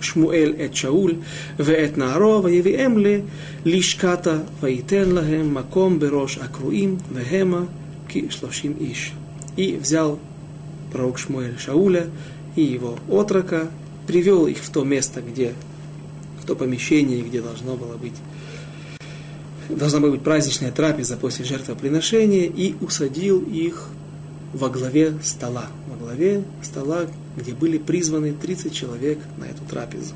Шмуэль 0.00 0.56
эт 0.58 0.74
Шауль, 0.74 1.18
веэт 1.58 1.96
Нааро, 1.96 2.40
ваевиэм 2.40 2.98
ле 2.98 3.24
лишката, 3.64 4.46
ваитен 4.60 5.12
лахем 5.12 5.52
маком 5.52 5.98
берош 5.98 6.38
акруим, 6.38 7.00
вехема 7.10 7.68
ки 8.12 8.28
шлошим 8.30 8.76
иш. 8.80 9.12
И 9.56 9.76
взял 9.76 10.18
пророк 10.92 11.18
Шмуэль 11.18 11.58
Шауля 11.58 12.06
и 12.56 12.62
его 12.62 12.98
отрока, 13.08 13.68
привел 14.06 14.46
их 14.46 14.58
в 14.58 14.70
то 14.70 14.84
место, 14.84 15.20
где, 15.20 15.54
в 16.42 16.46
то 16.46 16.56
помещение, 16.56 17.22
где 17.22 17.40
должно 17.40 17.76
было 17.76 17.96
быть 17.96 18.14
должна 19.68 20.00
быть 20.00 20.22
праздничная 20.22 20.72
трапеза 20.72 21.16
после 21.16 21.44
жертвоприношения, 21.44 22.46
и 22.46 22.74
усадил 22.80 23.40
их 23.40 23.88
во 24.52 24.68
главе 24.68 25.14
стола. 25.22 25.66
Во 25.88 25.96
главе 25.96 26.44
стола, 26.62 27.06
где 27.36 27.52
были 27.52 27.78
призваны 27.78 28.32
30 28.32 28.74
человек 28.74 29.18
на 29.38 29.44
эту 29.44 29.64
трапезу. 29.68 30.14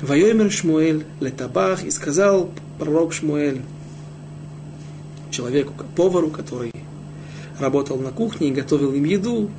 Вайомер 0.00 0.50
Шмуэль 0.50 1.04
летабах, 1.20 1.84
и 1.84 1.90
сказал 1.90 2.50
пророк 2.78 3.12
Шмуэль 3.12 3.62
человеку, 5.30 5.74
повару, 5.96 6.30
который 6.30 6.72
работал 7.58 7.98
на 7.98 8.10
кухне 8.10 8.48
и 8.48 8.52
готовил 8.52 8.92
им 8.92 9.04
еду, 9.04 9.50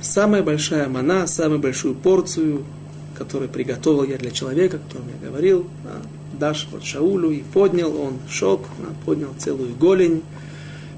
самая 0.00 0.42
большая 0.42 0.88
мана, 0.88 1.26
самую 1.26 1.60
большую 1.60 1.94
порцию, 1.94 2.64
которую 3.16 3.48
приготовил 3.48 4.04
я 4.04 4.16
для 4.16 4.30
человека, 4.30 4.76
о 4.76 4.80
котором 4.80 5.08
я 5.08 5.28
говорил, 5.28 5.66
дашь 6.32 6.68
вот 6.70 6.84
Шаулю, 6.84 7.30
и 7.30 7.42
поднял 7.42 7.94
он 7.96 8.18
шок, 8.28 8.66
поднял 9.04 9.30
целую 9.38 9.74
голень 9.74 10.22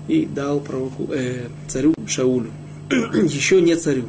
и 0.10 0.26
дал 0.26 0.60
пророку, 0.60 1.10
э, 1.14 1.48
царю 1.68 1.94
Шаулю. 2.08 2.52
Еще 3.14 3.62
не 3.62 3.76
царю. 3.76 4.04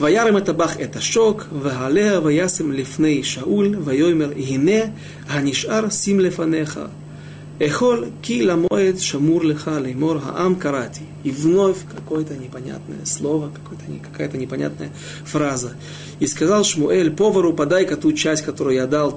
וירם 0.00 0.36
את 0.36 0.48
הטבח 0.48 0.80
את 0.80 0.96
השוק, 0.96 1.46
ועליה 1.62 2.20
וישם 2.20 2.72
לפני 2.72 3.24
שאול, 3.24 3.76
ויאמר 3.84 4.32
הנה 4.36 4.80
הנשאר 5.28 5.90
שים 5.90 6.20
לפניך. 6.20 6.80
Эхол 7.60 8.06
ки 8.20 8.42
ламоет 8.42 9.00
шамур 9.00 9.44
леха 9.44 9.78
леймор 9.78 10.18
хаам 10.18 10.56
карати. 10.56 11.02
И 11.22 11.30
вновь 11.30 11.76
какое-то 11.88 12.34
непонятное 12.34 13.04
слово, 13.04 13.52
какая-то 14.10 14.36
непонятная 14.36 14.90
фраза. 15.24 15.74
И 16.18 16.26
сказал 16.26 16.64
Шмуэль 16.64 17.12
повару, 17.12 17.52
подай-ка 17.52 17.96
ту 17.96 18.12
часть, 18.12 18.42
которую 18.42 18.74
я 18.74 18.86
дал, 18.88 19.16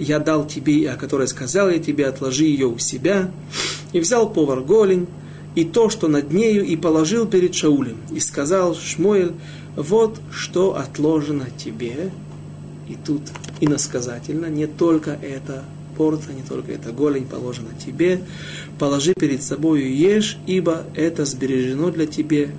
я 0.00 0.18
дал 0.18 0.48
тебе, 0.48 0.90
о 0.90 0.96
которой 0.96 1.28
сказал 1.28 1.70
я 1.70 1.78
тебе, 1.78 2.06
отложи 2.06 2.44
ее 2.44 2.66
у 2.66 2.78
себя. 2.78 3.30
И 3.95 3.99
взял 4.01 4.29
повар 4.29 4.59
голень, 4.59 5.07
и 5.55 5.63
то, 5.63 5.89
что 5.89 6.09
над 6.09 6.33
нею, 6.33 6.65
и 6.65 6.75
положил 6.75 7.25
перед 7.25 7.55
Шаулем. 7.55 7.95
И 8.11 8.19
сказал 8.19 8.75
Шмуэль, 8.75 9.31
вот 9.77 10.19
что 10.31 10.75
отложено 10.75 11.45
тебе. 11.57 12.11
И 12.89 12.97
тут 13.05 13.21
иносказательно, 13.61 14.47
не 14.47 14.67
только 14.67 15.11
это 15.11 15.63
порция, 15.95 16.33
не 16.33 16.41
только 16.41 16.73
эта 16.73 16.91
голень 16.91 17.25
положена 17.25 17.69
тебе. 17.73 18.19
Положи 18.77 19.13
перед 19.13 19.41
собой 19.41 19.83
и 19.83 19.93
ешь, 19.93 20.39
ибо 20.45 20.83
это 20.93 21.23
сбережено 21.23 21.89
для 21.89 22.05
тебе. 22.05 22.49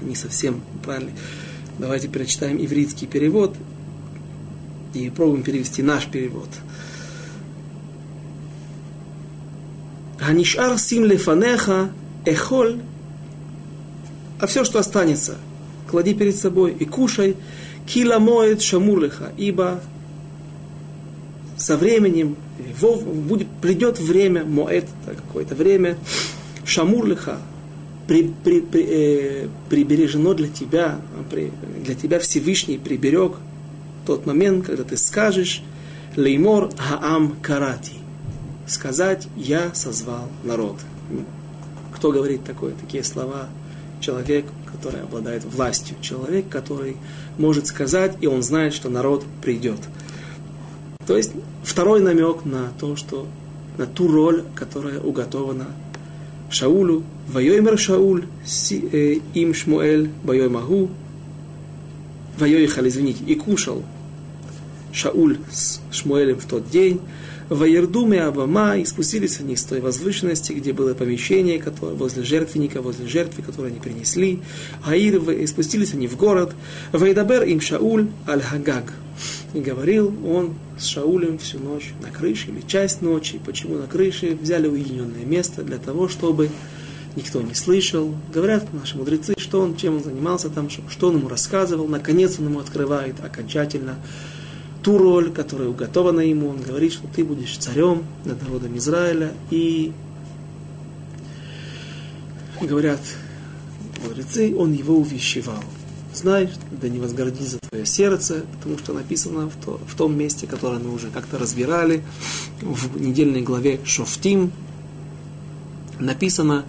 Не 0.00 0.14
совсем 0.14 0.60
правильно. 0.84 1.10
Давайте 1.80 2.08
прочитаем 2.08 2.64
ивритский 2.64 3.08
перевод 3.08 3.56
и 4.94 5.10
пробуем 5.10 5.42
перевести 5.42 5.82
наш 5.82 6.06
перевод. 6.06 6.48
Ханишар 10.18 10.78
сим 10.78 11.04
лефанеха 11.04 11.90
эхоль 12.24 12.80
а 14.38 14.46
все, 14.46 14.64
что 14.64 14.78
останется, 14.78 15.36
клади 15.88 16.14
перед 16.14 16.36
собой 16.36 16.76
и 16.78 16.84
кушай, 16.84 17.36
кила 17.86 18.18
моет 18.18 18.60
шамурлиха, 18.60 19.32
ибо 19.36 19.80
со 21.56 21.76
временем, 21.76 22.36
будет, 22.80 23.48
придет 23.62 23.98
время, 23.98 24.44
моэт, 24.44 24.86
какое-то 25.06 25.54
время, 25.54 25.96
шамурлиха, 26.64 27.38
при, 28.06 28.32
при, 28.44 28.60
при, 28.60 28.86
э, 28.88 29.48
прибережено 29.68 30.34
для 30.34 30.48
тебя, 30.48 31.00
при, 31.30 31.50
для 31.82 31.94
тебя 31.94 32.20
Всевышний 32.20 32.78
приберег 32.78 33.32
тот 34.06 34.26
момент, 34.26 34.66
когда 34.66 34.84
ты 34.84 34.96
скажешь 34.96 35.62
«Леймор 36.14 36.70
хаам 36.76 37.36
карати» 37.42 37.94
сказать 38.66 39.28
«Я 39.36 39.74
созвал 39.74 40.28
народ». 40.44 40.76
Кто 41.94 42.12
говорит 42.12 42.44
такое, 42.44 42.72
такие 42.72 43.04
слова? 43.04 43.48
Человек, 44.00 44.46
который 44.70 45.00
обладает 45.02 45.44
властью, 45.44 45.96
человек, 46.00 46.48
который 46.48 46.96
может 47.38 47.66
сказать, 47.66 48.16
и 48.20 48.26
он 48.26 48.42
знает, 48.42 48.74
что 48.74 48.90
народ 48.90 49.24
придет. 49.42 49.78
То 51.06 51.16
есть 51.16 51.32
второй 51.62 52.00
намек 52.00 52.44
на 52.44 52.70
то, 52.78 52.96
что 52.96 53.26
на 53.78 53.86
ту 53.86 54.08
роль, 54.08 54.44
которая 54.54 55.00
уготована 55.00 55.66
Шаулю. 56.50 57.04
Вайоймер 57.28 57.78
Шауль, 57.78 58.26
э, 58.70 59.18
им 59.34 59.54
Шмуэль, 59.54 60.10
Вайой 60.22 60.48
Магу, 60.48 60.90
Вайоихал, 62.38 62.86
извините, 62.86 63.24
и 63.24 63.34
кушал 63.34 63.82
Шауль 64.92 65.38
с 65.50 65.80
Шмуэлем 65.90 66.38
в 66.38 66.44
тот 66.44 66.70
день, 66.70 67.00
Ваердуме 67.48 68.22
Абама, 68.22 68.76
спустились 68.84 69.38
они 69.40 69.56
с 69.56 69.62
той 69.62 69.80
возвышенности, 69.80 70.52
где 70.52 70.72
было 70.72 70.94
помещение 70.94 71.60
которое, 71.60 71.94
возле 71.94 72.24
жертвенника, 72.24 72.82
возле 72.82 73.06
жертвы, 73.06 73.42
которую 73.42 73.70
они 73.70 73.80
принесли. 73.80 74.40
Аир, 74.84 75.20
спустились 75.46 75.94
они 75.94 76.08
в 76.08 76.16
город. 76.16 76.54
Вайдабер 76.92 77.44
им 77.44 77.60
Шауль 77.60 78.08
Аль-Хагаг. 78.26 78.92
И 79.54 79.60
говорил 79.60 80.12
он 80.26 80.54
с 80.78 80.86
Шаулем 80.86 81.38
всю 81.38 81.58
ночь 81.58 81.92
на 82.02 82.10
крыше, 82.10 82.48
или 82.48 82.62
часть 82.66 83.00
ночи. 83.00 83.40
Почему 83.44 83.76
на 83.76 83.86
крыше? 83.86 84.36
Взяли 84.40 84.66
уединенное 84.66 85.24
место 85.24 85.62
для 85.62 85.78
того, 85.78 86.08
чтобы 86.08 86.50
никто 87.14 87.40
не 87.40 87.54
слышал. 87.54 88.14
Говорят 88.32 88.72
наши 88.74 88.98
мудрецы, 88.98 89.34
что 89.38 89.60
он, 89.60 89.76
чем 89.76 89.96
он 89.96 90.04
занимался 90.04 90.50
там, 90.50 90.68
что 90.68 91.08
он 91.08 91.18
ему 91.18 91.28
рассказывал. 91.28 91.86
Наконец 91.88 92.38
он 92.38 92.46
ему 92.46 92.58
открывает 92.58 93.24
окончательно 93.24 93.96
ту 94.86 94.98
роль, 94.98 95.32
которая 95.32 95.68
уготована 95.68 96.20
ему. 96.20 96.48
Он 96.48 96.62
говорит, 96.62 96.92
что 96.92 97.08
ты 97.08 97.24
будешь 97.24 97.56
царем 97.58 98.04
над 98.24 98.40
народом 98.40 98.78
Израиля. 98.78 99.32
И 99.50 99.92
говорят 102.60 103.00
мудрецы, 104.04 104.54
он 104.56 104.72
его 104.72 104.96
увещевал. 104.96 105.64
Знай, 106.14 106.50
да 106.70 106.88
не 106.88 107.00
возгордится 107.00 107.58
твое 107.68 107.84
сердце, 107.84 108.44
потому 108.52 108.78
что 108.78 108.92
написано 108.92 109.50
в, 109.50 109.56
то, 109.64 109.80
в 109.88 109.96
том 109.96 110.16
месте, 110.16 110.46
которое 110.46 110.78
мы 110.78 110.94
уже 110.94 111.10
как-то 111.10 111.36
разбирали, 111.36 112.04
в 112.62 113.00
недельной 113.00 113.42
главе 113.42 113.80
Шофтим, 113.84 114.52
написано, 115.98 116.64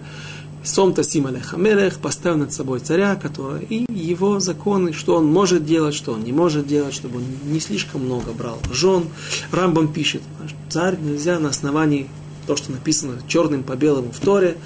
Сом 0.64 0.92
Тасим 0.92 1.26
Алехамелех 1.26 1.98
поставил 1.98 2.38
над 2.38 2.52
собой 2.52 2.80
царя, 2.80 3.16
который, 3.16 3.64
и 3.64 3.86
его 3.92 4.40
законы, 4.40 4.92
что 4.92 5.16
он 5.16 5.26
может 5.26 5.64
делать, 5.64 5.94
что 5.94 6.12
он 6.12 6.24
не 6.24 6.32
может 6.32 6.66
делать, 6.66 6.94
чтобы 6.94 7.18
он 7.18 7.24
не 7.44 7.60
слишком 7.60 8.04
много 8.04 8.32
брал 8.32 8.58
жен. 8.72 9.04
Рамбам 9.52 9.92
пишет, 9.92 10.22
царь 10.68 10.98
нельзя 11.00 11.38
на 11.38 11.50
основании 11.50 12.08
то, 12.46 12.56
что 12.56 12.72
написано 12.72 13.20
черным 13.28 13.62
по 13.62 13.76
белому 13.76 14.10
в 14.10 14.18
Торе, 14.18 14.56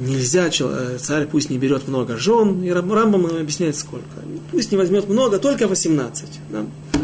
нельзя, 0.00 0.48
э, 0.48 0.98
царь 1.00 1.26
пусть 1.26 1.50
не 1.50 1.58
берет 1.58 1.88
много 1.88 2.16
жен, 2.16 2.62
и 2.62 2.70
Рамбам 2.70 3.22
нам 3.22 3.36
объясняет 3.36 3.76
сколько. 3.76 4.04
Пусть 4.50 4.70
не 4.70 4.78
возьмет 4.78 5.08
много, 5.08 5.38
только 5.38 5.66
18. 5.66 6.40
Да? 6.50 6.66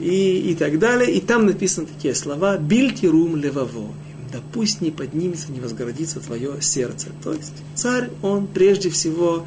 И, 0.00 0.50
и 0.50 0.54
так 0.56 0.78
далее. 0.78 1.12
И 1.12 1.20
там 1.20 1.46
написаны 1.46 1.86
такие 1.86 2.14
слова 2.14 2.58
«Бильтирум 2.58 3.36
леваво» 3.36 3.92
да 4.36 4.42
пусть 4.52 4.80
не 4.80 4.90
поднимется, 4.90 5.50
не 5.50 5.60
возгородится 5.60 6.20
твое 6.20 6.60
сердце. 6.60 7.08
То 7.22 7.32
есть 7.32 7.54
царь, 7.74 8.10
он 8.22 8.46
прежде 8.46 8.90
всего 8.90 9.46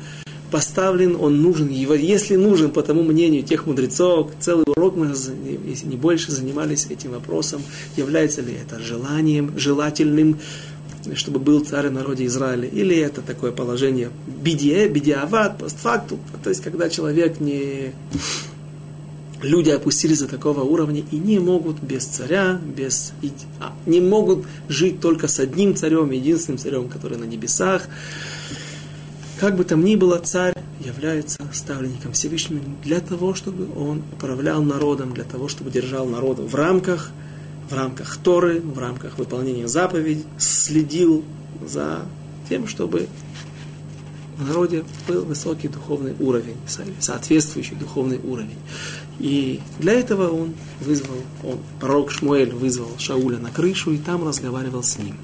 поставлен, 0.52 1.16
он 1.20 1.44
нужен, 1.44 1.70
его, 1.70 1.94
если 1.94 2.36
нужен, 2.36 2.72
по 2.72 2.82
тому 2.82 3.04
мнению 3.04 3.44
тех 3.44 3.68
мудрецов, 3.68 4.32
целый 4.40 4.66
урок 4.66 4.96
мы, 4.96 5.14
если 5.68 5.86
не 5.86 5.96
больше, 5.96 6.32
занимались 6.32 6.88
этим 6.90 7.12
вопросом, 7.12 7.62
является 7.98 8.42
ли 8.42 8.54
это 8.54 8.80
желанием, 8.80 9.54
желательным, 9.60 10.40
чтобы 11.14 11.40
был 11.40 11.64
царь 11.64 11.90
в 11.90 11.92
народе 11.92 12.26
Израиля, 12.26 12.68
или 12.68 12.98
это 12.98 13.22
такое 13.22 13.52
положение 13.52 14.10
бедие, 14.26 14.90
бедиават, 14.90 15.60
постфактум, 15.60 16.20
то 16.44 16.50
есть 16.50 16.64
когда 16.64 16.90
человек 16.90 17.40
не 17.40 17.94
люди 19.42 19.70
опустились 19.70 20.20
до 20.20 20.28
такого 20.28 20.62
уровня 20.62 21.04
и 21.12 21.18
не 21.18 21.40
могут 21.40 21.82
без 21.82 22.06
царя, 22.06 22.60
без, 22.64 23.14
а, 23.60 23.74
не 23.86 24.02
могут 24.02 24.46
жить 24.68 25.00
только 25.00 25.28
с 25.28 25.40
одним 25.40 25.76
царем, 25.76 26.12
единственным 26.12 26.58
царем, 26.58 26.90
который 26.90 27.18
на 27.18 27.24
небесах. 27.24 27.88
Как 29.40 29.56
бы 29.56 29.64
там 29.64 29.84
ни 29.86 29.96
было, 29.96 30.18
царь 30.20 30.54
является 30.80 31.40
ставленником 31.54 32.12
Всевышнего 32.14 32.62
для 32.84 33.00
того, 33.00 33.34
чтобы 33.34 33.68
он 33.80 34.04
управлял 34.14 34.62
народом, 34.64 35.14
для 35.14 35.24
того, 35.24 35.48
чтобы 35.48 35.72
держал 35.72 36.06
народ 36.06 36.40
в 36.40 36.56
рамках, 36.56 37.12
в 37.70 37.74
рамках 37.74 38.18
Торы, 38.18 38.60
в 38.60 38.78
рамках 38.78 39.18
выполнения 39.18 39.68
заповедей, 39.68 40.26
следил 40.38 41.24
за 41.66 42.02
тем, 42.50 42.68
чтобы 42.68 43.08
в 44.38 44.48
народе 44.48 44.84
был 45.08 45.26
высокий 45.26 45.68
духовный 45.68 46.16
уровень, 46.20 46.56
соответствующий 47.00 47.76
духовный 47.76 48.20
уровень. 48.24 48.58
И 49.20 49.60
для 49.80 49.94
этого 49.94 50.30
он 50.30 50.54
вызвал, 50.80 51.18
он, 51.44 51.60
пророк 51.80 52.10
Шмуэль 52.10 52.54
вызвал 52.54 52.90
Шауля 52.98 53.38
на 53.38 53.52
крышу 53.52 53.92
и 53.92 53.98
там 53.98 54.26
разговаривал 54.26 54.82
с 54.82 54.98
ним. 54.98 55.16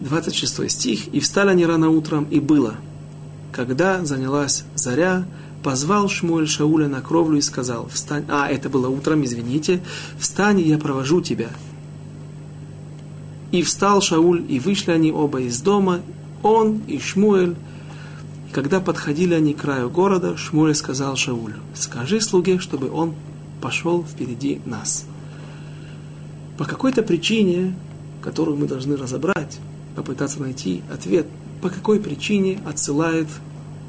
Двадцать 0.00 0.34
шестой 0.34 0.68
стих. 0.68 1.08
«И 1.08 1.20
встали 1.20 1.50
они 1.50 1.66
рано 1.66 1.88
утром, 1.88 2.24
и 2.30 2.38
было, 2.40 2.76
когда 3.52 4.04
занялась 4.04 4.64
заря, 4.74 5.26
позвал 5.64 6.08
Шмуэль 6.08 6.46
Шауля 6.46 6.86
на 6.86 7.00
кровлю 7.00 7.38
и 7.38 7.40
сказал, 7.40 7.88
встань, 7.88 8.24
а, 8.28 8.48
это 8.48 8.68
было 8.68 8.88
утром, 8.88 9.24
извините, 9.24 9.82
встань, 10.16 10.60
я 10.60 10.78
провожу 10.78 11.22
тебя. 11.22 11.48
И 13.50 13.62
встал 13.62 14.00
Шауль, 14.00 14.44
и 14.48 14.60
вышли 14.60 14.92
они 14.92 15.10
оба 15.10 15.40
из 15.40 15.60
дома, 15.60 16.02
он 16.46 16.82
и 16.86 16.98
Шмуэль. 16.98 17.56
Когда 18.52 18.80
подходили 18.80 19.34
они 19.34 19.52
к 19.52 19.58
краю 19.58 19.90
города, 19.90 20.36
Шмуэль 20.36 20.74
сказал 20.74 21.16
Шаулю, 21.16 21.56
скажи 21.74 22.20
слуге, 22.20 22.58
чтобы 22.58 22.90
он 22.90 23.14
пошел 23.60 24.04
впереди 24.04 24.60
нас. 24.64 25.04
По 26.56 26.64
какой-то 26.64 27.02
причине, 27.02 27.74
которую 28.22 28.56
мы 28.56 28.66
должны 28.66 28.96
разобрать, 28.96 29.58
попытаться 29.94 30.40
найти 30.40 30.82
ответ, 30.90 31.26
по 31.60 31.68
какой 31.68 32.00
причине 32.00 32.60
отсылает 32.64 33.28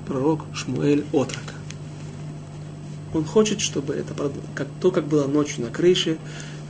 пророк 0.06 0.42
Шмуэль 0.54 1.06
отрока. 1.14 1.54
Он 3.14 3.24
хочет, 3.24 3.62
чтобы 3.62 3.94
это, 3.94 4.14
как, 4.54 4.68
то, 4.82 4.92
как 4.92 5.08
было 5.08 5.28
ночью 5.28 5.64
на 5.64 5.70
крыше, 5.70 6.18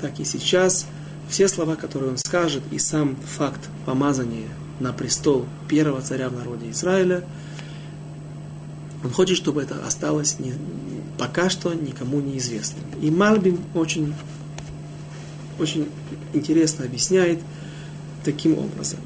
так 0.01 0.19
и 0.19 0.25
сейчас, 0.25 0.85
все 1.29 1.47
слова, 1.47 1.75
которые 1.75 2.11
он 2.11 2.17
скажет, 2.17 2.63
и 2.71 2.77
сам 2.77 3.15
факт 3.15 3.69
помазания 3.85 4.49
на 4.79 4.93
престол 4.93 5.45
первого 5.67 6.01
царя 6.01 6.29
в 6.29 6.33
народе 6.33 6.69
Израиля, 6.71 7.23
он 9.03 9.11
хочет, 9.11 9.37
чтобы 9.37 9.61
это 9.61 9.85
осталось 9.85 10.39
не, 10.39 10.53
пока 11.17 11.49
что 11.49 11.73
никому 11.73 12.19
неизвестным. 12.19 12.83
И 13.01 13.11
Мальбим 13.11 13.59
очень, 13.73 14.13
очень 15.59 15.87
интересно 16.33 16.85
объясняет 16.85 17.39
таким 18.23 18.57
образом. 18.57 18.99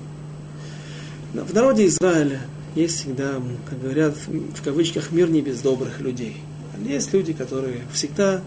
В 1.33 1.53
народе 1.53 1.85
Израиля 1.87 2.41
есть 2.75 2.99
всегда, 2.99 3.41
как 3.69 3.81
говорят 3.81 4.15
в 4.17 4.61
кавычках, 4.63 5.11
мир 5.11 5.29
не 5.29 5.41
без 5.41 5.61
добрых 5.61 5.99
людей. 5.99 6.37
Есть 6.85 7.13
люди, 7.13 7.33
которые 7.33 7.81
всегда 7.93 8.41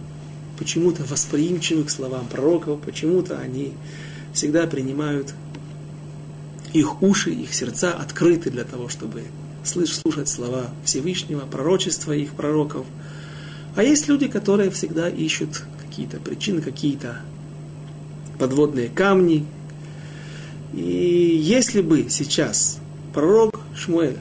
почему-то 0.59 1.05
восприимчивы 1.05 1.85
к 1.85 1.91
словам 1.91 2.27
пророков, 2.27 2.81
почему-то 2.81 3.39
они 3.39 3.75
всегда 4.33 4.67
принимают 4.67 5.35
их 6.75 7.03
уши, 7.03 7.31
их 7.31 7.55
сердца 7.55 7.93
открыты 7.93 8.51
для 8.51 8.65
того, 8.65 8.89
чтобы 8.89 9.23
слышать, 9.63 9.97
слушать 9.97 10.29
слова 10.29 10.67
Всевышнего, 10.85 11.41
пророчества 11.41 12.13
их 12.13 12.33
пророков. 12.33 12.85
А 13.77 13.83
есть 13.83 14.09
люди, 14.09 14.29
которые 14.29 14.71
всегда 14.71 15.09
ищут 15.09 15.63
какие-то 15.81 16.19
причины, 16.19 16.61
какие-то 16.61 17.21
подводные 18.39 18.89
камни. 18.89 19.47
И 20.73 21.41
если 21.41 21.81
бы 21.81 22.07
сейчас 22.11 22.79
пророк 23.15 23.61
Шмуэль 23.77 24.19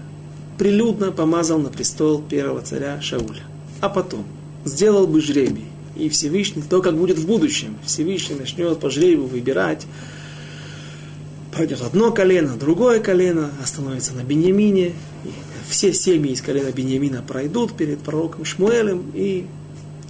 прилюдно 0.59 1.11
помазал 1.11 1.57
на 1.59 1.69
престол 1.69 2.21
первого 2.21 2.61
царя 2.61 3.01
Шауля, 3.01 3.43
а 3.81 3.89
потом 3.89 4.25
сделал 4.63 5.07
бы 5.07 5.19
жребий, 5.21 5.65
и 5.95 6.09
Всевышний, 6.09 6.63
то, 6.67 6.81
как 6.81 6.97
будет 6.97 7.17
в 7.17 7.27
будущем, 7.27 7.77
Всевышний 7.85 8.35
начнет 8.35 8.79
по 8.79 8.89
жребию 8.89 9.27
выбирать, 9.27 9.85
пройдет 11.53 11.81
одно 11.81 12.11
колено, 12.11 12.55
другое 12.57 12.99
колено, 12.99 13.51
остановится 13.61 14.13
на 14.13 14.23
Беньямине, 14.23 14.87
и 15.23 15.29
все 15.69 15.93
семьи 15.93 16.31
из 16.31 16.41
колена 16.41 16.71
Беньямина 16.71 17.21
пройдут 17.21 17.73
перед 17.73 17.99
пророком 17.99 18.43
Шмуэлем 18.43 19.11
и 19.13 19.45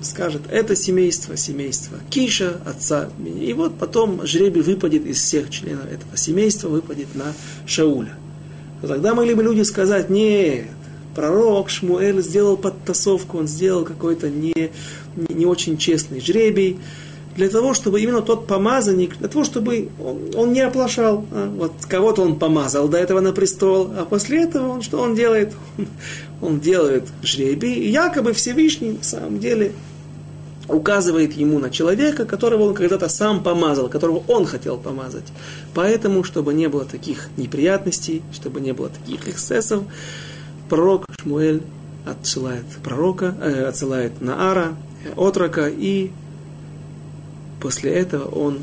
скажет, 0.01 0.41
это 0.49 0.75
семейство, 0.75 1.37
семейство 1.37 1.97
Киша, 2.09 2.61
отца. 2.65 3.09
И 3.25 3.53
вот 3.53 3.77
потом 3.77 4.25
жребий 4.25 4.61
выпадет 4.61 5.05
из 5.05 5.17
всех 5.21 5.49
членов 5.49 5.85
этого 5.85 6.17
семейства, 6.17 6.69
выпадет 6.69 7.15
на 7.15 7.33
Шауля. 7.65 8.15
Но 8.81 8.87
тогда 8.87 9.13
могли 9.13 9.33
бы 9.33 9.43
люди 9.43 9.61
сказать, 9.61 10.09
нет, 10.09 10.65
пророк 11.15 11.69
Шмуэль 11.69 12.21
сделал 12.21 12.57
подтасовку, 12.57 13.37
он 13.37 13.47
сделал 13.47 13.85
какой-то 13.85 14.29
не, 14.29 14.71
не, 15.15 15.35
не 15.35 15.45
очень 15.45 15.77
честный 15.77 16.19
жребий, 16.19 16.79
для 17.35 17.49
того, 17.49 17.73
чтобы 17.73 18.01
именно 18.01 18.21
тот 18.21 18.47
помазанник, 18.47 19.17
для 19.17 19.27
того, 19.27 19.43
чтобы 19.43 19.89
он, 20.03 20.31
он 20.35 20.53
не 20.53 20.61
оплошал. 20.61 21.25
А? 21.31 21.49
Вот 21.49 21.73
кого-то 21.87 22.21
он 22.21 22.37
помазал 22.37 22.87
до 22.87 22.97
этого 22.97 23.19
на 23.21 23.33
престол, 23.33 23.91
а 23.97 24.05
после 24.05 24.43
этого 24.43 24.69
он 24.69 24.81
что 24.81 24.99
он 24.99 25.15
делает? 25.15 25.53
Он 26.41 26.59
делает 26.59 27.07
жребий, 27.21 27.75
и 27.75 27.89
якобы 27.89 28.33
Всевышний 28.33 28.91
на 28.91 29.03
самом 29.03 29.39
деле 29.39 29.71
указывает 30.67 31.31
ему 31.33 31.57
на 31.59 31.69
человека, 31.69 32.25
которого 32.25 32.63
он 32.63 32.73
когда-то 32.73 33.07
сам 33.07 33.41
помазал, 33.41 33.87
которого 33.87 34.23
он 34.27 34.45
хотел 34.45 34.77
помазать. 34.77 35.23
Поэтому, 35.73 36.25
чтобы 36.25 36.53
не 36.53 36.67
было 36.67 36.83
таких 36.83 37.29
неприятностей, 37.37 38.23
чтобы 38.33 38.59
не 38.59 38.73
было 38.73 38.89
таких 38.89 39.27
эксцессов, 39.29 39.83
пророк 40.69 41.05
Шмуэль 41.21 41.61
отсылает 42.05 42.65
пророка, 42.83 43.35
э, 43.41 43.65
отсылает 43.65 44.19
Наара, 44.21 44.75
э, 45.05 45.13
отрока, 45.15 45.69
и 45.69 46.11
после 47.63 47.93
этого 47.93 48.25
он 48.25 48.59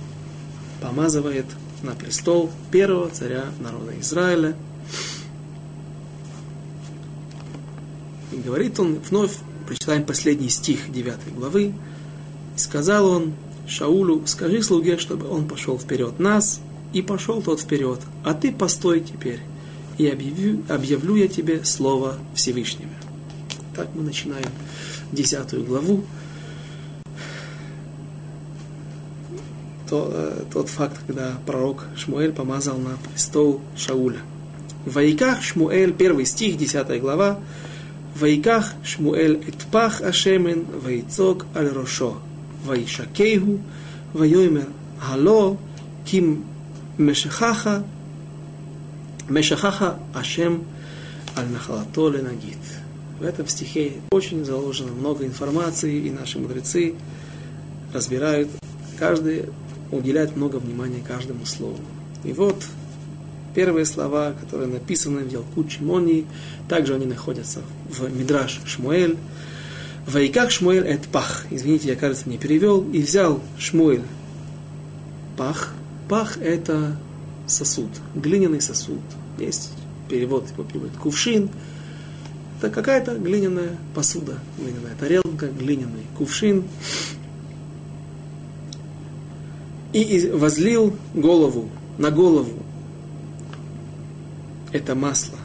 помазывает 0.83 1.47
на 1.83 1.93
престол 1.93 2.51
первого 2.71 3.09
царя 3.09 3.47
народа 3.59 3.99
Израиля. 3.99 4.55
И 8.31 8.37
говорит 8.37 8.79
он 8.79 8.99
вновь, 8.99 9.39
прочитаем 9.67 10.05
последний 10.05 10.51
стих 10.51 10.93
9 10.93 11.35
главы, 11.35 11.73
сказал 12.57 13.07
он 13.07 13.33
Шаулю, 13.67 14.23
скажи 14.27 14.63
слуге, 14.63 14.99
чтобы 14.99 15.31
он 15.31 15.49
пошел 15.49 15.79
вперед 15.79 16.19
нас, 16.19 16.61
и 16.93 17.01
пошел 17.01 17.41
тот 17.41 17.61
вперед, 17.61 18.01
а 18.23 18.35
ты 18.35 18.53
постой 18.53 19.01
теперь, 19.01 19.41
и 19.97 20.07
объявлю, 20.09 20.63
объявлю 20.69 21.15
я 21.17 21.29
тебе 21.29 21.65
слово 21.65 22.19
Всевышнего. 22.35 22.91
Так 23.75 23.89
мы 23.95 24.03
начинаем 24.03 24.51
десятую 25.11 25.65
главу. 25.65 26.05
то, 29.91 30.09
э, 30.13 30.45
тот 30.53 30.69
факт, 30.69 30.97
когда 31.05 31.33
пророк 31.45 31.85
Шмуэль 31.97 32.33
помазал 32.33 32.79
на 32.79 32.97
престол 32.97 33.61
Шауля. 33.77 34.21
В 34.87 34.95
Вайках 34.95 35.43
Шмуэль, 35.43 35.93
первый 35.93 36.25
стих, 36.27 36.57
10 36.57 37.01
глава. 37.01 37.41
Вайках 38.15 38.73
Шмуэль 38.85 39.43
этпах 39.49 40.01
ашемен 40.01 40.65
вайцок 40.81 41.45
аль 41.57 41.69
рошо. 41.69 42.19
Вайшакейгу 42.65 43.59
вайоймер 44.13 44.69
гало 45.01 45.59
ким 46.07 46.45
мешахаха 46.97 47.85
мешахаха 49.29 49.99
ашем 50.15 50.65
аль 51.37 51.49
нахалато 51.49 52.11
ленагит. 52.11 52.59
В 53.19 53.25
этом 53.25 53.49
стихе 53.49 53.95
очень 54.13 54.45
заложено 54.45 54.93
много 54.93 55.27
информации, 55.27 56.07
и 56.07 56.11
наши 56.11 56.39
мудрецы 56.39 56.95
разбирают 57.93 58.51
каждый 58.99 59.47
уделяет 59.91 60.37
много 60.37 60.57
внимания 60.57 61.03
каждому 61.07 61.47
слову. 61.47 61.79
И 62.25 62.33
вот 62.33 62.65
первые 63.55 63.85
слова, 63.85 64.35
которые 64.41 64.69
написаны 64.69 65.21
в 65.21 65.33
Ялкут 65.33 65.73
Шимони, 65.73 66.27
также 66.69 66.95
они 66.95 67.07
находятся 67.07 67.61
в 67.89 68.09
Мидраш 68.17 68.61
Шмуэль, 68.65 69.17
Вайках 70.07 70.51
Шмуэль 70.51 70.87
эт 70.87 71.07
пах. 71.09 71.47
Извините, 71.51 71.89
я, 71.89 71.97
кажется, 71.97 72.29
не 72.29 72.39
перевел. 72.39 72.89
И 72.91 73.03
взял 73.03 73.41
Шмуэль 73.59 74.03
пах. 75.37 75.73
Пах– 76.09 76.39
это 76.43 76.97
сосуд, 77.47 77.91
глиняный 78.15 78.61
сосуд. 78.61 79.01
Есть 79.39 79.73
перевод, 80.09 80.51
его 80.51 80.65
переводит 80.65 80.97
кувшин. 80.97 81.49
Это 82.59 82.71
какая-то 82.71 83.17
глиняная 83.17 83.79
посуда, 83.95 84.39
глиняная 84.59 84.95
тарелка, 84.99 85.47
глиняный 85.49 86.07
кувшин. 86.19 86.65
И 89.93 90.31
возлил 90.33 90.97
голову, 91.15 91.69
на 91.99 92.11
голову 92.11 92.63
это 94.73 94.95
масло, 94.95 95.39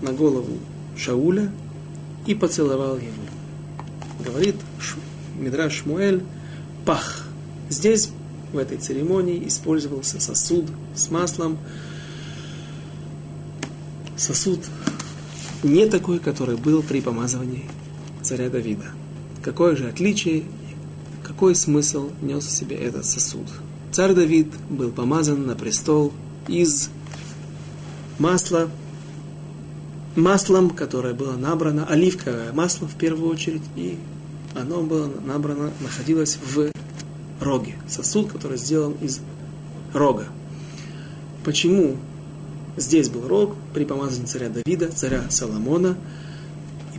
на 0.00 0.12
голову 0.12 0.58
Шауля 0.96 1.50
и 2.26 2.34
поцеловал 2.34 2.96
его 2.96 3.22
говорит 4.22 4.56
Мидраш 5.38 5.82
Шмуэль, 5.82 6.22
пах. 6.84 7.26
Здесь, 7.68 8.10
в 8.52 8.58
этой 8.58 8.78
церемонии, 8.78 9.46
использовался 9.46 10.20
сосуд 10.20 10.66
с 10.94 11.10
маслом. 11.10 11.58
Сосуд 14.16 14.60
не 15.62 15.86
такой, 15.86 16.18
который 16.18 16.56
был 16.56 16.82
при 16.82 17.00
помазывании 17.00 17.64
царя 18.22 18.48
Давида. 18.50 18.86
Какое 19.42 19.74
же 19.74 19.88
отличие, 19.88 20.44
какой 21.42 21.56
смысл 21.56 22.10
нес 22.20 22.46
в 22.46 22.50
себе 22.52 22.76
этот 22.76 23.04
сосуд? 23.04 23.48
Царь 23.90 24.14
Давид 24.14 24.46
был 24.70 24.92
помазан 24.92 25.44
на 25.44 25.56
престол 25.56 26.12
из 26.46 26.88
масла, 28.20 28.70
маслом, 30.14 30.70
которое 30.70 31.14
было 31.14 31.32
набрано, 31.32 31.84
оливковое 31.84 32.52
масло 32.52 32.86
в 32.86 32.94
первую 32.94 33.28
очередь, 33.28 33.64
и 33.74 33.98
оно 34.54 34.82
было 34.82 35.10
набрано, 35.26 35.72
находилось 35.80 36.38
в 36.40 36.70
роге, 37.40 37.74
сосуд, 37.88 38.30
который 38.30 38.56
сделан 38.56 38.92
из 39.00 39.18
рога. 39.92 40.28
Почему 41.44 41.96
здесь 42.76 43.08
был 43.08 43.26
рог 43.26 43.56
при 43.74 43.84
помазании 43.84 44.26
царя 44.26 44.48
Давида, 44.48 44.92
царя 44.92 45.24
Соломона, 45.28 45.96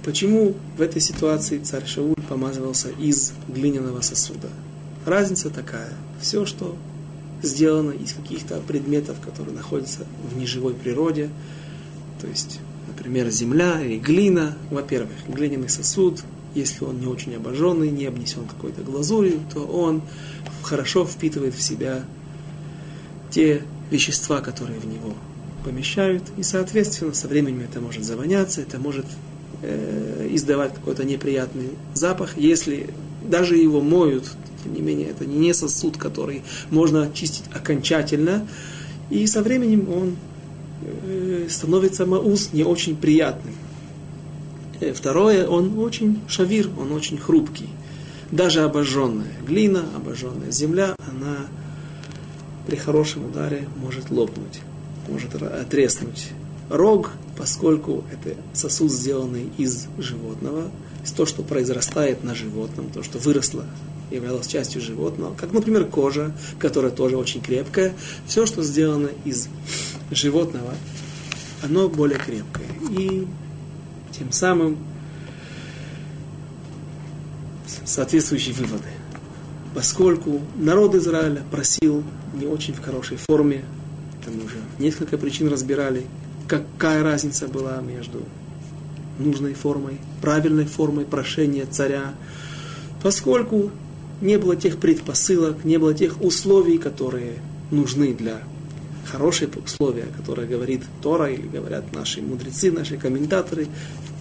почему 0.04 0.56
в 0.78 0.82
этой 0.82 1.01
ситуации 1.01 1.60
царь 1.60 1.86
Шауль 1.86 2.16
помазывался 2.30 2.89
из 2.89 3.34
глиняного 3.47 4.01
сосуда? 4.01 4.49
Разница 5.06 5.49
такая. 5.49 5.93
Все, 6.22 6.45
что 6.45 6.76
сделано 7.41 7.91
из 7.91 8.14
каких-то 8.14 8.60
предметов, 8.62 9.18
которые 9.20 9.56
находятся 9.56 10.06
в 10.32 10.38
неживой 10.38 10.74
природе. 10.74 11.30
То 12.22 12.28
есть, 12.28 12.60
например, 12.88 13.30
земля 13.30 13.82
или 13.82 13.99
глина. 13.99 14.58
Во-первых, 14.72 15.12
глиняный 15.28 15.70
сосуд, 15.70 16.24
если 16.56 16.86
он 16.86 16.99
не 16.99 17.08
очень 17.08 17.36
обожженный, 17.36 17.89
не 17.89 18.06
обнесен 18.06 18.45
какой-то 18.45 18.82
глазурью, 18.82 19.39
то 19.54 19.66
он 19.66 20.01
хорошо 20.62 21.06
впитывает 21.06 21.54
в 21.54 21.62
себя 21.62 22.04
те 23.30 23.64
вещества, 23.89 24.41
которые 24.41 24.80
в 24.80 24.86
него 24.86 25.14
помещают, 25.64 26.24
и, 26.38 26.43
соответственно, 26.43 27.14
со 27.14 27.28
временем 27.28 27.62
это 27.62 27.80
может 27.80 28.04
завоняться, 28.04 28.62
это 28.62 28.80
может 28.80 29.06
э, 29.64 30.28
издавать 30.32 30.74
какой-то 30.74 31.03
неприятный 31.03 31.70
запах. 31.93 32.38
Если 32.38 32.89
даже 33.24 33.55
его 33.55 33.82
моют, 33.82 34.26
тем 34.64 34.74
не 34.74 34.82
менее, 34.82 35.09
это 35.09 35.26
не 35.26 35.53
сосуд, 35.53 35.97
который 35.97 36.43
можно 36.70 37.03
очистить 37.03 37.45
окончательно, 37.53 38.47
и 39.09 39.26
со 39.28 39.41
временем 39.41 39.88
он 39.91 40.16
э, 40.82 41.47
становится 41.49 42.05
маус 42.05 42.49
не 42.53 42.64
очень 42.64 42.95
приятным. 42.95 43.53
Э, 44.80 44.93
второе, 44.93 45.47
он 45.47 45.80
очень 45.80 46.20
шавир, 46.28 46.70
он 46.80 46.91
очень 46.91 47.18
хрупкий. 47.18 47.70
Даже 48.32 48.61
обожженная 48.61 49.34
глина, 49.45 49.86
обожженная 49.95 50.51
земля, 50.51 50.95
она 50.99 51.47
при 52.68 52.76
хорошем 52.76 53.26
ударе 53.26 53.68
может 53.78 54.09
лопнуть, 54.09 54.61
может 55.07 55.36
отреснуть 55.36 56.30
рог, 56.70 57.11
поскольку 57.38 58.03
это 58.11 58.38
сосуд, 58.53 58.91
сделанный 58.91 59.49
из 59.57 59.88
животного, 59.97 60.70
из 61.03 61.11
то, 61.11 61.26
что 61.26 61.43
произрастает 61.43 62.24
на 62.24 62.36
животном, 62.36 62.89
то, 62.89 63.03
что 63.03 63.20
выросло, 63.20 63.66
являлось 64.11 64.47
частью 64.47 64.82
животного, 64.82 65.34
как, 65.36 65.53
например, 65.53 65.86
кожа, 65.86 66.36
которая 66.59 66.91
тоже 66.91 67.18
очень 67.18 67.41
крепкая, 67.41 67.93
все, 68.28 68.45
что 68.45 68.64
сделано 68.64 69.09
из 69.26 69.47
животного, 70.11 70.74
оно 71.64 71.89
более 71.89 72.20
крепкое. 72.20 72.68
И 72.91 73.28
тем 74.11 74.32
самым 74.32 74.78
соответствующие 77.86 78.53
выводы. 78.53 78.88
Поскольку 79.74 80.41
народ 80.55 80.93
Израиля 80.95 81.43
просил 81.49 82.03
не 82.34 82.45
очень 82.45 82.74
в 82.74 82.82
хорошей 82.82 83.18
форме, 83.18 83.66
там 84.24 84.36
уже 84.38 84.57
несколько 84.78 85.18
причин 85.18 85.47
разбирали, 85.47 86.05
какая 86.54 87.04
разница 87.04 87.47
была 87.47 87.82
между 87.82 88.24
нужной 89.18 89.54
формой, 89.54 89.97
правильной 90.22 90.66
формой 90.66 91.06
прошения 91.06 91.66
царя, 91.66 92.14
поскольку 93.01 93.72
не 94.22 94.38
было 94.38 94.56
тех 94.56 94.78
предпосылок, 94.78 95.64
не 95.64 95.78
было 95.78 95.93
тех 95.93 96.22
условий, 96.22 96.78
которые 96.78 97.34
нужны 97.72 98.14
для 98.14 98.41
хорошие 99.06 99.49
условия, 99.64 100.06
которые 100.16 100.47
говорит 100.47 100.84
Тора 101.01 101.32
или 101.32 101.47
говорят 101.47 101.91
наши 101.93 102.22
мудрецы, 102.22 102.72
наши 102.72 102.97
комментаторы, 102.97 103.68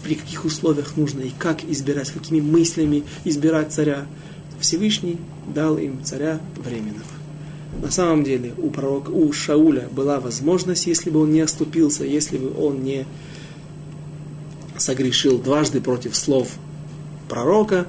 при 0.02 0.14
каких 0.14 0.44
условиях 0.44 0.96
нужно 0.96 1.20
и 1.20 1.30
как 1.38 1.62
избирать, 1.64 2.10
какими 2.10 2.40
мыслями 2.40 3.04
избирать 3.24 3.72
царя. 3.72 4.06
Всевышний 4.58 5.18
дал 5.54 5.76
им 5.76 6.02
царя 6.04 6.40
временного. 6.56 7.11
На 7.80 7.90
самом 7.90 8.22
деле 8.22 8.52
у 8.58 8.70
пророка, 8.70 9.10
у 9.10 9.32
Шауля 9.32 9.88
была 9.90 10.20
возможность, 10.20 10.86
если 10.86 11.10
бы 11.10 11.22
он 11.22 11.32
не 11.32 11.40
оступился, 11.40 12.04
если 12.04 12.38
бы 12.38 12.52
он 12.62 12.82
не 12.82 13.06
согрешил 14.76 15.38
дважды 15.38 15.80
против 15.80 16.16
слов 16.16 16.48
пророка, 17.28 17.86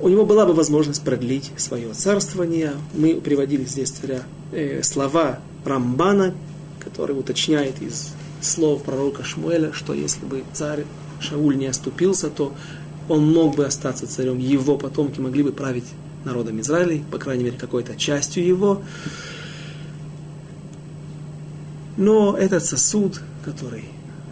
у 0.00 0.08
него 0.08 0.24
была 0.24 0.46
бы 0.46 0.52
возможность 0.52 1.02
продлить 1.02 1.52
свое 1.56 1.92
царствование. 1.92 2.72
Мы 2.94 3.20
приводили 3.20 3.64
здесь 3.64 3.90
царя 3.90 4.22
э, 4.52 4.82
слова 4.82 5.38
Рамбана, 5.64 6.34
который 6.80 7.18
уточняет 7.18 7.80
из 7.80 8.10
слов 8.40 8.82
пророка 8.82 9.24
Шмуэля, 9.24 9.72
что 9.72 9.94
если 9.94 10.26
бы 10.26 10.42
царь 10.52 10.84
Шауль 11.20 11.56
не 11.56 11.66
оступился, 11.66 12.30
то 12.30 12.52
он 13.08 13.32
мог 13.32 13.56
бы 13.56 13.64
остаться 13.64 14.06
царем, 14.06 14.38
его 14.38 14.76
потомки 14.76 15.20
могли 15.20 15.42
бы 15.42 15.52
править 15.52 15.86
народом 16.24 16.60
Израиля, 16.60 17.02
по 17.10 17.18
крайней 17.18 17.44
мере, 17.44 17.58
какой-то 17.58 17.96
частью 17.96 18.44
его. 18.46 18.82
Но 21.96 22.36
этот 22.36 22.64
сосуд, 22.64 23.20
который 23.44 23.84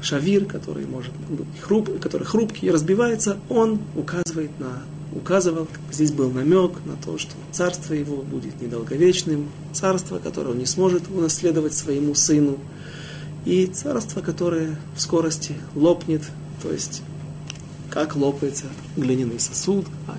шавир, 0.02 0.44
который 0.46 0.86
может 0.86 1.12
быть 1.28 1.46
хруп, 1.60 2.00
который 2.00 2.24
хрупкий 2.26 2.66
и 2.66 2.70
разбивается, 2.70 3.38
он 3.48 3.80
указывает 3.96 4.50
на, 4.58 4.82
указывал, 5.12 5.68
здесь 5.90 6.12
был 6.12 6.30
намек 6.30 6.72
на 6.86 6.96
то, 6.96 7.18
что 7.18 7.32
царство 7.52 7.94
его 7.94 8.16
будет 8.16 8.60
недолговечным, 8.60 9.48
царство, 9.72 10.18
которое 10.18 10.50
он 10.50 10.58
не 10.58 10.66
сможет 10.66 11.08
унаследовать 11.10 11.74
своему 11.74 12.14
сыну, 12.14 12.58
и 13.44 13.66
царство, 13.66 14.20
которое 14.20 14.76
в 14.94 15.00
скорости 15.00 15.54
лопнет, 15.74 16.22
то 16.62 16.70
есть 16.70 17.02
как 17.90 18.16
лопается 18.16 18.66
глиняный 18.96 19.40
сосуд, 19.40 19.86
а 20.06 20.16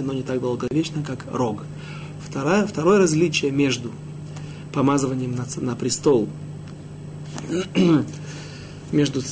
оно 0.00 0.12
не 0.12 0.22
так 0.22 0.40
долговечно, 0.40 1.02
как 1.02 1.26
рог. 1.32 1.64
Второе, 2.26 2.66
второе 2.66 2.98
различие 2.98 3.50
между 3.50 3.90
помазыванием 4.72 5.34
на, 5.34 5.46
на 5.60 5.74
престол, 5.76 6.28
между 8.92 9.22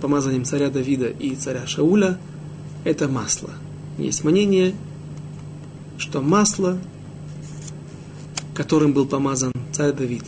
помазанием 0.00 0.44
царя 0.44 0.70
Давида 0.70 1.08
и 1.08 1.34
царя 1.36 1.66
Шауля, 1.66 2.18
это 2.84 3.08
масло. 3.08 3.50
Есть 3.98 4.24
мнение, 4.24 4.74
что 5.98 6.20
масло, 6.20 6.78
которым 8.54 8.92
был 8.92 9.06
помазан 9.06 9.52
царь 9.72 9.92
Давид, 9.92 10.24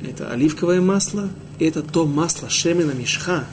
это 0.00 0.30
оливковое 0.30 0.80
масло, 0.80 1.28
это 1.58 1.82
то 1.82 2.06
масло 2.06 2.48
Шемена 2.48 2.92
Мишха, 2.92 3.46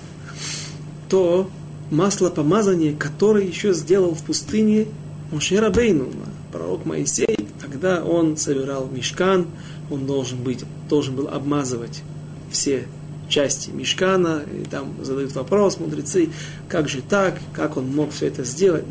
то 1.09 1.49
масло 1.89 2.29
помазания, 2.29 2.95
которое 2.95 3.45
еще 3.45 3.73
сделал 3.73 4.15
в 4.15 4.23
пустыне 4.23 4.87
Моше 5.31 5.59
Рабейну, 5.59 6.09
пророк 6.51 6.85
Моисей, 6.85 7.47
когда 7.61 8.03
он 8.03 8.35
собирал 8.37 8.87
мешкан, 8.87 9.47
он 9.89 10.05
должен, 10.05 10.43
быть, 10.43 10.65
должен 10.89 11.15
был 11.15 11.29
обмазывать 11.29 12.03
все 12.51 12.87
части 13.29 13.69
мешкана, 13.69 14.43
и 14.53 14.65
там 14.65 14.93
задают 15.03 15.33
вопрос 15.33 15.79
мудрецы, 15.79 16.29
как 16.67 16.89
же 16.89 17.01
так, 17.01 17.39
как 17.53 17.77
он 17.77 17.87
мог 17.95 18.11
все 18.11 18.27
это 18.27 18.43
сделать, 18.43 18.83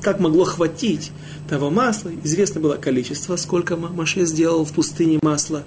как 0.00 0.20
могло 0.20 0.44
хватить 0.44 1.10
того 1.48 1.70
масла. 1.70 2.10
Известно 2.22 2.60
было 2.60 2.76
количество, 2.76 3.36
сколько 3.36 3.76
Маше 3.76 4.24
сделал 4.24 4.64
в 4.64 4.72
пустыне 4.72 5.18
масла, 5.22 5.64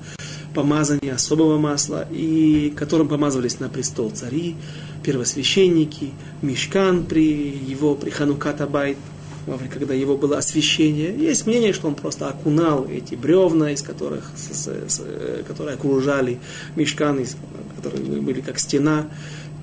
помазания 0.56 1.16
особого 1.16 1.58
масла, 1.58 2.08
и 2.12 2.74
которым 2.76 3.10
помазывались 3.10 3.60
на 3.60 3.70
престол 3.70 4.10
цари, 4.12 4.56
первосвященники, 5.04 6.12
мешкан 6.42 7.04
при 7.04 7.50
его, 7.50 7.96
при 7.96 8.10
Ханукат 8.10 8.62
Абайт, 8.62 8.98
когда 9.72 9.94
его 9.94 10.18
было 10.18 10.38
освещение. 10.38 11.14
Есть 11.16 11.46
мнение, 11.46 11.74
что 11.74 11.88
он 11.88 11.96
просто 11.96 12.30
окунал 12.30 12.88
эти 12.90 13.16
бревна, 13.16 13.72
из 13.72 13.82
которых, 13.82 14.32
с, 14.36 14.68
с, 14.68 15.02
которые 15.48 15.76
окружали 15.76 16.40
мешканы, 16.76 17.26
которые 17.76 18.22
были 18.22 18.42
как 18.42 18.60
стена. 18.60 19.08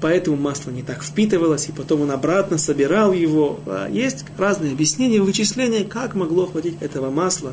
Поэтому 0.01 0.37
масло 0.37 0.71
не 0.71 0.83
так 0.83 1.03
впитывалось, 1.03 1.69
и 1.69 1.73
потом 1.73 2.03
он 2.03 2.11
обратно 2.11 2.59
собирал 2.59 3.13
его. 3.13 3.61
А 3.67 3.89
есть 3.89 4.25
разные 4.39 4.73
объяснения, 4.73 5.21
вычисления, 5.21 5.85
как 5.85 6.15
могло 6.15 6.47
хватить 6.47 6.77
этого 6.81 7.11
масла. 7.11 7.53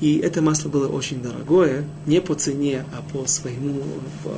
И 0.00 0.18
это 0.18 0.40
масло 0.40 0.68
было 0.68 0.86
очень 0.86 1.20
дорогое, 1.20 1.84
не 2.06 2.20
по 2.20 2.34
цене, 2.34 2.84
а 2.92 3.02
по 3.12 3.26
своему, 3.26 3.82
по, 4.22 4.30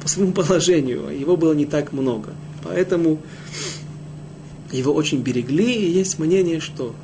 по 0.00 0.08
своему 0.08 0.32
положению. 0.32 1.08
Его 1.08 1.36
было 1.36 1.52
не 1.52 1.66
так 1.66 1.92
много. 1.92 2.30
Поэтому 2.62 3.18
его 4.72 4.92
очень 4.92 5.22
берегли, 5.22 5.72
и 5.74 5.90
есть 5.90 6.18
мнение, 6.18 6.60
что 6.60 6.94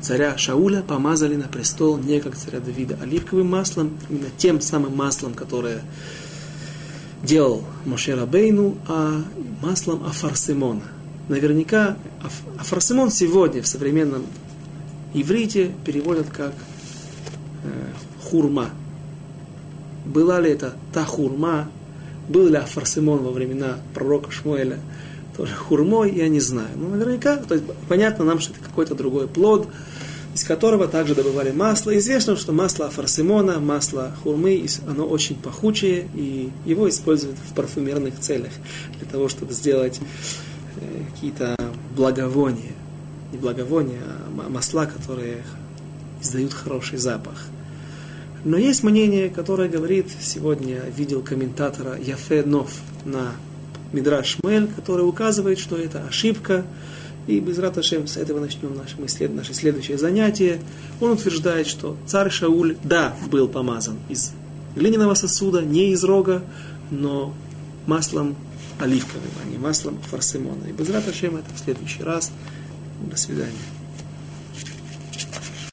царя 0.00 0.36
Шауля 0.38 0.82
помазали 0.82 1.36
на 1.36 1.46
престол 1.46 1.98
не 1.98 2.20
как 2.20 2.36
царя 2.36 2.60
Давида 2.60 2.98
оливковым 3.02 3.48
маслом, 3.48 3.98
именно 4.08 4.28
тем 4.36 4.60
самым 4.60 4.96
маслом, 4.96 5.34
которое 5.34 5.82
делал 7.22 7.62
Моше 7.84 8.14
Рабейну, 8.14 8.78
а 8.86 9.22
маслом 9.62 10.04
Афарсимона. 10.04 10.82
Наверняка 11.28 11.96
Афарсимон 12.58 13.10
сегодня 13.10 13.62
в 13.62 13.66
современном 13.66 14.24
иврите 15.12 15.72
переводят 15.84 16.30
как 16.30 16.54
э, 17.64 17.68
хурма. 18.22 18.70
Была 20.06 20.40
ли 20.40 20.50
это 20.50 20.74
та 20.94 21.04
хурма, 21.04 21.70
был 22.28 22.48
ли 22.48 22.56
Афарсимон 22.56 23.18
во 23.18 23.30
времена 23.30 23.76
пророка 23.92 24.30
Шмуэля– 24.30 24.78
тоже 25.38 25.54
хурмой, 25.54 26.12
я 26.12 26.28
не 26.28 26.40
знаю. 26.40 26.68
Но 26.74 26.88
наверняка, 26.88 27.36
то 27.36 27.54
есть 27.54 27.64
понятно 27.88 28.24
нам, 28.24 28.40
что 28.40 28.52
это 28.52 28.60
какой-то 28.62 28.96
другой 28.96 29.28
плод, 29.28 29.68
из 30.34 30.42
которого 30.42 30.88
также 30.88 31.14
добывали 31.14 31.52
масло. 31.52 31.96
Известно, 31.96 32.36
что 32.36 32.52
масло 32.52 32.86
афарсимона, 32.86 33.60
масло 33.60 34.12
хурмы, 34.24 34.66
оно 34.88 35.06
очень 35.06 35.36
пахучее, 35.36 36.08
и 36.14 36.50
его 36.66 36.88
используют 36.88 37.36
в 37.38 37.54
парфюмерных 37.54 38.18
целях, 38.18 38.50
для 38.98 39.08
того, 39.08 39.28
чтобы 39.28 39.52
сделать 39.52 40.00
э, 40.80 41.04
какие-то 41.14 41.54
благовония. 41.96 42.72
Не 43.30 43.38
благовония, 43.38 44.02
а 44.02 44.48
масла, 44.48 44.86
которые 44.86 45.44
издают 46.20 46.52
хороший 46.52 46.98
запах. 46.98 47.46
Но 48.44 48.56
есть 48.56 48.82
мнение, 48.82 49.28
которое 49.28 49.68
говорит, 49.68 50.06
сегодня 50.20 50.80
видел 50.96 51.22
комментатора 51.22 51.96
Яфе 51.96 52.42
Нов 52.42 52.72
на 53.04 53.34
Мидраш 53.92 54.38
Шмель, 54.40 54.68
который 54.74 55.02
указывает, 55.02 55.58
что 55.58 55.76
это 55.76 56.04
ошибка, 56.06 56.64
и 57.26 57.40
без 57.40 57.58
Раташем 57.58 58.06
с 58.06 58.16
этого 58.16 58.40
начнем 58.40 58.74
наше, 58.74 58.96
наше 59.28 59.54
следующее 59.54 59.98
занятие. 59.98 60.60
Он 61.00 61.12
утверждает, 61.12 61.66
что 61.66 61.96
царь 62.06 62.30
Шауль, 62.30 62.76
да, 62.84 63.14
был 63.30 63.48
помазан 63.48 63.98
из 64.08 64.32
глиняного 64.74 65.14
сосуда, 65.14 65.62
не 65.62 65.92
из 65.92 66.04
рога, 66.04 66.42
но 66.90 67.34
маслом 67.86 68.34
оливковым, 68.78 69.30
а 69.44 69.48
не 69.48 69.58
маслом 69.58 69.98
фарсимона. 70.10 70.66
И 70.68 70.72
без 70.72 70.88
Раташем 70.88 71.36
это 71.36 71.54
в 71.54 71.58
следующий 71.58 72.02
раз. 72.02 72.30
До 73.10 73.16
свидания. 73.16 73.52